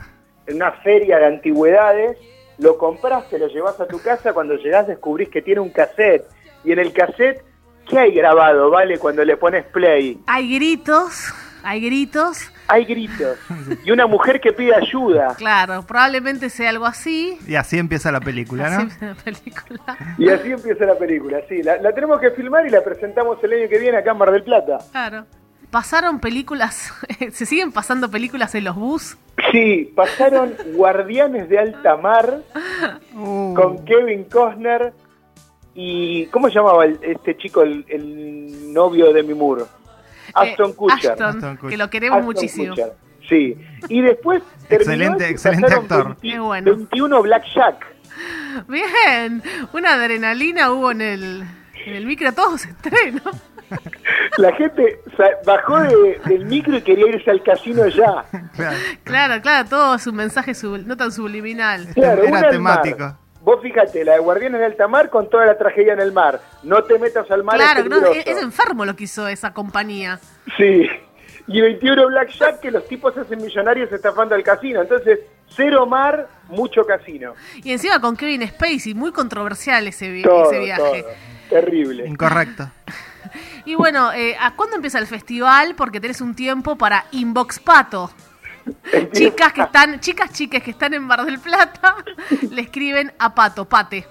en 0.45 0.55
una 0.57 0.71
feria 0.73 1.17
de 1.19 1.25
antigüedades, 1.25 2.17
lo 2.59 2.77
compras, 2.77 3.29
te 3.29 3.39
lo 3.39 3.47
llevas 3.47 3.79
a 3.79 3.87
tu 3.87 3.99
casa, 4.01 4.33
cuando 4.33 4.55
llegás 4.55 4.87
descubrís 4.87 5.29
que 5.29 5.41
tiene 5.41 5.61
un 5.61 5.69
cassette. 5.69 6.25
Y 6.63 6.71
en 6.71 6.79
el 6.79 6.93
cassette, 6.93 7.43
¿qué 7.89 7.97
hay 7.99 8.13
grabado, 8.13 8.69
vale? 8.69 8.99
Cuando 8.99 9.25
le 9.25 9.37
pones 9.37 9.65
play. 9.65 10.19
Hay 10.27 10.53
gritos, 10.53 11.33
hay 11.63 11.81
gritos. 11.81 12.51
Hay 12.67 12.85
gritos. 12.85 13.37
Y 13.83 13.91
una 13.91 14.07
mujer 14.07 14.39
que 14.39 14.53
pide 14.53 14.73
ayuda. 14.75 15.35
Claro, 15.35 15.83
probablemente 15.85 16.49
sea 16.49 16.69
algo 16.69 16.85
así. 16.85 17.37
Y 17.47 17.55
así 17.55 17.77
empieza 17.77 18.11
la 18.11 18.21
película, 18.21 18.69
¿no? 18.69 18.77
Así 18.77 18.87
es 18.87 19.01
la 19.01 19.15
película. 19.15 19.97
Y 20.17 20.29
así 20.29 20.51
empieza 20.51 20.85
la 20.85 20.95
película, 20.97 21.39
sí. 21.49 21.61
La, 21.61 21.77
la 21.77 21.93
tenemos 21.93 22.19
que 22.19 22.31
filmar 22.31 22.65
y 22.65 22.69
la 22.69 22.83
presentamos 22.83 23.37
el 23.43 23.53
año 23.53 23.69
que 23.69 23.79
viene 23.79 23.97
acá 23.97 24.11
en 24.11 24.17
Mar 24.17 24.31
del 24.31 24.43
Plata. 24.43 24.77
Claro. 24.91 25.25
Pasaron 25.69 26.19
películas, 26.19 26.93
se 27.31 27.45
siguen 27.45 27.71
pasando 27.71 28.09
películas 28.11 28.53
en 28.55 28.63
los 28.65 28.75
bus. 28.75 29.17
Sí, 29.51 29.91
pasaron 29.95 30.53
Guardianes 30.75 31.49
de 31.49 31.57
Alta 31.59 31.97
Mar 31.97 32.41
Uh, 33.15 33.53
con 33.55 33.83
Kevin 33.85 34.23
Costner 34.25 34.93
y 35.75 36.27
¿cómo 36.27 36.47
se 36.49 36.55
llamaba 36.55 36.85
este 36.85 37.35
chico, 37.37 37.63
el, 37.63 37.83
el 37.89 38.71
novio 38.73 39.11
de 39.13 39.23
Mimur? 39.23 39.67
Aston 40.33 40.71
Eh, 40.71 40.75
Kutcher. 40.75 41.11
Ashton, 41.11 41.27
Aston 41.29 41.55
Kutcher. 41.57 41.69
que 41.69 41.77
lo 41.77 41.89
queremos 41.89 42.17
Aston 42.19 42.25
muchísimo. 42.33 42.69
Kutcher, 42.75 42.93
Sí. 43.29 43.57
Y 43.89 44.01
después 44.01 44.43
Excelente- 44.69 45.29
excelente 45.29 45.73
actor. 45.73 46.05
20 46.17 46.21
Qué 46.21 46.39
bueno. 46.39 46.71
21 46.75 47.21
Blackjack. 47.21 47.85
Bien, 48.67 49.41
una 49.73 49.93
adrenalina 49.93 50.71
hubo 50.71 50.91
en 50.91 51.01
el, 51.01 51.43
en 51.85 51.95
el 51.95 52.05
micro, 52.05 52.31
todos 52.33 52.61
se 52.61 52.69
estrenó. 52.69 53.21
La 54.37 54.51
gente 54.53 54.99
bajó 55.45 55.79
de- 55.79 56.19
del 56.25 56.45
micro 56.45 56.77
y 56.77 56.81
quería 56.81 57.07
irse 57.07 57.31
al 57.31 57.41
casino 57.43 57.87
ya. 57.87 58.25
claro. 58.55 58.77
Claro, 59.03 59.41
claro, 59.41 59.69
todo 59.69 59.95
es 59.95 60.05
un 60.05 60.15
mensaje 60.15 60.53
sub- 60.53 60.85
no 60.85 60.95
tan 60.97 61.11
subliminal. 61.11 61.87
Claro, 61.93 62.23
Era 62.23 62.49
temático. 62.49 62.99
mar. 62.99 63.15
Vos 63.43 63.61
fíjate, 63.61 64.05
la 64.05 64.13
de 64.13 64.19
Guardianes 64.19 64.59
de 64.59 64.65
Alta 64.65 64.87
Mar 64.87 65.09
con 65.09 65.29
toda 65.29 65.45
la 65.45 65.57
tragedia 65.57 65.91
en 65.93 65.99
el 65.99 66.13
mar. 66.13 66.39
No 66.63 66.81
te 66.83 66.97
metas 66.97 67.29
al 67.29 67.43
mar. 67.43 67.57
Claro, 67.57 67.81
es, 67.81 67.89
no, 67.89 68.07
es, 68.07 68.25
es 68.25 68.41
enfermo 68.41 68.85
lo 68.85 68.95
que 68.95 69.03
hizo 69.03 69.27
esa 69.27 69.53
compañía. 69.53 70.19
Sí. 70.57 70.87
Y 71.47 71.59
21 71.59 72.07
Blackjack 72.07 72.61
que 72.61 72.71
los 72.71 72.87
tipos 72.87 73.13
se 73.13 73.19
hacen 73.19 73.41
millonarios 73.41 73.91
estafando 73.91 74.33
al 74.33 74.43
casino. 74.43 74.81
Entonces, 74.81 75.19
cero 75.49 75.85
mar, 75.85 76.29
mucho 76.47 76.85
casino. 76.85 77.33
Y 77.61 77.73
encima 77.73 77.99
con 77.99 78.15
Kevin 78.15 78.47
Spacey, 78.47 78.93
muy 78.93 79.11
controversial 79.11 79.85
ese, 79.87 80.09
vi- 80.09 80.23
Todo, 80.23 80.45
ese 80.49 80.59
viaje. 80.59 81.01
todo. 81.03 81.11
Terrible. 81.49 82.07
Incorrecto. 82.07 82.69
Y 83.65 83.75
bueno, 83.75 84.11
eh, 84.11 84.35
¿a 84.37 84.53
cuándo 84.55 84.75
empieza 84.75 84.99
el 84.99 85.07
festival? 85.07 85.75
Porque 85.75 86.01
tenés 86.01 86.19
un 86.19 86.35
tiempo 86.35 86.77
para 86.77 87.05
Inbox 87.11 87.59
Pato. 87.59 88.11
Chicas 89.11 89.53
que 89.53 89.61
están, 89.61 89.99
chicas 89.99 90.31
chiques 90.31 90.63
que 90.63 90.71
están 90.71 90.93
en 90.93 91.03
Mar 91.03 91.23
del 91.25 91.39
Plata, 91.39 91.95
le 92.49 92.61
escriben 92.61 93.11
a 93.19 93.33
Pato, 93.33 93.65
Pate. 93.65 94.05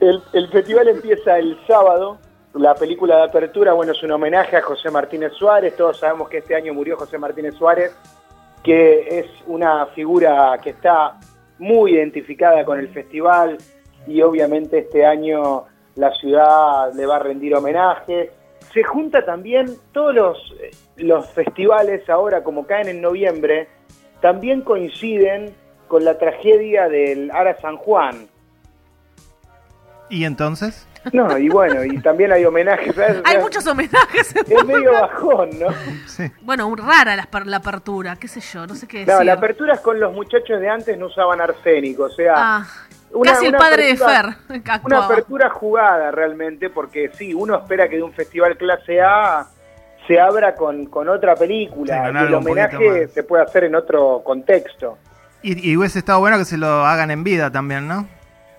El, 0.00 0.22
el 0.32 0.48
festival 0.48 0.88
empieza 0.88 1.38
el 1.38 1.58
sábado. 1.66 2.18
La 2.54 2.74
película 2.74 3.16
de 3.16 3.22
apertura, 3.24 3.74
bueno, 3.74 3.92
es 3.92 4.02
un 4.02 4.10
homenaje 4.10 4.56
a 4.56 4.62
José 4.62 4.90
Martínez 4.90 5.32
Suárez. 5.34 5.76
Todos 5.76 6.00
sabemos 6.00 6.28
que 6.28 6.38
este 6.38 6.56
año 6.56 6.74
murió 6.74 6.96
José 6.96 7.16
Martínez 7.16 7.54
Suárez, 7.54 7.94
que 8.64 9.20
es 9.20 9.26
una 9.46 9.86
figura 9.86 10.58
que 10.60 10.70
está 10.70 11.20
muy 11.58 11.92
identificada 11.92 12.64
con 12.64 12.80
el 12.80 12.88
festival 12.88 13.58
y 14.06 14.22
obviamente 14.22 14.78
este 14.78 15.04
año 15.06 15.64
la 15.94 16.12
ciudad 16.12 16.92
le 16.94 17.06
va 17.06 17.16
a 17.16 17.18
rendir 17.20 17.54
homenaje. 17.54 18.32
Se 18.72 18.82
junta 18.84 19.24
también 19.24 19.76
todos 19.92 20.14
los, 20.14 20.54
eh, 20.60 20.70
los 20.96 21.28
festivales 21.30 22.08
ahora, 22.08 22.42
como 22.44 22.66
caen 22.66 22.88
en 22.88 23.00
noviembre, 23.00 23.68
también 24.20 24.60
coinciden 24.62 25.54
con 25.88 26.04
la 26.04 26.18
tragedia 26.18 26.88
del 26.88 27.30
Ara 27.32 27.56
San 27.60 27.76
Juan. 27.76 28.28
¿Y 30.08 30.24
entonces? 30.24 30.86
No, 31.12 31.38
y 31.38 31.48
bueno, 31.48 31.82
y 31.84 31.98
también 32.00 32.30
hay 32.32 32.44
homenajes. 32.44 32.94
Hay 33.24 33.38
muchos 33.38 33.66
homenajes. 33.66 34.34
Es 34.36 34.64
medio 34.66 34.92
bajón, 34.92 35.50
¿no? 35.58 35.68
Sí. 36.06 36.30
Bueno, 36.42 36.74
rara 36.76 37.16
la, 37.16 37.28
la 37.46 37.56
apertura, 37.56 38.16
qué 38.16 38.28
sé 38.28 38.40
yo, 38.40 38.66
no 38.66 38.74
sé 38.74 38.86
qué 38.86 38.98
decir. 38.98 39.14
No, 39.14 39.22
la 39.24 39.32
apertura 39.34 39.74
es 39.74 39.80
con 39.80 39.98
los 39.98 40.12
muchachos 40.12 40.60
de 40.60 40.68
antes 40.68 40.98
no 40.98 41.06
usaban 41.06 41.40
arsénico, 41.40 42.04
o 42.04 42.10
sea, 42.10 42.34
Ah, 42.36 42.66
una- 43.12 43.32
casi 43.32 43.44
el 43.46 43.50
una 43.50 43.58
padre 43.58 43.92
apertura- 43.92 44.16
de 44.48 44.62
Fer 44.62 44.80
una 44.84 45.04
apertura 45.04 45.50
jugada 45.50 46.10
realmente, 46.10 46.70
porque 46.70 47.10
sí, 47.14 47.34
uno 47.34 47.56
espera 47.56 47.88
que 47.88 47.96
de 47.96 48.02
un 48.02 48.12
festival 48.12 48.56
clase 48.56 49.00
A 49.00 49.46
se 50.06 50.18
abra 50.20 50.54
con, 50.54 50.86
con 50.86 51.08
otra 51.08 51.36
película, 51.36 51.94
Sí, 51.94 52.12
con 52.12 52.16
y 52.22 52.26
el 52.26 52.34
homenaje 52.34 53.08
se 53.08 53.22
puede 53.22 53.42
hacer 53.44 53.64
en 53.64 53.74
otro 53.74 54.22
contexto. 54.24 54.98
Y, 55.42 55.70
y 55.70 55.76
hubiese 55.76 55.98
estado 56.00 56.20
bueno 56.20 56.36
que 56.38 56.44
se 56.44 56.56
lo 56.56 56.84
hagan 56.84 57.10
en 57.10 57.22
vida 57.24 57.50
también, 57.50 57.86
¿no? 57.88 58.06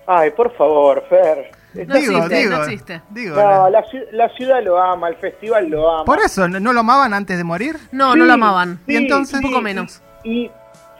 Ay, 0.06 0.30
por 0.30 0.52
favor, 0.56 1.04
Fer. 1.08 1.50
No 1.74 1.94
existe, 1.94 2.46
no 2.48 2.56
existe. 2.64 3.02
digo, 3.10 3.34
No, 3.36 3.70
la, 3.70 3.82
la 4.12 4.28
ciudad 4.30 4.62
lo 4.62 4.78
ama, 4.80 5.08
el 5.08 5.16
festival 5.16 5.68
lo 5.70 5.90
ama. 5.90 6.04
Por 6.04 6.18
eso, 6.20 6.46
¿no 6.48 6.60
no 6.60 6.72
lo 6.74 6.80
amaban 6.80 7.14
antes 7.14 7.38
de 7.38 7.44
morir? 7.44 7.76
No, 7.92 8.12
Sí, 8.12 8.18
no 8.18 8.24
lo 8.26 8.32
amaban. 8.34 8.78
¿Y 8.86 8.96
entonces? 8.96 9.36
Un 9.36 9.42
poco 9.42 9.60
menos. 9.62 10.02
Y, 10.22 10.30
y 10.46 10.50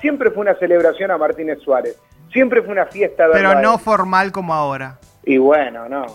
siempre 0.00 0.30
fue 0.30 0.40
una 0.42 0.54
celebración 0.54 1.10
a 1.10 1.18
Martínez 1.18 1.58
Suárez. 1.62 1.96
Siempre 2.32 2.62
fue 2.62 2.72
una 2.72 2.86
fiesta 2.86 3.24
Pero 3.30 3.48
verla 3.48 3.58
a 3.58 3.62
no 3.62 3.78
formal 3.78 4.32
como 4.32 4.54
ahora. 4.54 4.98
Y 5.24 5.38
bueno, 5.38 5.88
no. 5.88 6.06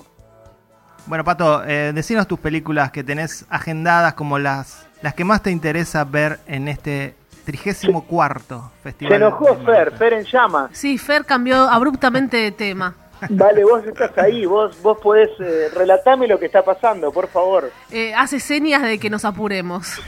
Bueno, 1.06 1.24
Pato, 1.24 1.64
eh, 1.64 1.92
decinos 1.94 2.28
tus 2.28 2.40
películas 2.40 2.92
que 2.92 3.04
tenés 3.04 3.46
agendadas 3.50 4.14
como 4.16 4.40
las, 4.40 4.88
las 5.02 5.14
que 5.14 5.24
más 5.24 5.42
te 5.42 5.52
interesa 5.52 6.04
ver 6.04 6.40
en 6.48 6.68
este 6.68 7.16
trigésimo 7.46 8.04
cuarto 8.06 8.72
festival. 8.84 9.14
Se 9.14 9.16
enojó 9.16 9.56
Fer. 9.64 9.92
Fer 9.94 10.14
en 10.14 10.26
llamas. 10.26 10.72
Sí, 10.74 10.98
Fer 10.98 11.24
cambió 11.24 11.70
abruptamente 11.70 12.36
de 12.36 12.52
tema. 12.52 12.94
Vale, 13.30 13.64
vos 13.64 13.86
estás 13.86 14.16
ahí, 14.18 14.46
vos, 14.46 14.82
vos 14.82 14.98
podés 15.00 15.30
eh, 15.40 15.70
relatame 15.74 16.28
lo 16.28 16.38
que 16.40 16.48
está 16.48 16.64
pasando, 16.64 17.12
por 17.12 17.28
favor. 17.28 17.72
Eh, 17.90 18.14
hace 18.14 18.40
señas 18.40 18.84
de 18.84 19.00
que 19.00 19.10
nos 19.10 19.24
apuremos. 19.26 20.02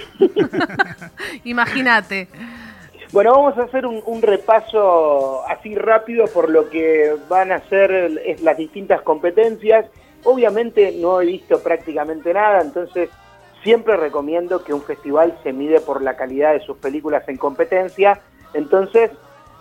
Imagínate. 1.44 2.28
Bueno, 3.12 3.32
vamos 3.32 3.58
a 3.58 3.64
hacer 3.64 3.88
un, 3.88 4.22
repaso 4.22 5.44
así 5.48 5.74
rápido 5.74 6.28
por 6.28 6.48
lo 6.48 6.70
que 6.70 7.16
van 7.28 7.52
a 7.52 7.60
ser 7.68 8.38
las 8.42 8.56
distintas 8.56 9.02
competencias. 9.02 9.88
Obviamente 10.24 10.94
no 10.96 11.20
he 11.20 11.26
visto 11.26 11.60
prácticamente 11.60 12.32
nada, 12.34 12.62
entonces 12.62 13.10
siempre 13.64 13.98
recomiendo 13.98 14.64
que 14.64 14.74
un 14.74 14.84
festival 14.84 15.36
se 15.42 15.54
mide 15.54 15.80
por 15.80 16.04
la 16.04 16.16
calidad 16.16 16.54
de 16.54 16.60
sus 16.60 16.78
películas 16.78 17.28
en 17.28 17.38
competencia. 17.38 18.22
Entonces, 18.54 19.10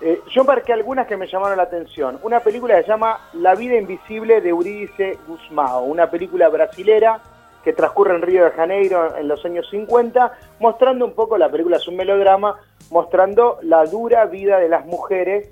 eh, 0.02 0.20
yo 0.30 0.44
marqué 0.44 0.74
algunas 0.74 1.06
que 1.06 1.16
me 1.16 1.26
llamaron 1.26 1.56
la 1.56 1.62
atención. 1.62 2.18
Una 2.22 2.40
película 2.40 2.76
que 2.76 2.82
se 2.82 2.88
llama 2.88 3.30
La 3.32 3.54
vida 3.54 3.76
invisible 3.76 4.42
de 4.42 4.50
Eurídice 4.50 5.18
Guzmao, 5.26 5.84
una 5.84 6.10
película 6.10 6.50
brasilera 6.50 7.22
que 7.68 7.74
transcurre 7.74 8.14
en 8.14 8.22
Río 8.22 8.44
de 8.44 8.50
Janeiro 8.52 9.14
en 9.14 9.28
los 9.28 9.44
años 9.44 9.68
50, 9.70 10.32
mostrando 10.58 11.04
un 11.04 11.12
poco, 11.12 11.36
la 11.36 11.50
película 11.50 11.76
es 11.76 11.86
un 11.86 11.96
melodrama, 11.96 12.58
mostrando 12.90 13.58
la 13.60 13.84
dura 13.84 14.24
vida 14.24 14.58
de 14.58 14.70
las 14.70 14.86
mujeres, 14.86 15.50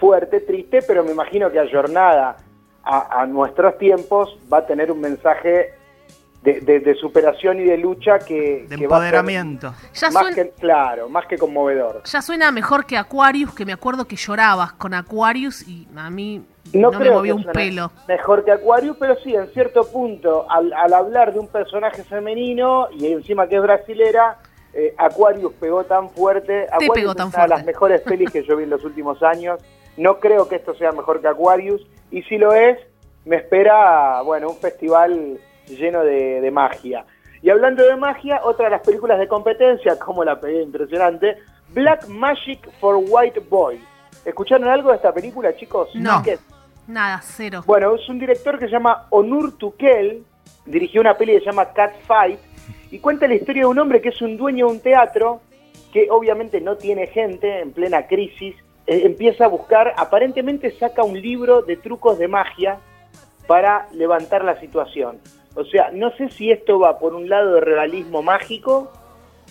fuerte, 0.00 0.40
triste, 0.40 0.80
pero 0.82 1.04
me 1.04 1.12
imagino 1.12 1.48
que 1.52 1.60
ayornada 1.60 2.36
a, 2.82 3.20
a 3.20 3.26
nuestros 3.26 3.78
tiempos 3.78 4.36
va 4.52 4.58
a 4.58 4.66
tener 4.66 4.90
un 4.90 5.00
mensaje 5.00 5.74
de, 6.46 6.60
de- 6.60 6.80
de 6.80 6.94
superación 6.94 7.60
y 7.60 7.64
de 7.64 7.76
lucha 7.76 8.18
que, 8.20 8.66
De 8.68 8.76
que 8.76 8.86
va 8.86 8.96
a 8.98 9.00
ser 9.00 9.14
empoderamiento. 9.14 9.74
Ya, 9.94 10.10
más 10.10 10.24
suen- 10.26 10.34
que, 10.34 10.50
claro, 10.50 11.08
más 11.08 11.26
que 11.26 11.36
conmovedor. 11.36 12.02
ya 12.04 12.22
suena 12.22 12.50
mejor 12.52 12.86
que 12.86 12.96
Aquarius, 12.96 13.54
que 13.54 13.64
me 13.66 13.72
acuerdo 13.72 14.06
que 14.06 14.16
llorabas 14.16 14.72
con 14.74 14.94
Aquarius 14.94 15.66
y 15.68 15.86
a 15.96 16.08
mí 16.10 16.44
No, 16.72 16.90
no, 16.90 16.98
me 17.00 17.10
movió 17.10 17.36
que 17.36 17.46
un 17.46 17.52
pelo. 17.52 17.90
Mejor 18.08 18.44
que 18.44 18.52
Aquarius, 18.52 18.96
pero 18.98 19.16
sí, 19.22 19.34
en 19.34 19.48
cierto 19.52 19.84
punto, 19.90 20.46
al, 20.50 20.72
al 20.72 20.92
hablar 20.94 21.32
de 21.32 21.40
un 21.40 21.48
personaje 21.48 22.02
femenino 22.04 22.88
y 22.92 23.12
encima 23.12 23.48
que 23.48 23.56
es 23.56 23.62
brasilera, 23.62 24.38
eh, 24.72 24.94
Aquarius 24.98 25.52
pegó 25.60 25.84
tan 25.84 26.10
fuerte. 26.10 26.64
Aquarius 26.70 26.94
pegó 26.94 27.10
es 27.12 27.16
tan 27.16 27.28
una 27.28 27.42
de 27.42 27.48
las 27.48 27.64
mejores 27.64 28.00
pelis 28.02 28.30
que 28.30 28.42
yo 28.44 28.56
vi 28.56 28.64
en 28.64 28.70
los 28.70 28.84
últimos 28.84 29.22
años. 29.22 29.60
No 29.96 30.20
creo 30.20 30.48
que 30.48 30.56
esto 30.56 30.74
sea 30.74 30.92
mejor 30.92 31.20
que 31.20 31.28
Aquarius. 31.28 31.86
Y 32.10 32.22
si 32.24 32.36
lo 32.36 32.52
es, 32.52 32.78
me 33.24 33.36
espera, 33.36 34.20
bueno, 34.22 34.50
un 34.50 34.56
festival 34.58 35.38
lleno 35.68 36.04
de, 36.04 36.40
de 36.40 36.50
magia. 36.50 37.04
Y 37.42 37.50
hablando 37.50 37.84
de 37.84 37.96
magia, 37.96 38.40
otra 38.44 38.66
de 38.66 38.72
las 38.72 38.82
películas 38.82 39.18
de 39.18 39.28
competencia, 39.28 39.98
como 39.98 40.24
la 40.24 40.40
pegué 40.40 40.62
impresionante, 40.62 41.36
Black 41.68 42.06
Magic 42.08 42.68
for 42.80 42.96
White 42.96 43.40
Boys. 43.48 43.80
¿Escucharon 44.24 44.68
algo 44.68 44.90
de 44.90 44.96
esta 44.96 45.12
película, 45.12 45.54
chicos? 45.56 45.94
No. 45.94 46.22
Nada, 46.88 47.20
cero. 47.22 47.62
Bueno, 47.66 47.94
es 47.94 48.08
un 48.08 48.18
director 48.18 48.58
que 48.58 48.66
se 48.66 48.72
llama 48.72 49.06
Onur 49.10 49.56
Tukel, 49.58 50.24
dirigió 50.64 51.00
una 51.00 51.16
peli 51.16 51.32
que 51.32 51.40
se 51.40 51.46
llama 51.46 51.72
Cat 51.72 51.94
Fight, 52.06 52.38
y 52.90 52.98
cuenta 53.00 53.26
la 53.26 53.34
historia 53.34 53.62
de 53.62 53.66
un 53.66 53.78
hombre 53.78 54.00
que 54.00 54.10
es 54.10 54.22
un 54.22 54.36
dueño 54.36 54.66
de 54.66 54.72
un 54.72 54.80
teatro, 54.80 55.40
que 55.92 56.08
obviamente 56.10 56.60
no 56.60 56.76
tiene 56.76 57.08
gente, 57.08 57.60
en 57.60 57.72
plena 57.72 58.06
crisis, 58.06 58.54
eh, 58.86 59.02
empieza 59.04 59.46
a 59.46 59.48
buscar, 59.48 59.94
aparentemente 59.96 60.70
saca 60.72 61.02
un 61.02 61.20
libro 61.20 61.62
de 61.62 61.76
trucos 61.76 62.18
de 62.18 62.28
magia 62.28 62.78
para 63.46 63.88
levantar 63.92 64.44
la 64.44 64.58
situación. 64.60 65.18
O 65.56 65.64
sea, 65.64 65.90
no 65.90 66.10
sé 66.16 66.28
si 66.28 66.50
esto 66.50 66.78
va 66.78 66.98
por 66.98 67.14
un 67.14 67.28
lado 67.28 67.54
de 67.54 67.60
realismo 67.62 68.22
mágico 68.22 68.92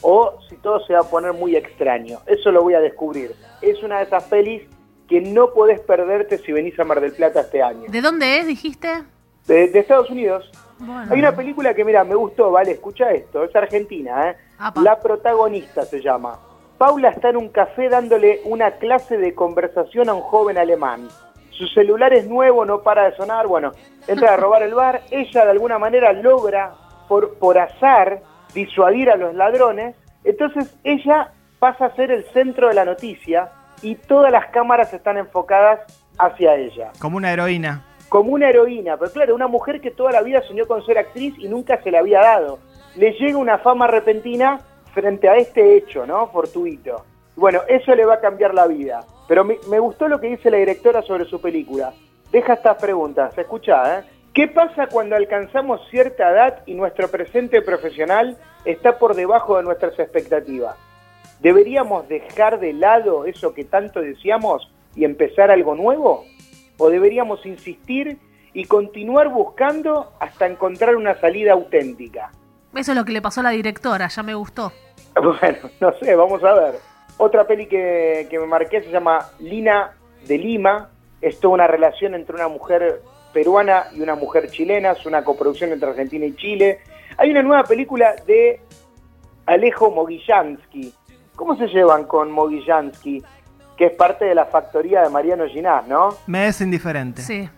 o 0.01 0.37
si 0.47 0.55
todo 0.57 0.79
se 0.85 0.93
va 0.93 0.99
a 0.99 1.09
poner 1.09 1.33
muy 1.33 1.55
extraño. 1.55 2.19
Eso 2.27 2.51
lo 2.51 2.61
voy 2.61 2.75
a 2.75 2.79
descubrir. 2.79 3.35
Es 3.61 3.81
una 3.81 3.97
de 3.97 4.03
esas 4.05 4.23
pelis 4.25 4.61
que 5.09 5.19
no 5.19 5.51
podés 5.51 5.79
perderte 5.79 6.37
si 6.37 6.51
venís 6.51 6.79
a 6.79 6.83
Mar 6.83 7.01
del 7.01 7.13
Plata 7.13 7.41
este 7.41 7.61
año. 7.61 7.89
¿De 7.89 8.01
dónde 8.01 8.37
es, 8.37 8.47
dijiste? 8.47 9.03
De, 9.47 9.67
de 9.67 9.79
Estados 9.79 10.09
Unidos. 10.09 10.49
Bueno. 10.77 11.11
Hay 11.11 11.19
una 11.19 11.35
película 11.35 11.73
que, 11.73 11.83
mira, 11.83 12.03
me 12.03 12.15
gustó, 12.15 12.51
vale, 12.51 12.71
escucha 12.71 13.11
esto, 13.11 13.43
es 13.43 13.55
argentina, 13.55 14.29
¿eh? 14.29 14.37
Apa. 14.59 14.81
La 14.81 14.99
protagonista 14.99 15.85
se 15.85 16.01
llama. 16.01 16.39
Paula 16.77 17.09
está 17.09 17.29
en 17.29 17.37
un 17.37 17.49
café 17.49 17.87
dándole 17.87 18.41
una 18.43 18.71
clase 18.71 19.17
de 19.17 19.33
conversación 19.33 20.09
a 20.09 20.13
un 20.13 20.21
joven 20.21 20.57
alemán. 20.57 21.07
Su 21.57 21.67
celular 21.67 22.13
es 22.13 22.27
nuevo, 22.27 22.65
no 22.65 22.81
para 22.81 23.09
de 23.09 23.15
sonar, 23.15 23.47
bueno, 23.47 23.71
entra 24.07 24.33
a 24.33 24.37
robar 24.37 24.61
el 24.63 24.73
bar, 24.73 25.01
ella 25.11 25.45
de 25.45 25.51
alguna 25.51 25.79
manera 25.79 26.11
logra, 26.13 26.73
por, 27.07 27.35
por 27.35 27.57
azar, 27.57 28.21
disuadir 28.53 29.09
a 29.09 29.15
los 29.15 29.33
ladrones, 29.35 29.95
entonces 30.23 30.75
ella 30.83 31.31
pasa 31.59 31.85
a 31.85 31.95
ser 31.95 32.11
el 32.11 32.25
centro 32.33 32.67
de 32.67 32.73
la 32.73 32.83
noticia 32.85 33.49
y 33.81 33.95
todas 33.95 34.31
las 34.31 34.47
cámaras 34.47 34.93
están 34.93 35.17
enfocadas 35.17 35.79
hacia 36.17 36.55
ella 36.55 36.91
Como 36.99 37.17
una 37.17 37.31
heroína. 37.31 37.85
como 38.09 38.31
una 38.31 38.49
heroína, 38.49 38.97
pero 38.97 39.11
claro, 39.11 39.35
una 39.35 39.47
mujer 39.47 39.81
que 39.81 39.91
toda 39.91 40.11
la 40.11 40.21
vida 40.21 40.41
soñó 40.41 40.65
con 40.65 40.85
ser 40.85 40.97
actriz 40.97 41.33
y 41.37 41.47
nunca 41.47 41.81
se 41.81 41.91
le 41.91 41.97
había 41.97 42.21
dado. 42.21 42.59
Le 42.95 43.11
llega 43.13 43.37
una 43.37 43.57
fama 43.59 43.87
repentina 43.87 44.59
frente 44.93 45.27
a 45.27 45.35
este 45.35 45.75
hecho, 45.77 46.05
¿no? 46.05 46.27
Fortuito. 46.27 47.03
Bueno, 47.35 47.61
eso 47.67 47.93
le 47.93 48.05
va 48.05 48.15
a 48.15 48.19
cambiar 48.21 48.53
la 48.53 48.67
vida. 48.67 49.01
Pero 49.28 49.43
me, 49.43 49.57
me 49.69 49.80
gustó 49.80 50.07
lo 50.07 50.19
que 50.19 50.30
dice 50.30 50.51
la 50.51 50.57
directora 50.57 51.01
sobre 51.01 51.26
su 51.26 51.41
película. 51.41 51.93
Deja 52.32 52.53
estas 52.53 52.82
preguntas, 52.82 53.38
escucha, 53.38 53.99
¿eh? 53.99 54.03
¿Qué 54.36 54.49
pasa 54.49 54.88
cuando 54.88 55.15
alcanzamos 55.15 55.80
cierta 55.89 56.30
edad 56.30 56.61
y 56.65 56.73
nuestro 56.73 57.07
presente 57.07 57.61
profesional 57.61 58.38
está 58.65 58.99
por 58.99 59.15
debajo 59.15 59.55
de 59.55 59.63
nuestras 59.63 59.97
expectativas? 59.97 60.76
¿Deberíamos 61.39 62.09
dejar 62.09 62.59
de 62.59 62.73
lado 62.73 63.23
eso 63.23 63.53
que 63.53 63.63
tanto 63.63 64.01
deseamos 64.01 64.69
y 64.93 65.05
empezar 65.05 65.51
algo 65.51 65.73
nuevo? 65.76 66.26
¿O 66.78 66.89
deberíamos 66.89 67.45
insistir 67.45 68.17
y 68.51 68.65
continuar 68.65 69.30
buscando 69.30 70.11
hasta 70.19 70.47
encontrar 70.47 70.97
una 70.97 71.17
salida 71.21 71.53
auténtica? 71.53 72.32
Eso 72.73 72.91
es 72.91 72.97
lo 72.97 73.05
que 73.05 73.13
le 73.13 73.21
pasó 73.21 73.39
a 73.39 73.43
la 73.43 73.51
directora, 73.51 74.09
ya 74.09 74.23
me 74.23 74.34
gustó. 74.34 74.71
Bueno, 75.15 75.69
no 75.80 75.93
sé, 75.93 76.13
vamos 76.13 76.43
a 76.43 76.53
ver. 76.55 76.76
Otra 77.18 77.45
peli 77.47 77.68
que, 77.68 78.28
que 78.30 78.39
me 78.39 78.45
marqué 78.45 78.82
se 78.82 78.91
llama 78.91 79.30
Lina 79.39 79.95
de 80.28 80.38
Lima. 80.38 80.89
Es 81.22 81.39
toda 81.39 81.53
una 81.53 81.68
relación 81.68 82.13
entre 82.13 82.36
una 82.36 82.47
mujer 82.47 83.01
peruana 83.34 83.88
y 83.93 84.01
una 84.01 84.16
mujer 84.16 84.49
chilena. 84.49 84.91
Es 84.91 85.05
una 85.05 85.24
coproducción 85.24 85.72
entre 85.72 85.89
Argentina 85.89 86.26
y 86.26 86.36
Chile. 86.36 86.80
Hay 87.18 87.32
una 87.32 87.41
nueva 87.41 87.63
película 87.63 88.16
de 88.28 88.59
Alejo 89.45 89.91
Mogillansky. 89.91 90.93
¿Cómo 91.36 91.55
se 91.55 91.68
llevan 91.68 92.05
con 92.05 92.32
Mogillansky? 92.32 93.24
Que 93.78 93.86
es 93.88 93.93
parte 93.93 94.26
de 94.26 94.36
la 94.36 94.45
factoría 94.45 95.01
de 95.03 95.09
Mariano 95.09 95.45
Ginás, 95.47 95.88
¿no? 95.88 96.16
Me 96.28 96.47
es 96.47 96.61
indiferente. 96.61 97.22
Sí. 97.22 97.49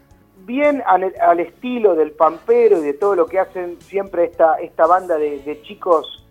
bien 0.46 0.82
al, 0.86 1.14
al 1.22 1.40
estilo 1.40 1.94
del 1.96 2.12
Pampero 2.12 2.80
y 2.80 2.82
de 2.82 2.94
todo 2.94 3.16
lo 3.16 3.26
que 3.28 3.40
hacen 3.40 3.80
siempre 3.82 4.24
esta, 4.26 4.56
esta 4.56 4.88
banda 4.88 5.18
de, 5.18 5.40
de 5.40 5.62
chicos, 5.62 6.27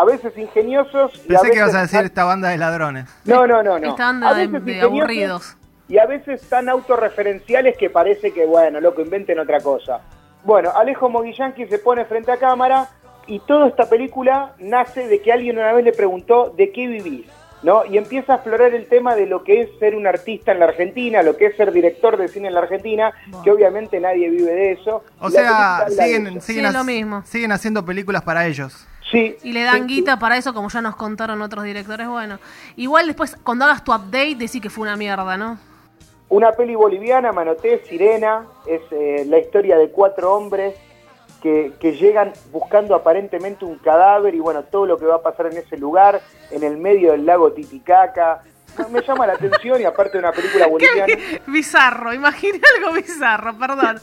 a 0.00 0.04
veces 0.04 0.36
ingeniosos. 0.38 1.12
y 1.24 1.28
Pensé 1.28 1.50
que 1.50 1.56
ibas 1.56 1.66
veces 1.68 1.74
a 1.78 1.82
decir 1.82 1.98
tan- 1.98 2.06
esta 2.06 2.24
banda 2.24 2.48
de 2.50 2.58
ladrones. 2.58 3.04
No, 3.24 3.46
no, 3.46 3.62
no, 3.62 3.78
no. 3.78 3.88
Esta 3.90 4.04
banda 4.06 4.28
A 4.30 4.34
de, 4.34 4.46
veces 4.46 4.64
de 4.64 4.80
aburridos. 4.80 5.56
Y 5.88 5.98
a 5.98 6.06
veces 6.06 6.42
tan 6.48 6.68
autorreferenciales 6.68 7.76
que 7.76 7.90
parece 7.90 8.32
que, 8.32 8.44
bueno, 8.46 8.80
loco, 8.80 9.00
inventen 9.02 9.38
otra 9.38 9.60
cosa. 9.60 10.00
Bueno, 10.44 10.70
Alejo 10.76 11.08
Moguillanqui 11.08 11.66
se 11.66 11.78
pone 11.78 12.04
frente 12.04 12.30
a 12.30 12.36
cámara 12.36 12.88
y 13.26 13.40
toda 13.40 13.68
esta 13.68 13.88
película 13.88 14.52
nace 14.58 15.08
de 15.08 15.20
que 15.20 15.32
alguien 15.32 15.58
una 15.58 15.72
vez 15.72 15.84
le 15.84 15.92
preguntó 15.92 16.52
de 16.56 16.70
qué 16.72 16.86
vivís, 16.86 17.26
¿no? 17.62 17.84
Y 17.86 17.98
empieza 17.98 18.34
a 18.34 18.36
explorar 18.36 18.72
el 18.74 18.86
tema 18.86 19.14
de 19.16 19.26
lo 19.26 19.42
que 19.44 19.62
es 19.62 19.70
ser 19.78 19.94
un 19.96 20.06
artista 20.06 20.52
en 20.52 20.60
la 20.60 20.66
Argentina, 20.66 21.22
lo 21.22 21.36
que 21.36 21.46
es 21.46 21.56
ser 21.56 21.72
director 21.72 22.16
de 22.16 22.28
cine 22.28 22.48
en 22.48 22.54
la 22.54 22.60
Argentina, 22.60 23.12
que 23.42 23.50
obviamente 23.50 23.98
nadie 23.98 24.30
vive 24.30 24.52
de 24.52 24.72
eso. 24.72 25.02
O 25.20 25.28
sea, 25.30 25.86
siguen, 25.88 26.40
siguen, 26.40 26.66
Sí, 26.66 26.72
lo 26.72 26.84
mismo. 26.84 27.22
siguen 27.26 27.50
haciendo 27.52 27.84
películas 27.84 28.22
para 28.22 28.46
ellos. 28.46 28.86
Sí. 29.10 29.36
Y 29.42 29.52
le 29.52 29.62
dan 29.62 29.88
Sí, 29.88 29.94
guita 29.94 30.18
para 30.18 30.36
eso, 30.36 30.52
como 30.52 30.68
ya 30.68 30.80
nos 30.80 30.96
contaron 30.96 31.40
otros 31.42 31.64
directores. 31.64 32.08
Bueno, 32.08 32.38
igual 32.76 33.06
después, 33.06 33.36
cuando 33.42 33.64
hagas 33.64 33.84
tu 33.84 33.92
update, 33.92 34.36
decís 34.36 34.60
que 34.60 34.70
fue 34.70 34.82
una 34.82 34.96
mierda, 34.96 35.36
¿no? 35.36 35.58
Una 36.28 36.52
peli 36.52 36.74
boliviana, 36.74 37.32
me 37.32 37.40
anoté, 37.40 37.82
Sirena, 37.86 38.46
es 38.66 38.82
eh, 38.90 39.24
la 39.26 39.38
historia 39.38 39.78
de 39.78 39.90
cuatro 39.90 40.34
hombres 40.34 40.74
que, 41.42 41.72
que 41.80 41.92
llegan 41.92 42.32
buscando 42.52 42.94
aparentemente 42.94 43.64
un 43.64 43.78
cadáver 43.78 44.34
y 44.34 44.40
bueno, 44.40 44.64
todo 44.64 44.84
lo 44.84 44.98
que 44.98 45.06
va 45.06 45.16
a 45.16 45.22
pasar 45.22 45.46
en 45.46 45.56
ese 45.56 45.78
lugar, 45.78 46.20
en 46.50 46.64
el 46.64 46.76
medio 46.76 47.12
del 47.12 47.24
lago 47.24 47.52
Titicaca. 47.52 48.42
Me 48.90 49.02
llama 49.02 49.26
la 49.26 49.32
atención 49.32 49.80
y 49.80 49.84
aparte 49.84 50.12
de 50.12 50.18
una 50.20 50.32
película 50.32 50.66
boliviana. 50.68 51.12
Bizarro, 51.46 52.12
imaginé 52.14 52.60
algo 52.76 52.92
bizarro, 52.94 53.58
perdón. 53.58 53.98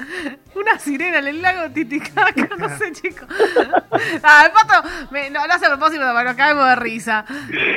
Una 0.53 0.77
sirena 0.79 1.19
en 1.19 1.27
el 1.27 1.41
lago 1.41 1.71
Titicaca, 1.73 2.49
no 2.57 2.69
sé, 2.77 2.91
chicos. 2.91 3.27
Ah, 4.21 4.43
el 4.45 4.51
pato, 4.51 4.87
me- 5.11 5.29
no, 5.29 5.45
no 5.47 5.53
hace 5.53 5.65
a 5.65 5.69
propósito, 5.69 6.03
pero 6.05 6.23
nos 6.23 6.35
caemos 6.35 6.67
de 6.67 6.75
risa. 6.75 7.25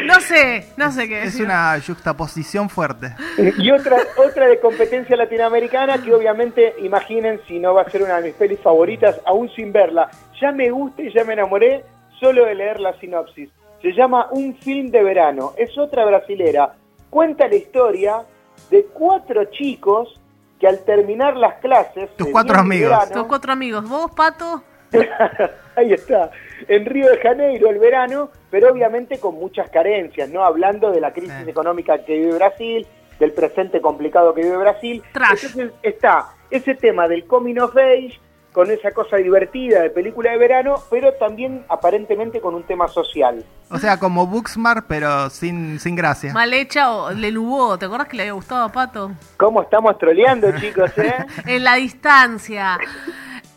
No 0.07 0.21
sé, 0.21 0.73
no 0.77 0.91
sé 0.91 1.09
qué 1.09 1.19
Es 1.19 1.33
decir. 1.33 1.47
una 1.47 1.79
juxtaposición 1.85 2.69
fuerte. 2.69 3.15
Y 3.59 3.71
otra, 3.71 3.97
otra 4.17 4.47
de 4.49 4.59
competencia 4.61 5.17
latinoamericana 5.17 6.03
que 6.03 6.13
obviamente, 6.13 6.75
imaginen 6.81 7.41
si 7.47 7.59
no 7.59 7.75
va 7.75 7.83
a 7.83 7.91
ser 7.91 8.03
una 8.03 8.17
de 8.21 8.29
mis 8.29 8.35
pelis 8.35 8.61
favoritas, 8.61 9.21
aún 9.25 9.49
sin 9.55 9.73
verla. 9.73 10.11
Ya 10.41 10.51
me 10.53 10.71
gusta 10.71 11.03
y 11.03 11.13
ya 11.13 11.25
me 11.25 11.35
enamoré 11.35 11.85
solo 12.21 12.45
de 12.45 12.55
leer 12.55 12.81
la 12.81 12.93
sinopsis. 12.99 13.51
Se 13.83 13.93
llama 13.93 14.29
Un 14.33 14.55
film 14.57 14.91
de 14.91 15.03
verano. 15.03 15.53
Es 15.57 15.77
otra 15.79 16.05
brasilera. 16.05 16.75
Cuenta 17.11 17.47
la 17.49 17.55
historia 17.57 18.23
de 18.71 18.85
cuatro 18.93 19.45
chicos 19.47 20.21
que 20.59 20.67
al 20.67 20.81
terminar 20.85 21.37
las 21.37 21.55
clases... 21.61 22.11
Tus 22.17 22.29
cuatro 22.29 22.59
amigos. 22.59 22.91
verano- 22.91 23.13
Tus 23.15 23.25
cuatro 23.29 23.53
amigos, 23.53 23.89
vos, 23.89 24.11
pato. 24.11 24.63
Ahí 25.77 25.93
está, 25.93 26.31
en 26.67 26.87
Río 26.87 27.09
de 27.11 27.19
Janeiro 27.19 27.69
el 27.69 27.79
verano, 27.79 28.31
pero 28.51 28.73
obviamente 28.73 29.19
con 29.21 29.35
muchas 29.35 29.69
carencias, 29.71 30.29
¿no? 30.31 30.43
Hablando 30.43 30.91
de 30.91 31.01
la 31.01 31.13
crisis 31.13 31.47
económica 31.47 32.03
que 32.05 32.15
vive 32.19 32.35
Brasil, 32.35 32.87
del 33.21 33.33
presente 33.33 33.81
complicado 33.81 34.33
que 34.35 34.43
vive 34.43 34.57
Brasil. 34.57 35.03
Trash. 35.13 35.45
Entonces 35.45 35.73
está 35.83 36.31
ese 36.51 36.75
tema 36.75 37.07
del 37.07 37.27
coming 37.27 37.59
of 37.59 37.77
age, 37.77 38.19
con 38.59 38.73
esa 38.73 38.91
cosa 38.91 39.19
divertida 39.19 39.83
de 39.83 39.91
película 39.91 40.33
de 40.33 40.37
verano, 40.37 40.83
pero 40.91 41.13
también 41.13 41.65
aparentemente 41.69 42.41
con 42.41 42.57
un 42.57 42.65
tema 42.65 42.89
social. 42.89 43.45
O 43.71 43.79
sea, 43.79 44.01
como 44.01 44.27
Booksmart, 44.27 44.85
pero 44.89 45.31
sin, 45.31 45.79
sin 45.79 45.95
gracia. 45.95 46.33
Mal 46.33 46.53
hecha 46.53 46.91
o 46.91 47.13
le 47.13 47.31
lubó. 47.31 47.79
¿Te 47.79 47.87
acordás 47.87 48.09
que 48.09 48.17
le 48.17 48.25
había 48.25 48.33
gustado 48.33 48.65
a 48.65 48.73
Pato? 48.73 49.13
¿Cómo 49.37 49.63
estamos 49.63 49.97
troleando, 49.97 50.51
chicos, 50.59 50.91
eh? 50.99 51.15
En 51.47 51.63
la 51.63 51.77
distancia. 51.77 52.79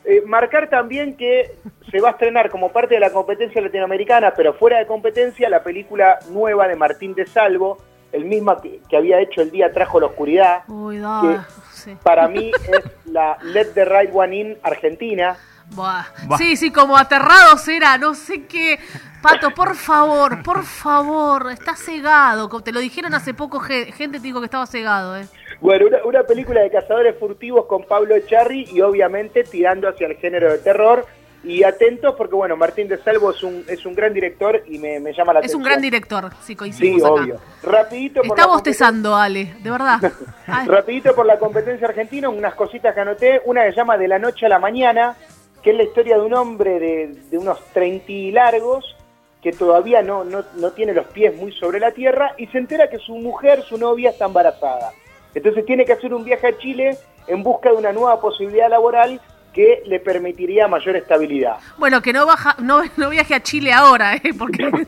Eh, 0.06 0.22
marcar 0.28 0.70
también 0.70 1.18
que 1.18 1.56
se 1.89 1.99
va 1.99 2.10
a 2.10 2.12
estrenar 2.12 2.52
como 2.52 2.72
parte 2.72 2.93
de 2.93 2.99
la 2.99 3.10
competencia 3.10 3.60
latinoamericana, 3.60 4.36
pero 4.38 4.54
fuera 4.54 4.78
de 4.78 4.86
competencia, 4.86 5.49
la 5.49 5.64
película 5.64 6.20
nueva 6.30 6.68
de 6.68 6.76
Martín 6.76 7.16
de 7.16 7.26
Salvo, 7.26 7.80
el 8.12 8.26
mismo 8.26 8.56
que, 8.62 8.82
que 8.88 8.97
había 8.97 9.20
hecho 9.20 9.41
El 9.41 9.49
Día 9.49 9.74
Trajo 9.74 9.99
la 9.99 10.06
Oscuridad. 10.06 10.62
Uy, 10.68 10.99
da. 10.99 11.22
que 11.24 11.38
Sí. 11.84 11.98
para 12.04 12.28
mí 12.28 12.52
es 12.68 12.84
la 13.06 13.38
Let 13.42 13.74
the 13.74 13.86
Right 13.86 14.10
One 14.14 14.36
In 14.36 14.58
Argentina. 14.64 15.36
Buah. 15.74 16.04
Buah. 16.28 16.38
Sí, 16.38 16.58
sí, 16.58 16.70
como 16.72 16.98
aterrados 16.98 17.66
era, 17.68 17.98
no 17.98 18.14
sé 18.14 18.46
qué. 18.46 18.78
Pato, 19.22 19.52
por 19.52 19.76
favor, 19.76 20.42
por 20.44 20.64
favor, 20.64 21.52
está 21.52 21.76
cegado. 21.76 22.50
Como 22.50 22.62
Te 22.64 22.72
lo 22.72 22.80
dijeron 22.80 23.14
hace 23.14 23.34
poco, 23.34 23.60
ge- 23.60 23.92
gente 23.92 24.18
te 24.20 24.24
dijo 24.24 24.40
que 24.40 24.46
estaba 24.46 24.66
cegado, 24.66 25.16
¿eh? 25.18 25.28
Bueno, 25.62 25.86
una, 25.88 26.04
una 26.04 26.24
película 26.24 26.62
de 26.62 26.72
cazadores 26.72 27.16
furtivos 27.20 27.66
con 27.68 27.84
Pablo 27.86 28.16
Echarri 28.16 28.68
y 28.74 28.82
obviamente 28.82 29.44
tirando 29.44 29.88
hacia 29.88 30.08
el 30.08 30.18
género 30.18 30.52
de 30.52 30.58
terror. 30.58 31.06
Y 31.44 31.64
atentos 31.64 32.14
porque, 32.16 32.36
bueno, 32.36 32.56
Martín 32.56 32.88
de 32.88 32.98
Salvo 33.00 33.32
es 33.32 33.42
un, 33.42 33.66
es 33.68 33.84
un 33.86 33.96
gran 33.96 34.14
director 34.14 34.62
y 34.68 34.78
me, 34.78 35.00
me 35.00 35.12
llama 35.12 35.34
la 35.34 35.39
Es 35.39 35.46
atención. 35.46 35.62
un 35.62 35.66
gran 35.66 35.82
director, 35.82 36.30
Sí, 36.42 36.56
coincidimos 36.56 37.02
acá. 37.04 37.12
obvio. 37.14 37.39
Rapidito 37.64 38.22
por 38.22 38.38
Está 38.38 38.48
bostezando, 38.48 39.16
Ale, 39.16 39.56
de 39.64 39.72
verdad. 39.72 40.00
Ay, 40.48 40.68
Rapidito 40.68 41.16
por 41.16 41.26
la 41.26 41.39
competencia 41.39 41.88
argentina, 41.88 42.30
unas 42.30 42.54
cositas 42.54 42.94
que 42.94 43.02
anoté. 43.02 43.42
Una 43.46 43.64
que 43.66 43.72
se 43.72 43.78
llama 43.78 43.98
De 43.98 44.08
la 44.08 44.20
noche 44.20 44.46
a 44.46 44.50
la 44.50 44.60
mañana, 44.60 45.16
que 45.64 45.72
es 45.72 45.78
la 45.78 45.84
historia 45.84 46.18
de 46.18 46.24
un 46.26 46.34
hombre 46.36 46.80
de, 46.80 47.08
de 47.32 47.38
unos 47.39 47.60
30 47.74 48.12
y 48.12 48.32
largos 48.32 48.96
que 49.42 49.52
todavía 49.52 50.04
no, 50.04 50.24
no, 50.24 50.44
no 50.58 50.72
tiene 50.74 50.94
los 50.94 51.08
pies 51.08 51.36
muy 51.36 51.52
sobre 51.54 51.80
la 51.80 51.92
tierra 51.92 52.36
y 52.38 52.46
se 52.48 52.60
entera 52.60 52.88
que 52.92 53.00
su 53.00 53.16
mujer, 53.16 53.64
su 53.64 53.80
novia, 53.80 54.12
está 54.12 54.26
embarazada. 54.26 54.92
Entonces 55.34 55.66
tiene 55.66 55.86
que 55.86 55.94
hacer 55.94 56.14
un 56.14 56.24
viaje 56.24 56.46
a 56.50 56.58
Chile 56.60 56.96
en 57.26 57.42
busca 57.42 57.72
de 57.72 57.78
una 57.78 57.92
nueva 57.92 58.22
posibilidad 58.22 58.70
laboral 58.70 59.20
que 59.54 59.84
le 59.86 59.99
permitiría 59.99 60.68
mayor 60.68 60.95
estabilidad. 60.95 61.58
Bueno, 61.78 62.02
que 62.02 62.14
no 62.14 62.26
baja, 62.26 62.56
no, 62.60 62.82
no 62.97 63.10
viaje 63.10 63.36
a 63.36 63.43
Chile 63.43 63.74
ahora, 63.74 64.16
¿eh? 64.16 64.34
Porque. 64.38 64.70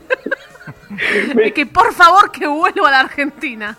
Es 1.42 1.52
que 1.52 1.66
por 1.66 1.92
favor 1.92 2.30
que 2.30 2.46
vuelva 2.46 2.86
a 2.88 2.90
la 2.92 3.00
Argentina. 3.00 3.76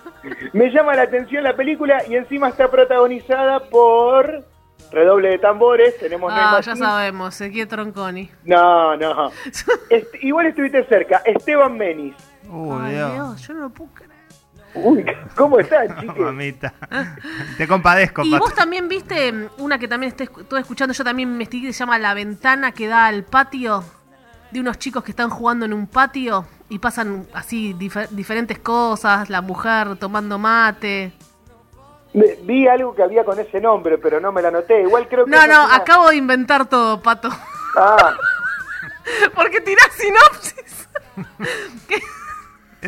Me 0.51 0.69
llama 0.69 0.95
la 0.95 1.03
atención 1.03 1.43
la 1.43 1.55
película 1.55 2.03
y 2.09 2.15
encima 2.15 2.49
está 2.49 2.69
protagonizada 2.69 3.61
por 3.69 4.43
redoble 4.91 5.29
de 5.29 5.37
tambores. 5.39 5.97
Tenemos 5.97 6.31
Ah, 6.35 6.59
ya 6.61 6.75
sabemos, 6.75 7.33
Ezequiel 7.39 7.67
Tronconi. 7.69 8.29
No, 8.43 8.97
no. 8.97 9.31
Est- 9.89 10.15
igual 10.23 10.47
estuviste 10.47 10.83
cerca. 10.85 11.21
Esteban 11.25 11.77
Menis. 11.77 12.15
Uy, 12.49 12.77
Ay, 12.81 12.95
Dios. 12.95 13.13
Dios, 13.13 13.47
yo 13.47 13.53
no 13.53 13.59
lo 13.61 13.69
puedo 13.69 13.91
creer. 13.93 14.11
Uy, 14.75 15.05
¿cómo 15.35 15.59
están, 15.59 15.87
chiques? 15.99 16.17
Mamita. 16.17 16.73
Te 17.57 17.67
compadezco, 17.67 18.23
Y 18.23 18.37
vos 18.37 18.53
también 18.53 18.87
viste 18.87 19.31
mm, 19.31 19.47
una 19.59 19.79
que 19.79 19.87
también 19.87 20.11
estoy, 20.11 20.27
estuve 20.41 20.59
escuchando, 20.59 20.93
yo 20.93 21.03
también 21.03 21.37
me 21.37 21.47
que 21.47 21.71
se 21.73 21.79
llama 21.79 21.97
La 21.97 22.13
Ventana 22.13 22.71
que 22.71 22.87
da 22.87 23.05
al 23.07 23.23
patio, 23.23 23.83
de 24.51 24.59
unos 24.59 24.77
chicos 24.77 25.03
que 25.03 25.11
están 25.11 25.29
jugando 25.29 25.65
en 25.65 25.73
un 25.73 25.87
patio 25.87 26.45
y 26.69 26.79
pasan 26.79 27.25
así 27.33 27.73
difer- 27.73 28.09
diferentes 28.09 28.59
cosas, 28.59 29.29
la 29.29 29.41
mujer 29.41 29.95
tomando 29.97 30.37
mate. 30.37 31.13
Me- 32.13 32.35
Vi 32.43 32.67
algo 32.67 32.93
que 32.95 33.03
había 33.03 33.23
con 33.25 33.39
ese 33.39 33.59
nombre, 33.59 33.97
pero 33.97 34.19
no 34.19 34.31
me 34.31 34.41
la 34.41 34.47
anoté. 34.49 34.81
Igual 34.81 35.07
creo 35.07 35.25
que... 35.25 35.31
No, 35.31 35.45
no, 35.47 35.65
una- 35.65 35.75
acabo 35.75 36.09
de 36.09 36.15
inventar 36.15 36.67
todo, 36.67 37.01
Pato. 37.01 37.29
Ah, 37.77 38.13
Porque 39.35 39.61
tirás 39.61 39.89
sinopsis. 39.93 40.89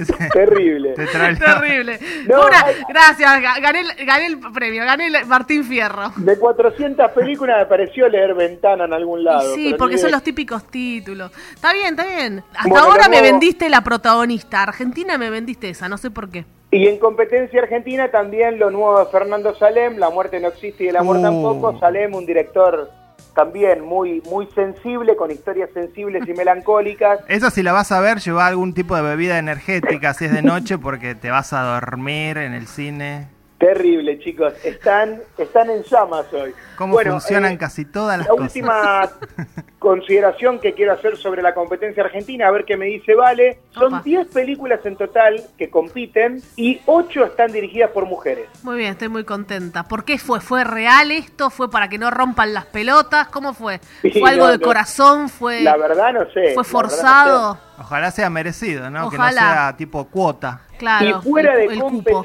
Ese- 0.02 0.14
terrible. 0.34 0.93
terrible. 0.93 2.00
No, 2.28 2.38
Fue 2.41 2.45
una- 2.48 2.60
hay- 2.66 2.76
gracias, 2.89 3.32
ga- 3.41 3.62
gané, 3.62 3.82
el- 3.82 4.06
gané 4.06 4.26
el 4.28 4.39
premio, 4.54 4.84
gané 4.86 5.08
el 5.08 5.26
Martín 5.26 5.64
Fierro. 5.64 6.12
De 6.18 6.38
400 6.38 7.12
películas 7.12 7.58
me 7.60 7.66
pareció 7.66 8.08
leer 8.08 8.34
Ventana 8.34 8.86
en 8.86 8.93
algún 8.93 9.24
lado. 9.24 9.54
Sí, 9.56 9.76
porque 9.78 9.95
ni 9.95 10.02
son 10.02 10.12
los 10.12 10.24
típicos 10.24 10.66
títulos. 10.68 11.32
Está 11.54 11.74
bien, 11.74 11.88
está 12.00 12.06
bien. 12.06 12.43
Hasta 12.56 12.70
Bueno, 12.70 12.86
ahora 12.86 13.10
me 13.10 13.22
vendiste 13.22 13.70
la 13.70 13.82
protagonista. 13.82 14.64
Argentina 14.64 15.18
me 15.18 15.30
vendiste 15.30 15.70
esa, 15.70 15.88
no 15.89 15.98
sé 15.98 16.12
por 16.12 16.30
qué. 16.30 16.45
Y 16.70 16.88
en 16.88 17.00
competencia 17.00 17.62
argentina 17.62 18.12
también 18.12 18.60
lo 18.60 18.70
nuevo 18.70 19.00
de 19.00 19.06
Fernando 19.10 19.56
Salem, 19.56 19.98
La 19.98 20.10
muerte 20.10 20.39
no 20.41 20.50
existe 20.50 20.84
y 20.84 20.88
el 20.89 20.98
amor 20.98 21.18
Uh. 21.18 21.22
tampoco. 21.22 21.80
Salem, 21.80 22.14
un 22.14 22.26
director 22.26 22.91
también 23.38 23.86
muy, 23.86 24.24
muy 24.32 24.48
sensible, 24.56 25.16
con 25.16 25.30
historias 25.30 25.70
sensibles 25.72 26.28
y 26.28 26.34
melancólicas. 26.34 27.20
Eso 27.28 27.52
si 27.52 27.62
la 27.62 27.72
vas 27.72 27.92
a 27.92 28.02
ver, 28.02 28.18
lleva 28.18 28.48
algún 28.48 28.74
tipo 28.74 28.96
de 28.96 29.04
bebida 29.04 29.38
energética 29.38 30.16
si 30.16 30.26
es 30.26 30.34
de 30.34 30.42
noche 30.42 30.80
porque 30.80 31.14
te 31.14 31.30
vas 31.30 31.54
a 31.54 31.62
dormir 31.62 32.40
en 32.40 32.56
el 32.56 32.66
cine. 32.66 33.37
Terrible, 33.58 34.20
chicos. 34.20 34.53
Están, 34.64 35.20
están 35.36 35.70
en 35.72 35.82
llamas 35.84 36.26
hoy. 36.32 36.53
Cómo 36.78 36.93
Bueno, 36.93 37.14
funcionan 37.14 37.53
eh, 37.53 37.58
casi 37.58 37.86
todas 37.86 38.20
las 38.20 38.28
La 38.28 38.32
cosas. 38.34 38.43
última 38.55 39.10
consideración 39.80 40.60
que 40.60 40.74
quiero 40.74 40.93
hacer 40.93 41.18
sobre 41.18 41.41
la 41.41 41.55
competencia 41.55 42.03
argentina, 42.03 42.47
a 42.47 42.51
ver 42.51 42.66
qué 42.66 42.78
me 42.78 42.86
dice 42.86 43.16
Vale. 43.16 43.60
Son 43.72 43.86
Opa. 43.95 44.01
10 44.03 44.28
películas 44.28 44.80
en 44.86 44.95
total 44.95 45.41
que 45.58 45.72
compiten 45.72 46.41
y 46.55 46.80
8 46.86 47.26
están 47.26 47.51
dirigidas 47.51 47.89
por 47.89 48.05
mujeres. 48.05 48.47
Muy 48.62 48.78
bien, 48.78 48.91
estoy 48.91 49.10
muy 49.10 49.24
contenta. 49.24 49.84
¿Por 49.88 50.03
qué 50.05 50.20
fue? 50.20 50.39
¿Fue 50.39 50.64
real 50.64 51.10
esto? 51.12 51.49
¿Fue 51.49 51.72
para 51.72 51.88
que 51.89 51.97
no 51.97 52.12
rompan 52.12 52.53
las 52.53 52.66
pelotas? 52.66 53.28
¿Cómo 53.30 53.55
fue? 53.55 53.80
Sí, 54.03 54.12
¿Fue 54.20 54.30
algo 54.30 54.45
no, 54.45 54.51
de 54.51 54.58
no. 54.60 54.64
corazón? 54.66 55.30
¿Fue, 55.30 55.62
La 55.62 55.78
verdad 55.78 56.14
no 56.14 56.30
sé. 56.32 56.53
fue 56.53 56.64
forzado? 56.64 57.58
Ojalá 57.80 58.12
sea 58.12 58.30
merecido, 58.30 58.89
¿no? 58.91 59.10
Que 59.10 59.18
no 59.18 59.24
Ojalá. 59.24 59.41
sea 59.41 59.78
tipo 59.78 60.05
cuota. 60.05 60.62
Claro. 60.78 61.08
y 61.24 61.28
fuera 61.28 61.53
el- 61.55 61.70
de 61.70 61.74
el 61.74 61.80
cupo. 61.82 62.24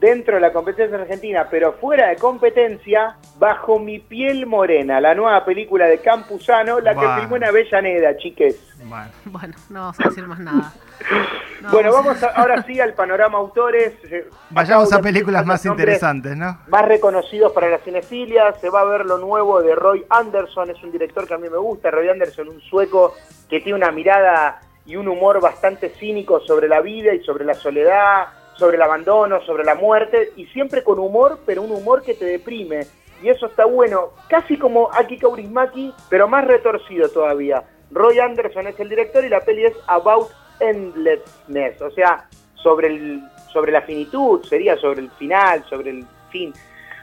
Dentro 0.00 0.36
de 0.36 0.40
la 0.40 0.52
competencia 0.52 0.96
argentina, 0.98 1.46
pero 1.50 1.74
fuera 1.74 2.08
de 2.08 2.16
competencia, 2.16 3.16
Bajo 3.38 3.78
mi 3.78 3.98
piel 4.00 4.44
morena, 4.46 5.00
la 5.00 5.14
nueva 5.14 5.42
película 5.46 5.86
de 5.86 5.98
Campuzano, 5.98 6.78
la 6.80 6.92
Bueno. 6.92 7.14
que 7.14 7.20
filmó 7.20 7.36
en 7.36 7.44
Avellaneda, 7.44 8.16
chiques. 8.18 8.58
Bueno. 8.84 9.10
Bueno, 9.26 9.54
no 9.70 9.80
vamos 9.80 10.00
a 10.00 10.08
decir 10.08 10.26
más 10.26 10.38
nada. 10.40 10.72
No 11.62 11.70
bueno, 11.70 11.90
vamos 11.92 12.20
vamos 12.20 12.22
a- 12.22 12.40
ahora 12.40 12.62
sí 12.64 12.78
al 12.80 12.92
panorama 12.94 13.38
autores. 13.38 13.94
Eh, 14.10 14.28
Vayamos 14.50 14.92
a 14.92 15.00
películas 15.00 15.46
más 15.46 15.64
interesantes, 15.64 16.36
¿no? 16.36 16.58
Más 16.68 16.84
reconocidos 16.86 17.52
para 17.52 17.68
la 17.70 17.78
cinefilia, 17.78 18.52
se 18.60 18.68
va 18.68 18.80
a 18.80 18.84
ver 18.84 19.06
lo 19.06 19.16
nuevo 19.18 19.62
de 19.62 19.74
Roy 19.74 20.04
Anderson, 20.10 20.70
es 20.70 20.82
un 20.82 20.92
director 20.92 21.26
que 21.26 21.34
a 21.34 21.38
mí 21.38 21.48
me 21.48 21.56
gusta, 21.58 21.90
Roy 21.90 22.08
Anderson, 22.10 22.48
un 22.48 22.60
sueco 22.60 23.14
que 23.48 23.60
tiene 23.60 23.76
una 23.78 23.90
mirada 23.90 24.60
y 24.84 24.96
un 24.96 25.08
humor 25.08 25.40
bastante 25.40 25.88
cínico 25.90 26.40
sobre 26.40 26.68
la 26.68 26.80
vida 26.82 27.14
y 27.14 27.22
sobre 27.24 27.44
la 27.44 27.54
soledad, 27.54 28.26
sobre 28.60 28.76
el 28.76 28.82
abandono, 28.82 29.40
sobre 29.46 29.64
la 29.64 29.74
muerte, 29.74 30.32
y 30.36 30.44
siempre 30.48 30.84
con 30.84 30.98
humor, 30.98 31.40
pero 31.46 31.62
un 31.62 31.72
humor 31.72 32.02
que 32.02 32.12
te 32.14 32.26
deprime. 32.26 32.86
Y 33.22 33.28
eso 33.30 33.46
está 33.46 33.64
bueno, 33.64 34.10
casi 34.28 34.58
como 34.58 34.90
Aki 34.92 35.18
Kaurismaki, 35.18 35.92
pero 36.10 36.28
más 36.28 36.44
retorcido 36.44 37.08
todavía. 37.08 37.64
Roy 37.90 38.18
Anderson 38.18 38.66
es 38.66 38.78
el 38.78 38.90
director 38.90 39.24
y 39.24 39.30
la 39.30 39.40
peli 39.40 39.64
es 39.64 39.72
About 39.86 40.28
Endlessness, 40.60 41.80
o 41.80 41.90
sea, 41.90 42.28
sobre, 42.54 42.88
el, 42.88 43.22
sobre 43.50 43.72
la 43.72 43.80
finitud, 43.80 44.44
sería 44.44 44.76
sobre 44.76 45.00
el 45.00 45.10
final, 45.12 45.64
sobre 45.64 45.90
el 45.90 46.06
fin. 46.30 46.52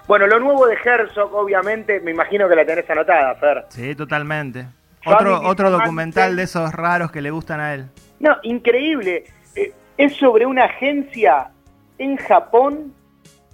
Bueno, 0.08 0.28
lo 0.28 0.39
nuevo 0.39 0.68
de 0.68 0.76
Herzog, 0.76 1.34
obviamente, 1.34 1.99
me 1.99 2.12
imagino 2.12 2.47
que 2.47 2.55
la 2.55 2.66
tenés 2.66 2.88
anotada, 2.89 3.34
Fer. 3.36 3.66
Sí, 3.70 3.95
totalmente. 3.95 4.68
Otro, 5.05 5.41
otro 5.41 5.72
documental 5.72 6.36
de 6.36 6.43
esos 6.43 6.72
raros 6.72 7.12
que 7.12 7.22
le 7.22 7.32
gustan 7.32 7.60
a 7.60 7.74
él. 7.74 7.88
No, 8.20 8.38
increíble. 8.43 9.26
Eh, 9.55 9.74
es 9.98 10.16
sobre 10.16 10.45
una 10.45 10.66
agencia 10.66 11.52
en 11.98 12.18
Japón 12.18 12.93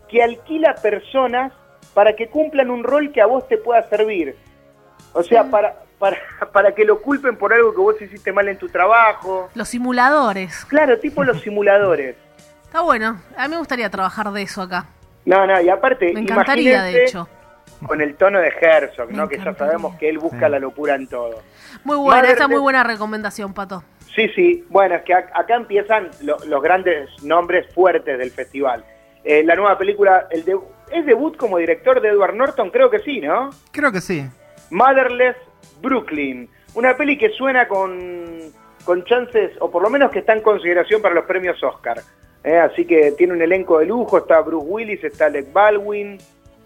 que 0.09 0.21
alquila 0.21 0.75
personas 0.75 1.51
para 1.93 2.15
que 2.15 2.27
cumplan 2.27 2.69
un 2.69 2.83
rol 2.83 3.11
que 3.11 3.21
a 3.21 3.25
vos 3.25 3.47
te 3.47 3.57
pueda 3.57 3.87
servir. 3.89 4.35
O 5.13 5.23
sea, 5.23 5.45
para, 5.45 5.75
para, 5.99 6.17
para 6.51 6.73
que 6.73 6.85
lo 6.85 7.01
culpen 7.01 7.37
por 7.37 7.53
algo 7.53 7.71
que 7.71 7.79
vos 7.79 8.01
hiciste 8.01 8.31
mal 8.31 8.47
en 8.47 8.57
tu 8.57 8.67
trabajo. 8.67 9.49
Los 9.53 9.69
simuladores. 9.69 10.65
Claro, 10.65 10.99
tipo 10.99 11.23
los 11.23 11.41
simuladores. 11.41 12.15
Está 12.63 12.81
bueno. 12.81 13.21
A 13.37 13.43
mí 13.43 13.51
me 13.51 13.57
gustaría 13.57 13.89
trabajar 13.89 14.31
de 14.31 14.41
eso 14.41 14.61
acá. 14.61 14.87
No, 15.25 15.45
no, 15.45 15.61
y 15.61 15.69
aparte, 15.69 16.11
Me 16.13 16.21
encantaría, 16.21 16.83
de 16.83 17.03
hecho. 17.03 17.29
Con 17.87 18.01
el 18.01 18.15
tono 18.15 18.39
de 18.39 18.49
Herzog, 18.49 19.11
¿no? 19.11 19.27
Que 19.27 19.37
ya 19.37 19.53
sabemos 19.55 19.95
que 19.97 20.09
él 20.09 20.17
busca 20.19 20.45
Sí. 20.45 20.51
la 20.51 20.59
locura 20.59 20.95
en 20.95 21.07
todo. 21.07 21.41
Muy 21.83 21.97
buena, 21.97 22.21
Madre 22.21 22.33
esa 22.33 22.43
es 22.43 22.49
muy 22.49 22.59
buena 22.59 22.83
recomendación, 22.83 23.53
Pato. 23.53 23.83
Sí, 24.15 24.29
sí. 24.35 24.65
Bueno, 24.69 24.95
es 24.95 25.01
que 25.03 25.13
ac- 25.13 25.29
acá 25.33 25.55
empiezan 25.55 26.09
lo- 26.21 26.37
los 26.45 26.61
grandes 26.61 27.09
nombres 27.23 27.71
fuertes 27.73 28.17
del 28.17 28.31
festival. 28.31 28.85
Eh, 29.23 29.43
la 29.43 29.55
nueva 29.55 29.77
película, 29.77 30.27
el 30.31 30.43
de- 30.45 30.59
¿es 30.91 31.05
debut 31.05 31.35
como 31.37 31.57
director 31.57 31.99
de 32.01 32.09
Edward 32.09 32.35
Norton? 32.35 32.69
Creo 32.69 32.89
que 32.89 32.99
sí, 32.99 33.19
¿no? 33.21 33.49
Creo 33.71 33.91
que 33.91 34.01
sí. 34.01 34.25
Motherless 34.69 35.35
Brooklyn. 35.81 36.49
Una 36.75 36.95
peli 36.97 37.17
que 37.17 37.29
suena 37.29 37.67
con, 37.67 38.39
con 38.85 39.03
chances, 39.05 39.51
o 39.59 39.69
por 39.71 39.81
lo 39.81 39.89
menos 39.89 40.11
que 40.11 40.19
está 40.19 40.33
en 40.33 40.41
consideración 40.41 41.01
para 41.01 41.15
los 41.15 41.25
premios 41.25 41.61
Oscar. 41.63 42.01
Eh, 42.43 42.57
así 42.57 42.85
que 42.85 43.11
tiene 43.13 43.33
un 43.33 43.41
elenco 43.41 43.79
de 43.79 43.85
lujo, 43.85 44.17
está 44.17 44.41
Bruce 44.41 44.65
Willis, 44.67 45.03
está 45.03 45.27
Alec 45.27 45.53
Baldwin 45.53 46.17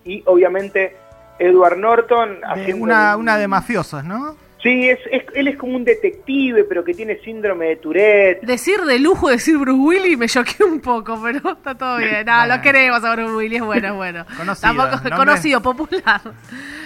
y 0.03 0.23
obviamente 0.25 0.95
Edward 1.39 1.77
Norton 1.77 2.39
haciendo... 2.43 2.83
una, 2.83 3.15
un- 3.15 3.21
una 3.23 3.37
de 3.37 3.47
mafiosos, 3.47 4.03
¿no? 4.03 4.35
Sí, 4.63 4.89
es, 4.89 4.99
es- 5.11 5.23
él 5.35 5.47
es 5.47 5.55
como 5.57 5.75
un 5.75 5.85
detective, 5.85 6.63
pero 6.63 6.83
que 6.83 6.93
tiene 6.95 7.17
síndrome 7.19 7.67
de 7.67 7.75
Tourette. 7.75 8.41
Decir 8.41 8.81
de 8.81 8.97
lujo, 8.97 9.29
decir 9.29 9.55
Bruce 9.57 9.79
Willis, 9.79 10.17
me 10.17 10.27
choqué 10.27 10.63
un 10.63 10.79
poco, 10.81 11.19
pero 11.23 11.51
está 11.53 11.75
todo 11.75 11.97
bien. 11.97 12.25
No, 12.25 12.35
Bueno. 12.37 12.55
lo 12.55 12.61
queremos 12.63 13.03
a 13.03 13.15
Bruce 13.15 13.33
Willis, 13.35 13.59
es 13.59 13.65
bueno, 13.65 13.87
es 13.89 13.93
bueno. 13.93 14.25
Conocido, 14.37 14.73
Tampoco 14.89 15.15
conocido, 15.15 15.61
popular. 15.61 16.21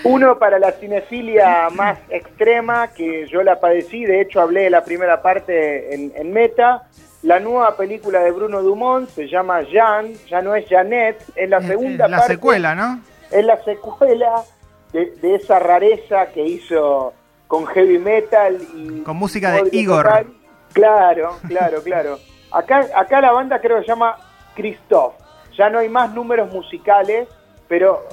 Uno 0.04 0.38
para 0.38 0.60
la 0.60 0.72
cinefilia 0.74 1.70
más 1.74 1.97
extrema, 2.10 2.89
que 2.89 3.26
yo 3.28 3.41
la 3.41 3.60
padecí, 3.60 4.04
de 4.04 4.20
hecho 4.22 4.41
hablé 4.41 4.64
de 4.64 4.70
la 4.70 4.84
primera 4.84 5.22
parte 5.22 5.93
en, 5.95 6.12
en 6.16 6.34
Meta. 6.34 6.84
La 7.24 7.39
nueva 7.39 7.78
película 7.78 8.20
de 8.22 8.32
Bruno 8.32 8.64
Dumont 8.64 9.08
se 9.10 9.28
llama 9.28 9.62
Jean, 9.62 10.08
ya 10.28 10.41
no 10.41 10.56
es 10.56 10.66
Janet, 10.68 11.24
es 11.36 11.47
la 11.49 11.62
segunda 11.62 12.06
es 12.06 12.12
la 12.12 12.18
parte. 12.18 12.34
secuela, 12.34 12.74
¿no? 12.76 12.99
Es 13.32 13.45
la 13.45 13.63
secuela 13.63 14.43
de, 14.91 15.11
de 15.21 15.36
esa 15.36 15.59
rareza 15.59 16.27
que 16.27 16.45
hizo 16.45 17.13
con 17.47 17.65
heavy 17.67 17.97
metal 17.97 18.57
y 18.75 19.01
Con 19.01 19.17
música 19.17 19.51
de 19.51 19.69
Igor. 19.71 20.05
total. 20.05 20.27
Claro, 20.73 21.38
claro, 21.47 21.82
claro. 21.84 22.17
Acá, 22.51 22.88
acá 22.95 23.21
la 23.21 23.32
banda 23.32 23.59
creo 23.59 23.77
que 23.77 23.84
se 23.84 23.89
llama 23.89 24.17
Christoph. 24.55 25.13
Ya 25.57 25.69
no 25.69 25.79
hay 25.79 25.89
más 25.89 26.13
números 26.13 26.51
musicales, 26.51 27.27
pero 27.67 28.03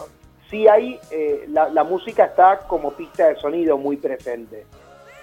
sí 0.51 0.67
hay, 0.67 0.99
eh, 1.11 1.45
la, 1.49 1.69
la 1.69 1.85
música 1.85 2.25
está 2.25 2.59
como 2.67 2.93
pista 2.93 3.29
de 3.29 3.37
sonido 3.37 3.79
muy 3.79 3.97
presente. 3.97 4.67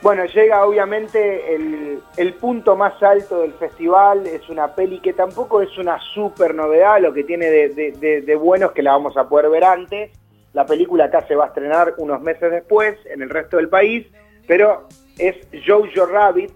Bueno, 0.05 0.23
llega 0.25 0.63
obviamente 0.63 1.55
el, 1.55 1.99
el 2.15 2.33
punto 2.35 2.75
más 2.75 3.01
alto 3.01 3.39
del 3.39 3.53
festival, 3.53 4.27
es 4.27 4.47
una 4.49 4.75
peli 4.75 4.99
que 4.99 5.13
tampoco 5.13 5.63
es 5.63 5.79
una 5.79 5.99
super 6.13 6.53
novedad, 6.53 7.01
lo 7.01 7.11
que 7.11 7.23
tiene 7.23 7.47
de, 7.47 7.69
de, 7.69 7.91
de, 7.93 8.21
de 8.21 8.35
bueno 8.35 8.67
es 8.67 8.73
que 8.73 8.83
la 8.83 8.91
vamos 8.91 9.17
a 9.17 9.27
poder 9.27 9.49
ver 9.49 9.63
antes. 9.63 10.11
La 10.53 10.63
película 10.63 11.05
acá 11.05 11.25
se 11.27 11.33
va 11.33 11.45
a 11.45 11.47
estrenar 11.47 11.95
unos 11.97 12.21
meses 12.21 12.51
después 12.51 12.99
en 13.11 13.23
el 13.23 13.31
resto 13.31 13.57
del 13.57 13.67
país, 13.67 14.05
pero 14.47 14.87
es 15.17 15.37
Jojo 15.65 16.05
Rabbit. 16.05 16.51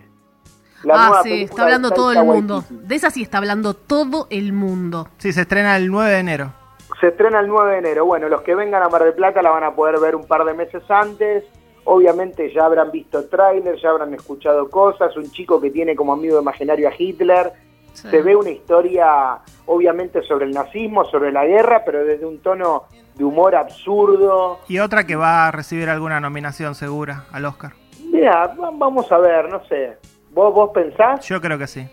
la 0.83 0.93
ah, 0.93 1.07
nueva 1.07 1.23
sí, 1.23 1.41
está 1.41 1.63
hablando 1.63 1.89
de 1.89 1.95
todo 1.95 2.11
el 2.11 2.23
mundo. 2.23 2.57
Waititi. 2.57 2.87
De 2.87 2.95
esa 2.95 3.09
sí 3.09 3.23
está 3.23 3.39
hablando 3.39 3.73
todo 3.73 4.27
el 4.29 4.53
mundo. 4.53 5.07
Sí, 5.17 5.33
se 5.33 5.41
estrena 5.41 5.75
el 5.75 5.89
9 5.89 6.11
de 6.11 6.19
enero. 6.19 6.53
Se 7.01 7.07
estrena 7.07 7.39
el 7.39 7.47
9 7.47 7.71
de 7.71 7.77
enero. 7.79 8.05
Bueno, 8.05 8.29
los 8.29 8.43
que 8.43 8.53
vengan 8.53 8.83
a 8.83 8.89
Mar 8.89 9.03
del 9.03 9.15
Plata 9.15 9.41
la 9.41 9.49
van 9.49 9.63
a 9.63 9.73
poder 9.73 9.99
ver 9.99 10.15
un 10.15 10.27
par 10.27 10.45
de 10.45 10.53
meses 10.53 10.83
antes. 10.87 11.45
Obviamente 11.85 12.51
ya 12.53 12.65
habrán 12.65 12.91
visto 12.91 13.25
trailers, 13.25 13.81
ya 13.81 13.89
habrán 13.89 14.13
escuchado 14.13 14.69
cosas. 14.69 15.15
Un 15.17 15.31
chico 15.31 15.59
que 15.59 15.71
tiene 15.71 15.95
como 15.95 16.13
amigo 16.13 16.39
imaginario 16.39 16.87
a 16.87 16.91
Hitler. 16.97 17.51
Sí. 17.93 18.07
Se 18.09 18.21
ve 18.21 18.35
una 18.35 18.51
historia, 18.51 19.39
obviamente, 19.65 20.21
sobre 20.23 20.45
el 20.45 20.51
nazismo, 20.51 21.03
sobre 21.05 21.31
la 21.31 21.45
guerra, 21.45 21.83
pero 21.85 22.03
desde 22.05 22.25
un 22.25 22.39
tono 22.39 22.83
de 23.15 23.23
humor 23.23 23.55
absurdo. 23.55 24.59
Y 24.67 24.79
otra 24.79 25.05
que 25.05 25.15
va 25.15 25.47
a 25.47 25.51
recibir 25.51 25.89
alguna 25.89 26.19
nominación 26.19 26.75
segura 26.75 27.25
al 27.31 27.45
Oscar. 27.45 27.73
Mira, 28.11 28.47
va- 28.47 28.71
vamos 28.73 29.11
a 29.11 29.17
ver, 29.17 29.49
no 29.49 29.63
sé. 29.65 29.97
¿Vos, 30.31 30.53
vos 30.53 30.69
pensás? 30.73 31.25
Yo 31.27 31.41
creo 31.41 31.57
que 31.57 31.67
sí. 31.67 31.87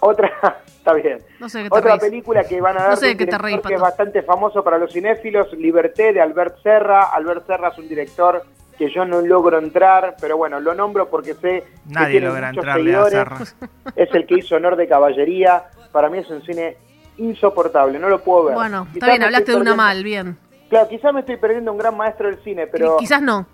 Otra, 0.00 0.30
está 0.66 0.94
bien. 0.94 1.18
No 1.38 1.48
sé 1.48 1.62
qué 1.62 1.70
te 1.70 1.78
Otra 1.78 1.90
reís. 1.92 2.02
película 2.02 2.44
que 2.44 2.60
van 2.60 2.76
a 2.78 2.80
dar 2.82 2.90
No 2.90 2.96
sé 2.96 3.16
qué 3.16 3.26
te 3.26 3.38
reís, 3.38 3.60
que 3.60 3.74
es 3.74 3.80
bastante 3.80 4.22
famoso 4.22 4.64
para 4.64 4.78
los 4.78 4.92
cinéfilos, 4.92 5.52
Liberté 5.52 6.12
de 6.12 6.20
Albert 6.20 6.62
Serra. 6.62 7.04
Albert 7.12 7.46
Serra 7.46 7.68
es 7.68 7.78
un 7.78 7.88
director 7.88 8.42
que 8.76 8.90
yo 8.90 9.04
no 9.04 9.20
logro 9.20 9.58
entrar, 9.58 10.16
pero 10.20 10.36
bueno, 10.36 10.60
lo 10.60 10.74
nombro 10.74 11.08
porque 11.08 11.34
sé 11.34 11.40
que 11.40 11.64
Nadie 11.86 12.12
tiene 12.12 12.26
logra 12.26 12.52
muchos 12.52 12.64
seguidores. 12.72 13.56
Es 13.96 14.14
el 14.14 14.26
que 14.26 14.34
hizo 14.38 14.56
Honor 14.56 14.76
de 14.76 14.86
Caballería. 14.88 15.64
Para 15.92 16.08
mí 16.10 16.18
es 16.18 16.28
un 16.30 16.42
cine 16.42 16.76
insoportable, 17.18 17.98
no 17.98 18.08
lo 18.08 18.20
puedo 18.22 18.44
ver. 18.44 18.54
Bueno, 18.54 18.84
Quizás 18.84 18.94
está 18.96 19.06
bien, 19.06 19.18
me 19.20 19.24
hablaste 19.26 19.52
de 19.52 19.58
una 19.58 19.74
mal, 19.74 20.02
bien. 20.04 20.36
Claro, 20.68 20.88
quizás 20.88 21.14
me 21.14 21.20
estoy 21.20 21.36
perdiendo 21.36 21.72
un 21.72 21.78
gran 21.78 21.96
maestro 21.96 22.28
del 22.28 22.42
cine, 22.42 22.66
pero 22.66 22.96
Quizás 22.98 23.22
no. 23.22 23.46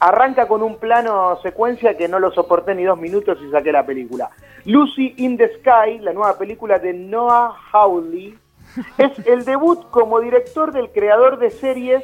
arranca 0.00 0.48
con 0.48 0.62
un 0.62 0.76
plano 0.78 1.38
secuencia 1.42 1.96
que 1.96 2.08
no 2.08 2.18
lo 2.18 2.32
soporté 2.32 2.74
ni 2.74 2.84
dos 2.84 2.98
minutos 2.98 3.38
y 3.46 3.50
saqué 3.50 3.70
la 3.70 3.84
película. 3.86 4.30
Lucy 4.64 5.14
in 5.18 5.36
the 5.36 5.48
Sky, 5.58 5.98
la 6.00 6.12
nueva 6.12 6.36
película 6.38 6.78
de 6.78 6.92
Noah 6.94 7.54
Hawley, 7.72 8.36
es 8.98 9.26
el 9.26 9.44
debut 9.44 9.88
como 9.90 10.20
director 10.20 10.72
del 10.72 10.90
creador 10.90 11.38
de 11.38 11.50
series 11.50 12.02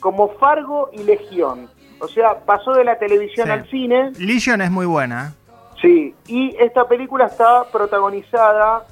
como 0.00 0.28
Fargo 0.34 0.90
y 0.92 1.02
Legión. 1.02 1.68
O 2.00 2.08
sea, 2.08 2.38
pasó 2.44 2.72
de 2.72 2.84
la 2.84 2.98
televisión 2.98 3.46
Sí. 3.46 3.52
al 3.52 3.68
cine. 3.70 4.12
Legion 4.18 4.60
es 4.62 4.70
muy 4.70 4.86
buena. 4.86 5.28
¿eh? 5.28 5.54
Sí, 5.82 6.14
y 6.26 6.56
esta 6.58 6.86
película 6.88 7.26
está 7.26 7.64
protagonizada 7.70 8.84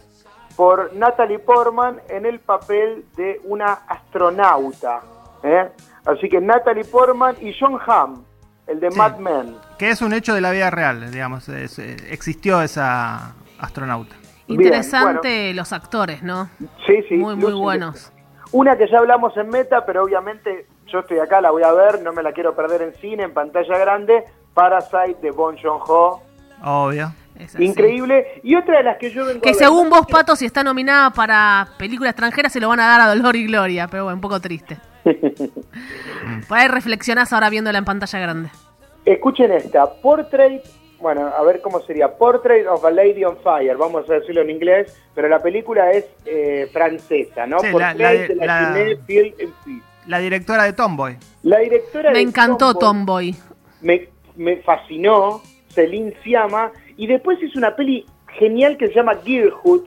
por 0.57 0.93
Natalie 0.95 1.39
Portman 1.39 2.01
en 2.09 2.27
el 2.27 2.41
papel 2.41 3.05
de 3.17 3.41
una 3.45 3.73
astronauta. 3.89 5.01
¿eh? 5.43 5.69
Así 6.05 6.29
que 6.29 6.41
Natalie 6.41 6.85
Portman 6.85 7.37
y 7.41 7.53
John 7.59 7.79
Hamm, 7.87 8.23
el 8.67 8.81
de 8.81 8.91
Sí. 8.91 8.99
Mad 8.99 9.19
Men. 9.19 9.57
Que 9.79 9.91
es 9.91 10.01
un 10.03 10.13
hecho 10.13 10.35
de 10.35 10.41
la 10.41 10.51
vida 10.51 10.71
real, 10.71 11.11
digamos. 11.11 11.49
es- 11.49 11.79
eh, 11.79 11.97
existió 12.11 12.63
esa 12.63 13.35
astronauta. 13.59 14.15
Bien, 14.49 14.61
Interesante 14.61 15.53
los 15.55 15.73
actores, 15.73 16.23
¿no? 16.23 16.49
Sí, 16.87 17.03
sí. 17.09 17.17
Muy, 17.17 17.35
muy 17.37 17.53
buenos. 17.53 18.13
Una 18.53 18.77
que 18.79 18.89
ya 18.89 18.99
hablamos 18.99 19.37
en 19.37 19.49
Meta, 19.49 19.85
pero 19.85 20.05
obviamente 20.05 20.67
yo 20.87 21.01
estoy 21.01 21.19
acá, 21.19 21.41
la 21.41 21.51
voy 21.51 21.63
a 21.63 21.73
ver, 21.73 22.03
no 22.03 22.13
me 22.13 22.23
la 22.23 22.33
quiero 22.33 22.55
perder 22.55 22.83
en 22.83 22.95
cine, 22.95 23.25
en 23.25 23.35
pantalla 23.35 23.77
grande. 23.79 24.25
Parasite 24.55 25.17
de 25.21 25.31
Bon 25.31 25.57
Joon-ho. 25.57 26.23
Obvio. 26.65 27.13
Es 27.39 27.55
así. 27.55 27.65
Increíble. 27.65 28.41
Y 28.43 28.55
otra 28.57 28.79
de 28.79 28.85
las 28.85 28.97
que 28.97 29.11
yo 29.11 29.27
vengo 29.27 29.41
a 29.41 29.43
Que 29.43 29.51
ver- 29.51 29.57
según 29.59 29.91
vos, 29.91 30.07
Pato, 30.07 30.35
si 30.37 30.47
está 30.47 30.65
nominada 30.65 31.11
para 31.11 31.69
película 31.79 32.09
extranjera, 32.11 32.49
se 32.49 32.61
lo 32.61 32.69
van 32.71 32.81
a 32.81 32.87
dar 32.87 33.01
a 33.03 33.15
Dolor 33.15 33.37
y 33.37 33.47
Gloria. 33.47 33.87
Pero 33.89 34.05
bueno, 34.05 34.15
un 34.17 34.21
poco 34.23 34.41
triste. 34.41 34.79
Por 36.49 36.59
ahí 36.59 36.69
reflexionás 36.69 37.33
ahora 37.33 37.51
viéndola 37.51 37.79
en 37.79 37.85
pantalla 37.85 38.19
grande. 38.19 38.49
Escuchen 39.05 39.53
esta, 39.53 39.87
Portrait, 40.01 40.63
bueno, 40.99 41.27
a 41.29 41.43
ver 41.43 41.61
cómo 41.61 41.81
sería, 41.81 42.09
Portrait 42.17 42.67
of 42.67 42.85
a 42.85 42.91
Lady 42.91 43.25
on 43.25 43.37
Fire, 43.39 43.77
vamos 43.77 44.09
a 44.11 44.15
decirlo 44.15 44.41
en 44.41 44.51
inglés, 44.51 44.97
pero 45.15 45.29
la 45.29 45.41
película 45.41 45.91
es 45.93 46.07
eh, 46.25 46.69
francesa, 46.73 47.47
¿no? 47.47 47.61
Sí, 47.61 47.67
Portrait 47.71 47.99
la 47.99 48.11
de- 48.13 48.29
de 48.29 48.35
la, 48.35 48.47
la- 48.47 48.69
and 48.69 49.07
Peace. 49.07 49.35
La 50.07 50.19
directora 50.19 50.65
de 50.65 50.73
Tomboy. 50.73 51.17
La 51.43 51.59
directora 51.59 52.11
Me 52.11 52.19
de 52.19 52.23
encantó 52.23 52.75
Tomboy 52.75 53.33
Tomboy. 53.33 53.37
me, 53.83 54.09
me 54.37 54.57
fascinó, 54.59 55.43
Celine 55.69 56.15
Siama, 56.23 56.73
y 56.97 57.07
después 57.07 57.43
hizo 57.43 57.59
una 57.59 57.75
peli 57.77 58.07
genial 58.39 58.77
que 58.77 58.89
se 58.89 58.95
llama 58.95 59.17
Girlhood, 59.25 59.85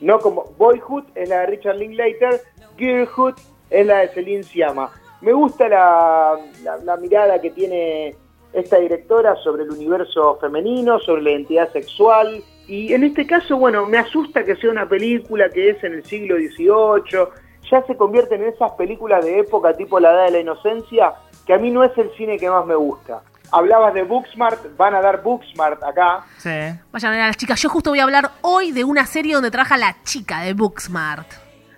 no 0.00 0.18
como 0.18 0.44
Boyhood 0.58 1.04
es 1.14 1.28
la 1.28 1.40
de 1.40 1.46
Richard 1.46 1.76
Linklater, 1.76 2.40
Girlhood 2.76 3.34
es 3.70 3.86
la 3.86 3.98
de 4.00 4.08
Celine 4.08 4.42
Siama. 4.42 4.90
Me 5.20 5.32
gusta 5.32 5.68
la, 5.68 6.34
la- 6.62 6.76
la 6.78 6.96
mirada 6.96 7.40
que 7.40 7.50
tiene 7.50 8.14
esta 8.52 8.78
directora 8.78 9.34
sobre 9.36 9.62
el 9.64 9.70
universo 9.70 10.36
femenino, 10.40 10.98
sobre 11.00 11.22
la 11.22 11.30
identidad 11.30 11.72
sexual, 11.72 12.42
y 12.66 12.92
en 12.92 13.04
este 13.04 13.26
caso, 13.26 13.56
bueno, 13.58 13.86
me 13.86 13.98
asusta 13.98 14.44
que 14.44 14.56
sea 14.56 14.70
una 14.70 14.88
película 14.88 15.48
que 15.50 15.70
es 15.70 15.84
en 15.84 15.94
el 15.94 16.04
siglo 16.04 16.36
XVIII, 16.36 17.26
ya 17.70 17.82
se 17.86 17.96
convierten 17.96 18.42
en 18.42 18.48
esas 18.48 18.72
películas 18.72 19.24
de 19.24 19.40
época 19.40 19.74
tipo 19.74 20.00
La 20.00 20.12
Edad 20.12 20.24
de 20.26 20.30
la 20.32 20.38
Inocencia, 20.40 21.14
que 21.46 21.54
a 21.54 21.58
mí 21.58 21.70
no 21.70 21.84
es 21.84 21.96
el 21.98 22.10
cine 22.16 22.38
que 22.38 22.48
más 22.50 22.64
me 22.66 22.74
gusta. 22.74 23.22
Hablabas 23.52 23.94
de 23.94 24.02
Booksmart, 24.02 24.76
van 24.76 24.94
a 24.94 25.00
dar 25.00 25.22
Booksmart 25.22 25.82
acá. 25.82 26.24
Sí. 26.38 26.50
Vayan 26.92 27.12
a 27.12 27.14
ver 27.14 27.20
a 27.20 27.26
las 27.28 27.36
chicas. 27.36 27.60
Yo 27.60 27.68
justo 27.68 27.90
voy 27.90 28.00
a 28.00 28.04
hablar 28.04 28.30
hoy 28.40 28.72
de 28.72 28.84
una 28.84 29.06
serie 29.06 29.34
donde 29.34 29.50
trabaja 29.50 29.76
la 29.76 29.96
chica 30.02 30.40
de 30.40 30.54
Booksmart. 30.54 31.26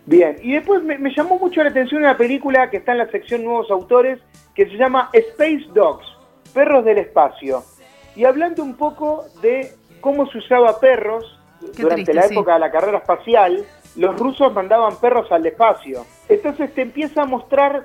Bien, 0.06 0.36
y 0.40 0.54
después 0.54 0.82
me, 0.84 0.98
me 0.98 1.12
llamó 1.14 1.38
mucho 1.38 1.62
la 1.62 1.70
atención 1.70 2.00
una 2.02 2.16
película 2.16 2.70
que 2.70 2.76
está 2.76 2.92
en 2.92 2.98
la 2.98 3.10
sección 3.10 3.44
Nuevos 3.44 3.70
Autores, 3.70 4.20
que 4.54 4.66
se 4.66 4.76
llama 4.76 5.10
Space 5.12 5.66
Dogs, 5.74 6.06
Perros 6.54 6.84
del 6.84 6.98
Espacio. 6.98 7.64
Y 8.14 8.24
hablando 8.24 8.62
un 8.62 8.76
poco 8.76 9.24
de 9.42 9.74
cómo 10.00 10.26
se 10.30 10.38
usaba 10.38 10.78
perros 10.78 11.38
Qué 11.74 11.82
durante 11.82 12.04
triste, 12.04 12.14
la 12.14 12.22
sí. 12.22 12.34
época 12.34 12.54
de 12.54 12.60
la 12.60 12.70
carrera 12.70 12.98
espacial, 12.98 13.64
los 13.96 14.18
rusos 14.18 14.52
mandaban 14.52 14.96
perros 14.96 15.30
al 15.32 15.46
espacio. 15.46 16.04
Entonces 16.28 16.72
te 16.74 16.82
empieza 16.82 17.22
a 17.22 17.26
mostrar 17.26 17.84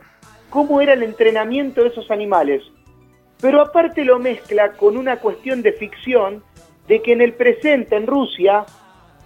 cómo 0.49 0.81
era 0.81 0.93
el 0.93 1.03
entrenamiento 1.03 1.81
de 1.81 1.89
esos 1.89 2.11
animales. 2.11 2.61
Pero 3.39 3.61
aparte 3.61 4.03
lo 4.05 4.19
mezcla 4.19 4.73
con 4.73 4.97
una 4.97 5.17
cuestión 5.17 5.61
de 5.61 5.73
ficción 5.73 6.43
de 6.87 7.01
que 7.01 7.13
en 7.13 7.21
el 7.21 7.33
presente, 7.33 7.95
en 7.95 8.05
Rusia, 8.07 8.65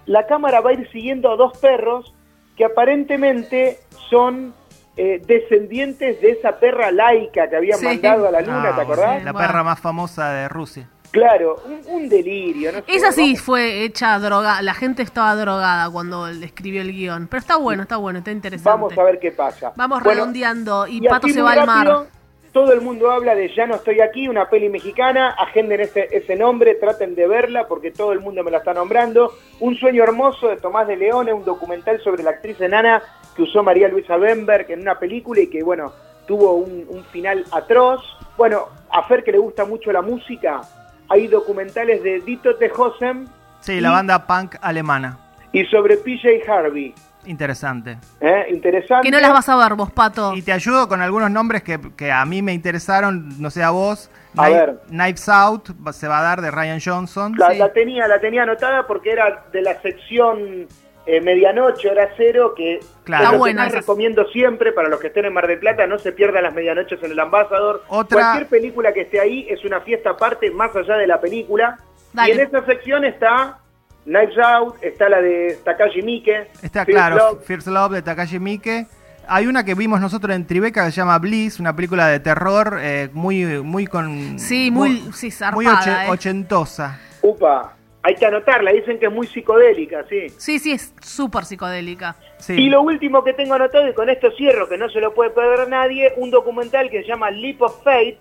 la 0.06 0.26
cámara 0.26 0.60
va 0.60 0.70
a 0.70 0.72
ir 0.74 0.88
siguiendo 0.90 1.30
a 1.32 1.36
dos 1.36 1.58
perros 1.58 2.14
que 2.56 2.64
aparentemente 2.64 3.78
son 4.08 4.54
eh, 4.96 5.20
descendientes 5.26 6.22
de 6.22 6.30
esa 6.30 6.58
perra 6.58 6.90
laica 6.90 7.50
que 7.50 7.56
habían 7.56 7.78
Sí. 7.78 7.84
mandado 7.84 8.28
a 8.28 8.30
la 8.30 8.40
luna, 8.40 8.70
Ah, 8.70 8.76
¿te 8.76 8.80
acordás? 8.80 9.22
La 9.24 9.34
perra 9.34 9.62
más 9.62 9.78
famosa 9.78 10.32
de 10.32 10.48
Rusia. 10.48 10.88
Claro, 11.10 11.56
un, 11.66 11.80
un 11.94 12.08
delirio. 12.08 12.72
No 12.72 12.78
sé, 12.78 12.84
Esa 12.88 13.12
sí 13.12 13.22
vamos- 13.32 13.40
fue 13.42 13.82
hecha 13.84 14.18
drogada. 14.18 14.62
La 14.62 14.74
gente 14.74 15.02
estaba 15.02 15.34
drogada 15.36 15.90
cuando 15.90 16.26
le 16.28 16.46
escribió 16.46 16.82
el 16.82 16.92
guion. 16.92 17.26
Pero 17.28 17.40
está 17.40 17.56
bueno, 17.56 17.82
está 17.82 17.96
bueno, 17.96 18.18
está 18.18 18.30
interesante. 18.30 18.68
Vamos 18.70 18.98
a 18.98 19.02
ver 19.02 19.18
qué 19.18 19.32
pasa. 19.32 19.72
Vamos 19.76 20.02
Bueno, 20.02 20.20
redondeando. 20.20 20.86
Y, 20.86 20.98
y 21.04 21.08
Pato 21.08 21.28
se 21.28 21.40
va 21.42 21.52
al 21.52 21.66
mar. 21.66 22.06
Todo 22.52 22.72
el 22.72 22.80
mundo 22.80 23.10
habla 23.10 23.34
de 23.34 23.54
Ya 23.54 23.66
no 23.66 23.74
estoy 23.74 24.00
aquí, 24.00 24.28
una 24.28 24.48
peli 24.48 24.70
mexicana, 24.70 25.32
agenden 25.38 25.80
ese, 25.80 26.08
ese 26.10 26.36
nombre, 26.36 26.74
traten 26.76 27.14
de 27.14 27.28
verla 27.28 27.68
porque 27.68 27.90
todo 27.90 28.12
el 28.12 28.20
mundo 28.20 28.42
me 28.42 28.50
la 28.50 28.58
está 28.58 28.72
nombrando. 28.72 29.34
Un 29.60 29.76
sueño 29.76 30.02
hermoso 30.02 30.48
de 30.48 30.56
Tomás 30.56 30.86
de 30.88 30.96
León, 30.96 31.28
un 31.30 31.44
documental 31.44 32.00
sobre 32.02 32.22
la 32.22 32.30
actriz 32.30 32.58
enana 32.62 33.02
que 33.36 33.42
usó 33.42 33.62
María 33.62 33.88
Luisa 33.88 34.16
Bemberg 34.16 34.70
en 34.70 34.80
una 34.80 34.98
película 34.98 35.42
y 35.42 35.48
que, 35.48 35.62
bueno, 35.62 35.92
tuvo 36.26 36.54
un, 36.54 36.86
un 36.88 37.04
final 37.04 37.44
atroz. 37.52 38.00
Bueno, 38.38 38.68
a 38.90 39.02
Fer 39.02 39.22
que 39.22 39.32
le 39.32 39.38
gusta 39.38 39.66
mucho 39.66 39.92
la 39.92 40.00
música, 40.00 40.62
hay 41.08 41.26
documentales 41.28 42.02
de 42.02 42.20
Dito 42.20 42.56
Tejosen 42.56 43.28
Sí, 43.60 43.74
y- 43.74 43.80
la 43.80 43.90
banda 43.90 44.26
punk 44.26 44.56
alemana. 44.60 45.18
y 45.52 45.64
sobre 45.66 45.96
PJ 45.96 46.28
Harvey. 46.50 46.94
Interesante. 47.24 47.98
¿eh? 48.20 48.46
Interesante. 48.50 49.04
Que 49.04 49.10
no 49.10 49.18
las 49.18 49.32
vas 49.32 49.48
a 49.48 49.56
ver 49.56 49.74
vos, 49.74 49.90
Pato. 49.90 50.32
Y 50.36 50.42
te 50.42 50.52
ayudo 50.52 50.86
con 50.88 51.00
algunos 51.02 51.28
nombres 51.28 51.64
que, 51.64 51.80
que 51.96 52.12
a 52.12 52.24
mí 52.24 52.40
me 52.40 52.52
interesaron, 52.52 53.40
no 53.42 53.50
sé 53.50 53.64
a 53.64 53.70
vos. 53.70 54.10
A 54.36 54.44
Knife- 54.44 54.52
ver. 54.52 54.80
Knives 54.90 55.28
Out 55.28 55.70
va- 55.84 55.92
se 55.92 56.06
va 56.06 56.20
a 56.20 56.22
dar 56.22 56.40
de 56.40 56.52
Ryan 56.52 56.78
Johnson. 56.84 57.34
La, 57.36 57.50
Sí. 57.50 57.58
la 57.58 57.72
tenía, 57.72 58.06
la 58.06 58.20
tenía 58.20 58.44
anotada 58.44 58.86
porque 58.86 59.10
era 59.10 59.44
de 59.52 59.60
la 59.62 59.74
sección 59.82 60.68
eh, 61.06 61.20
medianoche, 61.20 61.88
hora 61.88 62.08
cero, 62.16 62.52
que 62.56 62.80
Claro. 63.04 63.38
buena 63.38 63.62
que 63.62 63.66
más 63.66 63.68
esa. 63.68 63.80
recomiendo 63.80 64.26
siempre 64.30 64.72
para 64.72 64.88
los 64.88 64.98
que 65.00 65.06
estén 65.06 65.24
en 65.24 65.32
Mar 65.32 65.46
del 65.46 65.58
Plata, 65.60 65.86
no 65.86 65.98
se 65.98 66.12
pierdan 66.12 66.42
las 66.42 66.52
medianoches 66.54 67.00
en 67.02 67.12
el 67.12 67.18
Ambassador. 67.20 67.82
Otra- 67.88 68.20
Cualquier 68.20 68.46
película 68.48 68.92
que 68.92 69.02
esté 69.02 69.20
ahí 69.20 69.46
es 69.48 69.64
una 69.64 69.80
fiesta 69.80 70.10
aparte, 70.10 70.50
más 70.50 70.74
allá 70.74 70.96
de 70.96 71.06
la 71.06 71.20
película. 71.20 71.78
Dale. 72.12 72.30
Y 72.30 72.32
en 72.38 72.46
esa 72.46 72.64
sección 72.66 73.04
está 73.04 73.58
Knives 74.04 74.38
Out, 74.38 74.76
está 74.82 75.08
la 75.08 75.20
de 75.20 75.58
Takashi 75.64 76.02
Miike. 76.02 76.48
Está 76.62 76.84
First 76.84 76.96
claro, 76.98 77.16
Love. 77.16 77.44
First 77.44 77.66
Love 77.68 77.92
de 77.92 78.02
Takashi 78.02 78.38
Miike. 78.38 78.86
Hay 79.28 79.46
una 79.48 79.64
que 79.64 79.74
vimos 79.74 80.00
nosotros 80.00 80.34
en 80.36 80.46
Tribeca 80.46 80.84
que 80.86 80.92
se 80.92 80.98
llama 80.98 81.18
Bliss, 81.18 81.58
una 81.58 81.74
película 81.74 82.06
de 82.06 82.20
terror 82.20 82.78
eh, 82.80 83.10
muy, 83.12 83.44
muy 83.62 83.86
con. 83.86 84.38
Sí, 84.38 84.70
muy- 84.70 84.98
sí, 85.12 85.26
muy 85.52 85.64
zarpada, 85.66 86.06
eh. 86.06 86.10
ochentosa. 86.10 87.00
Upa, 87.22 87.74
hay 88.06 88.14
que 88.14 88.24
anotarla, 88.24 88.70
dicen 88.72 88.98
que 89.00 89.06
es 89.06 89.12
muy 89.12 89.26
psicodélica, 89.26 90.04
sí. 90.08 90.28
Sí, 90.38 90.58
sí, 90.60 90.70
es 90.72 90.94
súper 91.02 91.44
psicodélica. 91.44 92.14
Sí. 92.38 92.52
Y 92.54 92.70
lo 92.70 92.82
último 92.82 93.24
que 93.24 93.32
tengo 93.32 93.54
anotado, 93.54 93.88
y 93.88 93.94
con 93.94 94.08
esto 94.08 94.30
cierro, 94.36 94.68
que 94.68 94.78
no 94.78 94.88
se 94.88 95.00
lo 95.00 95.12
puede 95.12 95.30
perder 95.30 95.68
nadie, 95.68 96.12
un 96.16 96.30
documental 96.30 96.88
que 96.88 97.02
se 97.02 97.08
llama 97.08 97.30
Leap 97.30 97.60
of 97.62 97.82
Faith, 97.82 98.18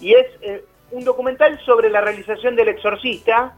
y 0.00 0.14
es 0.14 0.26
eh, 0.40 0.64
un 0.92 1.04
documental 1.04 1.60
sobre 1.66 1.90
la 1.90 2.00
realización 2.00 2.56
del 2.56 2.68
exorcista. 2.68 3.54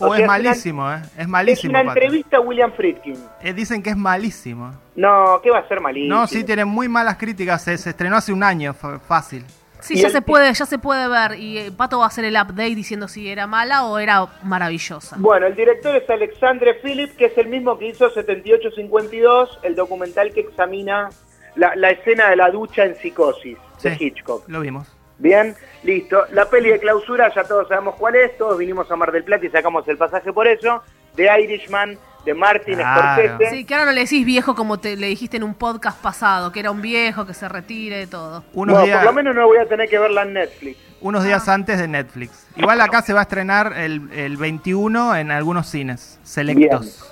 Oh, 0.00 0.08
O 0.08 0.14
es 0.14 0.18
una- 0.20 0.26
malísimo, 0.28 0.92
¿eh? 0.92 0.98
Es 1.16 1.18
Es 1.20 1.28
malísimo. 1.28 1.70
una 1.70 1.84
Pato. 1.84 1.98
entrevista 2.00 2.36
a 2.36 2.40
William 2.40 2.72
Friedkin. 2.72 3.16
Eh, 3.42 3.52
dicen 3.52 3.82
que 3.82 3.90
es 3.90 3.96
malísimo. 3.96 4.72
No, 4.94 5.40
¿qué 5.42 5.50
va 5.50 5.58
a 5.60 5.68
ser 5.68 5.80
malísimo? 5.80 6.14
No, 6.14 6.26
sí, 6.26 6.44
tiene 6.44 6.64
muy 6.64 6.86
malas 6.88 7.16
críticas. 7.16 7.62
Se, 7.62 7.76
se 7.78 7.90
estrenó 7.90 8.16
hace 8.16 8.32
un 8.32 8.42
año, 8.44 8.74
fácil. 8.74 9.44
Sí, 9.80 9.94
Y 9.94 9.98
ya 9.98 10.06
el- 10.08 10.12
se 10.12 10.22
puede, 10.22 10.52
ya 10.52 10.66
se 10.66 10.78
puede 10.78 11.08
ver. 11.08 11.38
Y 11.38 11.58
eh, 11.58 11.72
Pato 11.76 11.98
va 11.98 12.04
a 12.04 12.08
hacer 12.08 12.24
el 12.24 12.34
update 12.34 12.74
diciendo 12.74 13.06
si 13.08 13.28
era 13.30 13.46
mala 13.46 13.84
o 13.86 13.98
era 13.98 14.26
maravillosa. 14.42 15.16
Bueno, 15.18 15.46
el 15.46 15.54
director 15.54 15.94
es 15.96 16.08
Alexandre 16.10 16.74
Philip, 16.74 17.16
que 17.16 17.26
es 17.26 17.38
el 17.38 17.46
mismo 17.48 17.78
que 17.78 17.86
hizo 17.88 18.10
7852, 18.10 19.60
el 19.62 19.74
documental 19.76 20.32
que 20.32 20.40
examina 20.40 21.08
la, 21.54 21.74
la 21.76 21.90
escena 21.90 22.28
de 22.30 22.36
la 22.36 22.50
ducha 22.50 22.84
en 22.84 22.96
psicosis 22.96 23.56
de 23.82 23.96
Hitchcock. 23.98 24.48
Lo 24.48 24.60
vimos. 24.60 24.88
Bien, 25.18 25.54
listo. 25.82 26.24
La 26.32 26.44
peli 26.48 26.70
de 26.70 26.78
clausura 26.78 27.32
ya 27.34 27.42
todos 27.44 27.66
sabemos 27.68 27.96
cuál 27.96 28.14
es, 28.14 28.36
todos 28.38 28.56
vinimos 28.58 28.90
a 28.90 28.96
Mar 28.96 29.10
del 29.12 29.24
Plata 29.24 29.46
y 29.46 29.50
sacamos 29.50 29.86
el 29.88 29.96
pasaje 29.96 30.32
por 30.32 30.46
eso. 30.46 30.82
The 31.16 31.28
Irishman, 31.42 31.98
de 32.24 32.34
Martin 32.34 32.74
Claro. 32.74 33.22
Scorsese. 33.28 33.50
Sí, 33.56 33.64
que 33.64 33.74
ahora 33.74 33.86
no 33.86 33.92
le 33.92 34.00
decís 34.02 34.24
viejo 34.26 34.54
como 34.54 34.78
te 34.78 34.96
le 34.96 35.06
dijiste 35.06 35.36
en 35.38 35.42
un 35.44 35.54
podcast 35.54 36.00
pasado, 36.00 36.52
que 36.52 36.60
era 36.60 36.70
un 36.70 36.82
viejo 36.82 37.24
que 37.26 37.34
se 37.34 37.48
retire 37.48 38.02
y 38.02 38.06
todo. 38.06 38.44
Unos, 38.52 38.76
No, 38.78 38.84
días, 38.84 38.98
por 38.98 39.06
lo 39.06 39.12
menos 39.14 39.34
no 39.34 39.46
voy 39.46 39.58
a 39.58 39.66
tener 39.66 39.88
que 39.88 39.98
verla 39.98 40.22
en 40.22 40.34
Netflix. 40.34 40.78
unos 41.00 41.24
días 41.24 41.48
antes 41.48 41.78
de 41.78 41.88
Netflix. 41.88 42.46
Igual 42.56 42.80
acá 42.80 43.02
se 43.02 43.12
va 43.12 43.20
a 43.20 43.22
estrenar 43.22 43.72
el, 43.76 44.10
el 44.12 44.36
21 44.36 45.16
en 45.16 45.30
algunos 45.30 45.68
cines 45.68 46.18
selectos. 46.24 47.04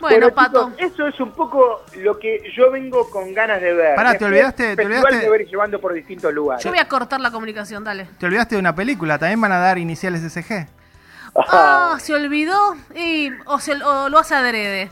Bueno, 0.00 0.30
Pato. 0.34 0.72
chicos, 0.76 0.92
eso 0.92 1.06
es 1.06 1.20
un 1.20 1.30
poco 1.30 1.84
lo 1.98 2.18
que 2.18 2.42
yo 2.56 2.72
vengo 2.72 3.08
con 3.08 3.32
ganas 3.32 3.60
de 3.60 3.72
ver. 3.72 3.94
Pará, 3.94 4.18
te 4.18 4.24
olvidaste- 4.24 4.74
te 4.74 4.84
olvidaste- 4.84 5.20
de 5.20 5.30
ver 5.30 5.42
y 5.42 5.44
llevando 5.46 5.80
por 5.80 5.92
distintos 5.92 6.34
lugares. 6.34 6.64
Yo 6.64 6.70
voy 6.70 6.80
a 6.80 6.88
cortar 6.88 7.20
la 7.20 7.30
comunicación, 7.30 7.84
dale. 7.84 8.08
Te 8.18 8.26
olvidaste 8.26 8.56
de 8.56 8.58
una 8.58 8.74
película, 8.74 9.16
también 9.16 9.40
van 9.40 9.52
a 9.52 9.58
dar 9.58 9.78
iniciales 9.78 10.22
SG. 10.22 10.66
Ah, 11.34 11.96
se 12.00 12.14
olvidó 12.14 12.76
y 12.94 13.30
o, 13.46 13.58
se, 13.58 13.74
o 13.82 14.08
lo 14.08 14.18
hace 14.18 14.34
adrede. 14.34 14.90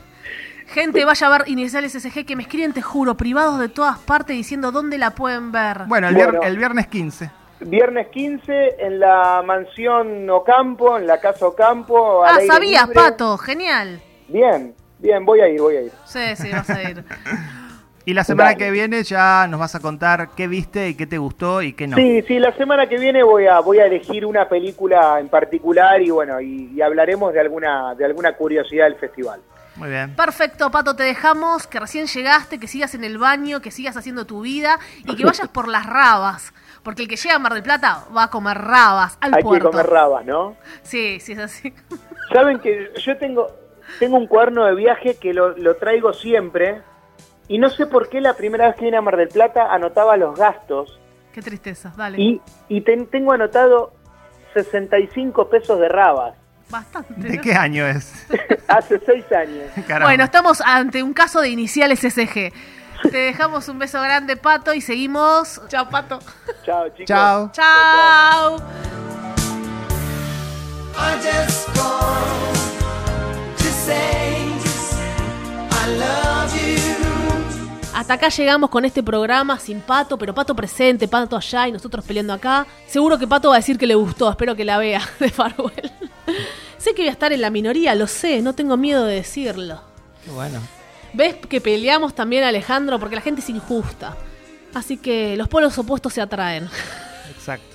Gente, 0.67 1.03
vaya 1.03 1.27
a 1.27 1.29
ver 1.29 1.43
Iniciales 1.49 1.91
SG 1.91 2.25
que 2.25 2.35
me 2.37 2.43
escriben, 2.43 2.71
te 2.71 2.81
juro, 2.81 3.15
privados 3.17 3.59
de 3.59 3.67
todas 3.67 3.99
partes 3.99 4.37
diciendo 4.37 4.71
dónde 4.71 4.97
la 4.97 5.11
pueden 5.11 5.51
ver. 5.51 5.83
Bueno, 5.87 6.07
el, 6.07 6.15
Bueno. 6.15 6.39
vier- 6.39 6.45
el 6.47 6.57
viernes 6.57 6.87
15. 6.87 7.29
Viernes 7.59 8.07
15 8.07 8.77
en 8.79 8.99
la 8.99 9.43
mansión 9.45 10.29
Ocampo, 10.29 10.97
en 10.97 11.05
la 11.07 11.19
casa 11.19 11.45
Ocampo. 11.45 12.23
al 12.23 12.29
ah, 12.35 12.37
aire 12.37 12.47
sabías, 12.47 12.83
libre. 12.87 12.95
Pato, 12.95 13.37
genial. 13.37 14.01
Bien, 14.29 14.73
bien, 14.97 15.25
voy 15.25 15.41
a 15.41 15.47
ir, 15.49 15.59
voy 15.61 15.75
a 15.75 15.81
ir. 15.81 15.91
Sí, 16.05 16.35
sí, 16.37 16.49
vas 16.51 16.69
a 16.69 16.81
ir. 16.89 17.03
Y 18.05 18.13
la 18.13 18.23
semana 18.23 18.51
Dale. 18.51 18.57
que 18.65 18.71
viene 18.71 19.03
ya 19.03 19.45
nos 19.47 19.59
vas 19.59 19.75
a 19.75 19.79
contar 19.79 20.29
qué 20.35 20.47
viste 20.47 20.89
y 20.89 20.95
qué 20.95 21.05
te 21.05 21.17
gustó 21.17 21.61
y 21.61 21.73
qué 21.73 21.87
no. 21.87 21.97
Sí, 21.97 22.23
sí, 22.27 22.39
la 22.39 22.51
semana 22.57 22.87
que 22.87 22.97
viene 22.97 23.21
voy 23.23 23.45
a 23.47 23.59
voy 23.59 23.79
a 23.79 23.85
elegir 23.85 24.25
una 24.25 24.49
película 24.49 25.19
en 25.19 25.29
particular 25.29 26.01
y 26.01 26.09
bueno, 26.09 26.41
y, 26.41 26.71
y 26.73 26.81
hablaremos 26.81 27.33
de 27.33 27.39
alguna 27.41 27.93
de 27.95 28.05
alguna 28.05 28.33
curiosidad 28.33 28.85
del 28.85 28.95
festival. 28.95 29.39
Muy 29.75 29.89
bien. 29.89 30.15
Perfecto, 30.15 30.69
Pato, 30.69 30.95
te 30.95 31.03
dejamos, 31.03 31.65
que 31.65 31.79
recién 31.79 32.05
llegaste, 32.07 32.59
que 32.59 32.67
sigas 32.67 32.93
en 32.93 33.03
el 33.05 33.17
baño, 33.17 33.61
que 33.61 33.71
sigas 33.71 33.95
haciendo 33.95 34.25
tu 34.25 34.41
vida 34.41 34.79
y 35.05 35.15
que 35.15 35.23
vayas 35.23 35.47
por 35.47 35.67
las 35.69 35.85
rabas. 35.85 36.53
Porque 36.83 37.03
el 37.03 37.07
que 37.07 37.15
llega 37.15 37.35
a 37.35 37.39
Mar 37.39 37.53
del 37.53 37.63
Plata 37.63 38.03
va 38.15 38.23
a 38.23 38.29
comer 38.29 38.57
rabas 38.57 39.17
al 39.21 39.33
Hay 39.33 39.43
puerto. 39.43 39.69
que 39.69 39.71
comer 39.71 39.87
rabas, 39.89 40.25
¿no? 40.25 40.55
Sí, 40.83 41.19
sí, 41.21 41.33
es 41.33 41.39
así. 41.39 41.73
Saben 42.33 42.59
que 42.59 42.91
yo 42.97 43.17
tengo 43.17 43.47
tengo 43.99 44.17
un 44.17 44.27
cuaderno 44.27 44.65
de 44.65 44.75
viaje 44.75 45.15
que 45.15 45.33
lo, 45.33 45.57
lo 45.57 45.75
traigo 45.75 46.13
siempre 46.13 46.81
y 47.53 47.57
no 47.57 47.69
sé 47.69 47.85
por 47.85 48.07
qué 48.09 48.21
la 48.21 48.33
primera 48.35 48.67
vez 48.67 48.75
que 48.77 48.85
vine 48.85 48.97
a 48.97 49.01
Mar 49.01 49.17
del 49.17 49.27
Plata 49.27 49.73
anotaba 49.73 50.15
los 50.17 50.37
gastos 50.39 50.97
Qué 51.33 51.41
tristeza, 51.41 51.91
dale. 51.97 52.17
y, 52.21 52.41
y 52.69 52.81
ten- 52.81 53.07
tengo 53.07 53.31
anotado 53.33 53.93
65 54.53 55.49
pesos 55.49 55.79
de 55.79 55.87
rabas. 55.89 56.35
Bastante. 56.69 57.13
¿De 57.15 57.35
¿no? 57.37 57.41
qué 57.41 57.53
año 57.53 57.85
es? 57.85 58.25
Hace 58.67 58.99
seis 59.05 59.25
años. 59.31 59.65
Caramba. 59.87 60.07
Bueno, 60.07 60.23
estamos 60.23 60.61
ante 60.61 61.03
un 61.03 61.13
caso 61.13 61.41
de 61.41 61.49
iniciales 61.49 61.99
SG. 61.99 62.53
Te 63.09 63.17
dejamos 63.17 63.67
un 63.67 63.79
beso 63.79 64.01
grande, 64.01 64.37
Pato, 64.37 64.73
y 64.73 64.79
seguimos. 64.81 65.61
Chao, 65.67 65.89
Pato. 65.89 66.19
Chao, 66.65 66.87
chicos. 66.89 67.05
Chao. 67.07 67.51
Chao. 67.51 68.57
I 70.97 71.15
just 71.21 71.67
called 71.73 72.55
to 73.57 73.63
say 73.63 74.51
I 75.71 75.97
love 75.97 76.25
you. 76.25 76.30
Hasta 78.01 78.15
acá 78.15 78.29
llegamos 78.29 78.71
con 78.71 78.83
este 78.83 79.03
programa 79.03 79.59
sin 79.59 79.79
Pato, 79.79 80.17
pero 80.17 80.33
Pato 80.33 80.55
presente, 80.55 81.07
Pato 81.07 81.37
allá 81.37 81.67
y 81.67 81.71
nosotros 81.71 82.03
peleando 82.03 82.33
acá. 82.33 82.65
Seguro 82.87 83.19
que 83.19 83.27
Pato 83.27 83.49
va 83.49 83.57
a 83.57 83.59
decir 83.59 83.77
que 83.77 83.85
le 83.85 83.93
gustó, 83.93 84.27
espero 84.27 84.55
que 84.55 84.65
la 84.65 84.79
vea 84.79 85.07
de 85.19 85.29
Farwell. 85.29 85.91
sé 86.79 86.95
que 86.95 87.03
voy 87.03 87.09
a 87.09 87.11
estar 87.11 87.31
en 87.31 87.41
la 87.41 87.51
minoría, 87.51 87.93
lo 87.93 88.07
sé, 88.07 88.41
no 88.41 88.53
tengo 88.55 88.75
miedo 88.75 89.05
de 89.05 89.13
decirlo. 89.13 89.83
Qué 90.25 90.31
bueno. 90.31 90.59
¿Ves 91.13 91.35
que 91.47 91.61
peleamos 91.61 92.15
también, 92.15 92.43
Alejandro? 92.43 92.99
Porque 92.99 93.17
la 93.17 93.21
gente 93.21 93.41
es 93.41 93.49
injusta. 93.49 94.17
Así 94.73 94.97
que 94.97 95.37
los 95.37 95.47
polos 95.47 95.77
opuestos 95.77 96.11
se 96.11 96.21
atraen. 96.21 96.67
Exacto. 97.29 97.67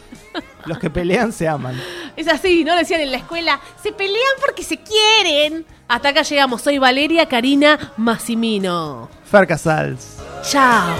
Los 0.64 0.80
que 0.80 0.90
pelean 0.90 1.32
se 1.32 1.46
aman. 1.46 1.80
Es 2.16 2.26
así, 2.26 2.64
¿no? 2.64 2.74
Decían 2.74 3.00
en 3.00 3.12
la 3.12 3.18
escuela, 3.18 3.60
se 3.80 3.92
pelean 3.92 4.34
porque 4.44 4.64
se 4.64 4.78
quieren. 4.78 5.64
Hasta 5.88 6.08
acá 6.08 6.22
llegamos, 6.22 6.62
soy 6.62 6.78
Valeria 6.78 7.26
Karina 7.26 7.92
Massimino. 7.96 9.08
Fer 9.24 9.46
Casals. 9.46 10.16
Chao. 10.42 10.94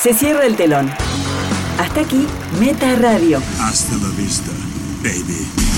Se 0.00 0.14
cierra 0.14 0.46
el 0.46 0.54
telón. 0.56 0.88
Hasta 1.78 2.00
aquí, 2.00 2.26
Meta 2.60 2.94
Radio. 2.96 3.42
Hasta 3.60 3.96
la 3.96 4.08
vista, 4.10 4.52
baby. 5.02 5.77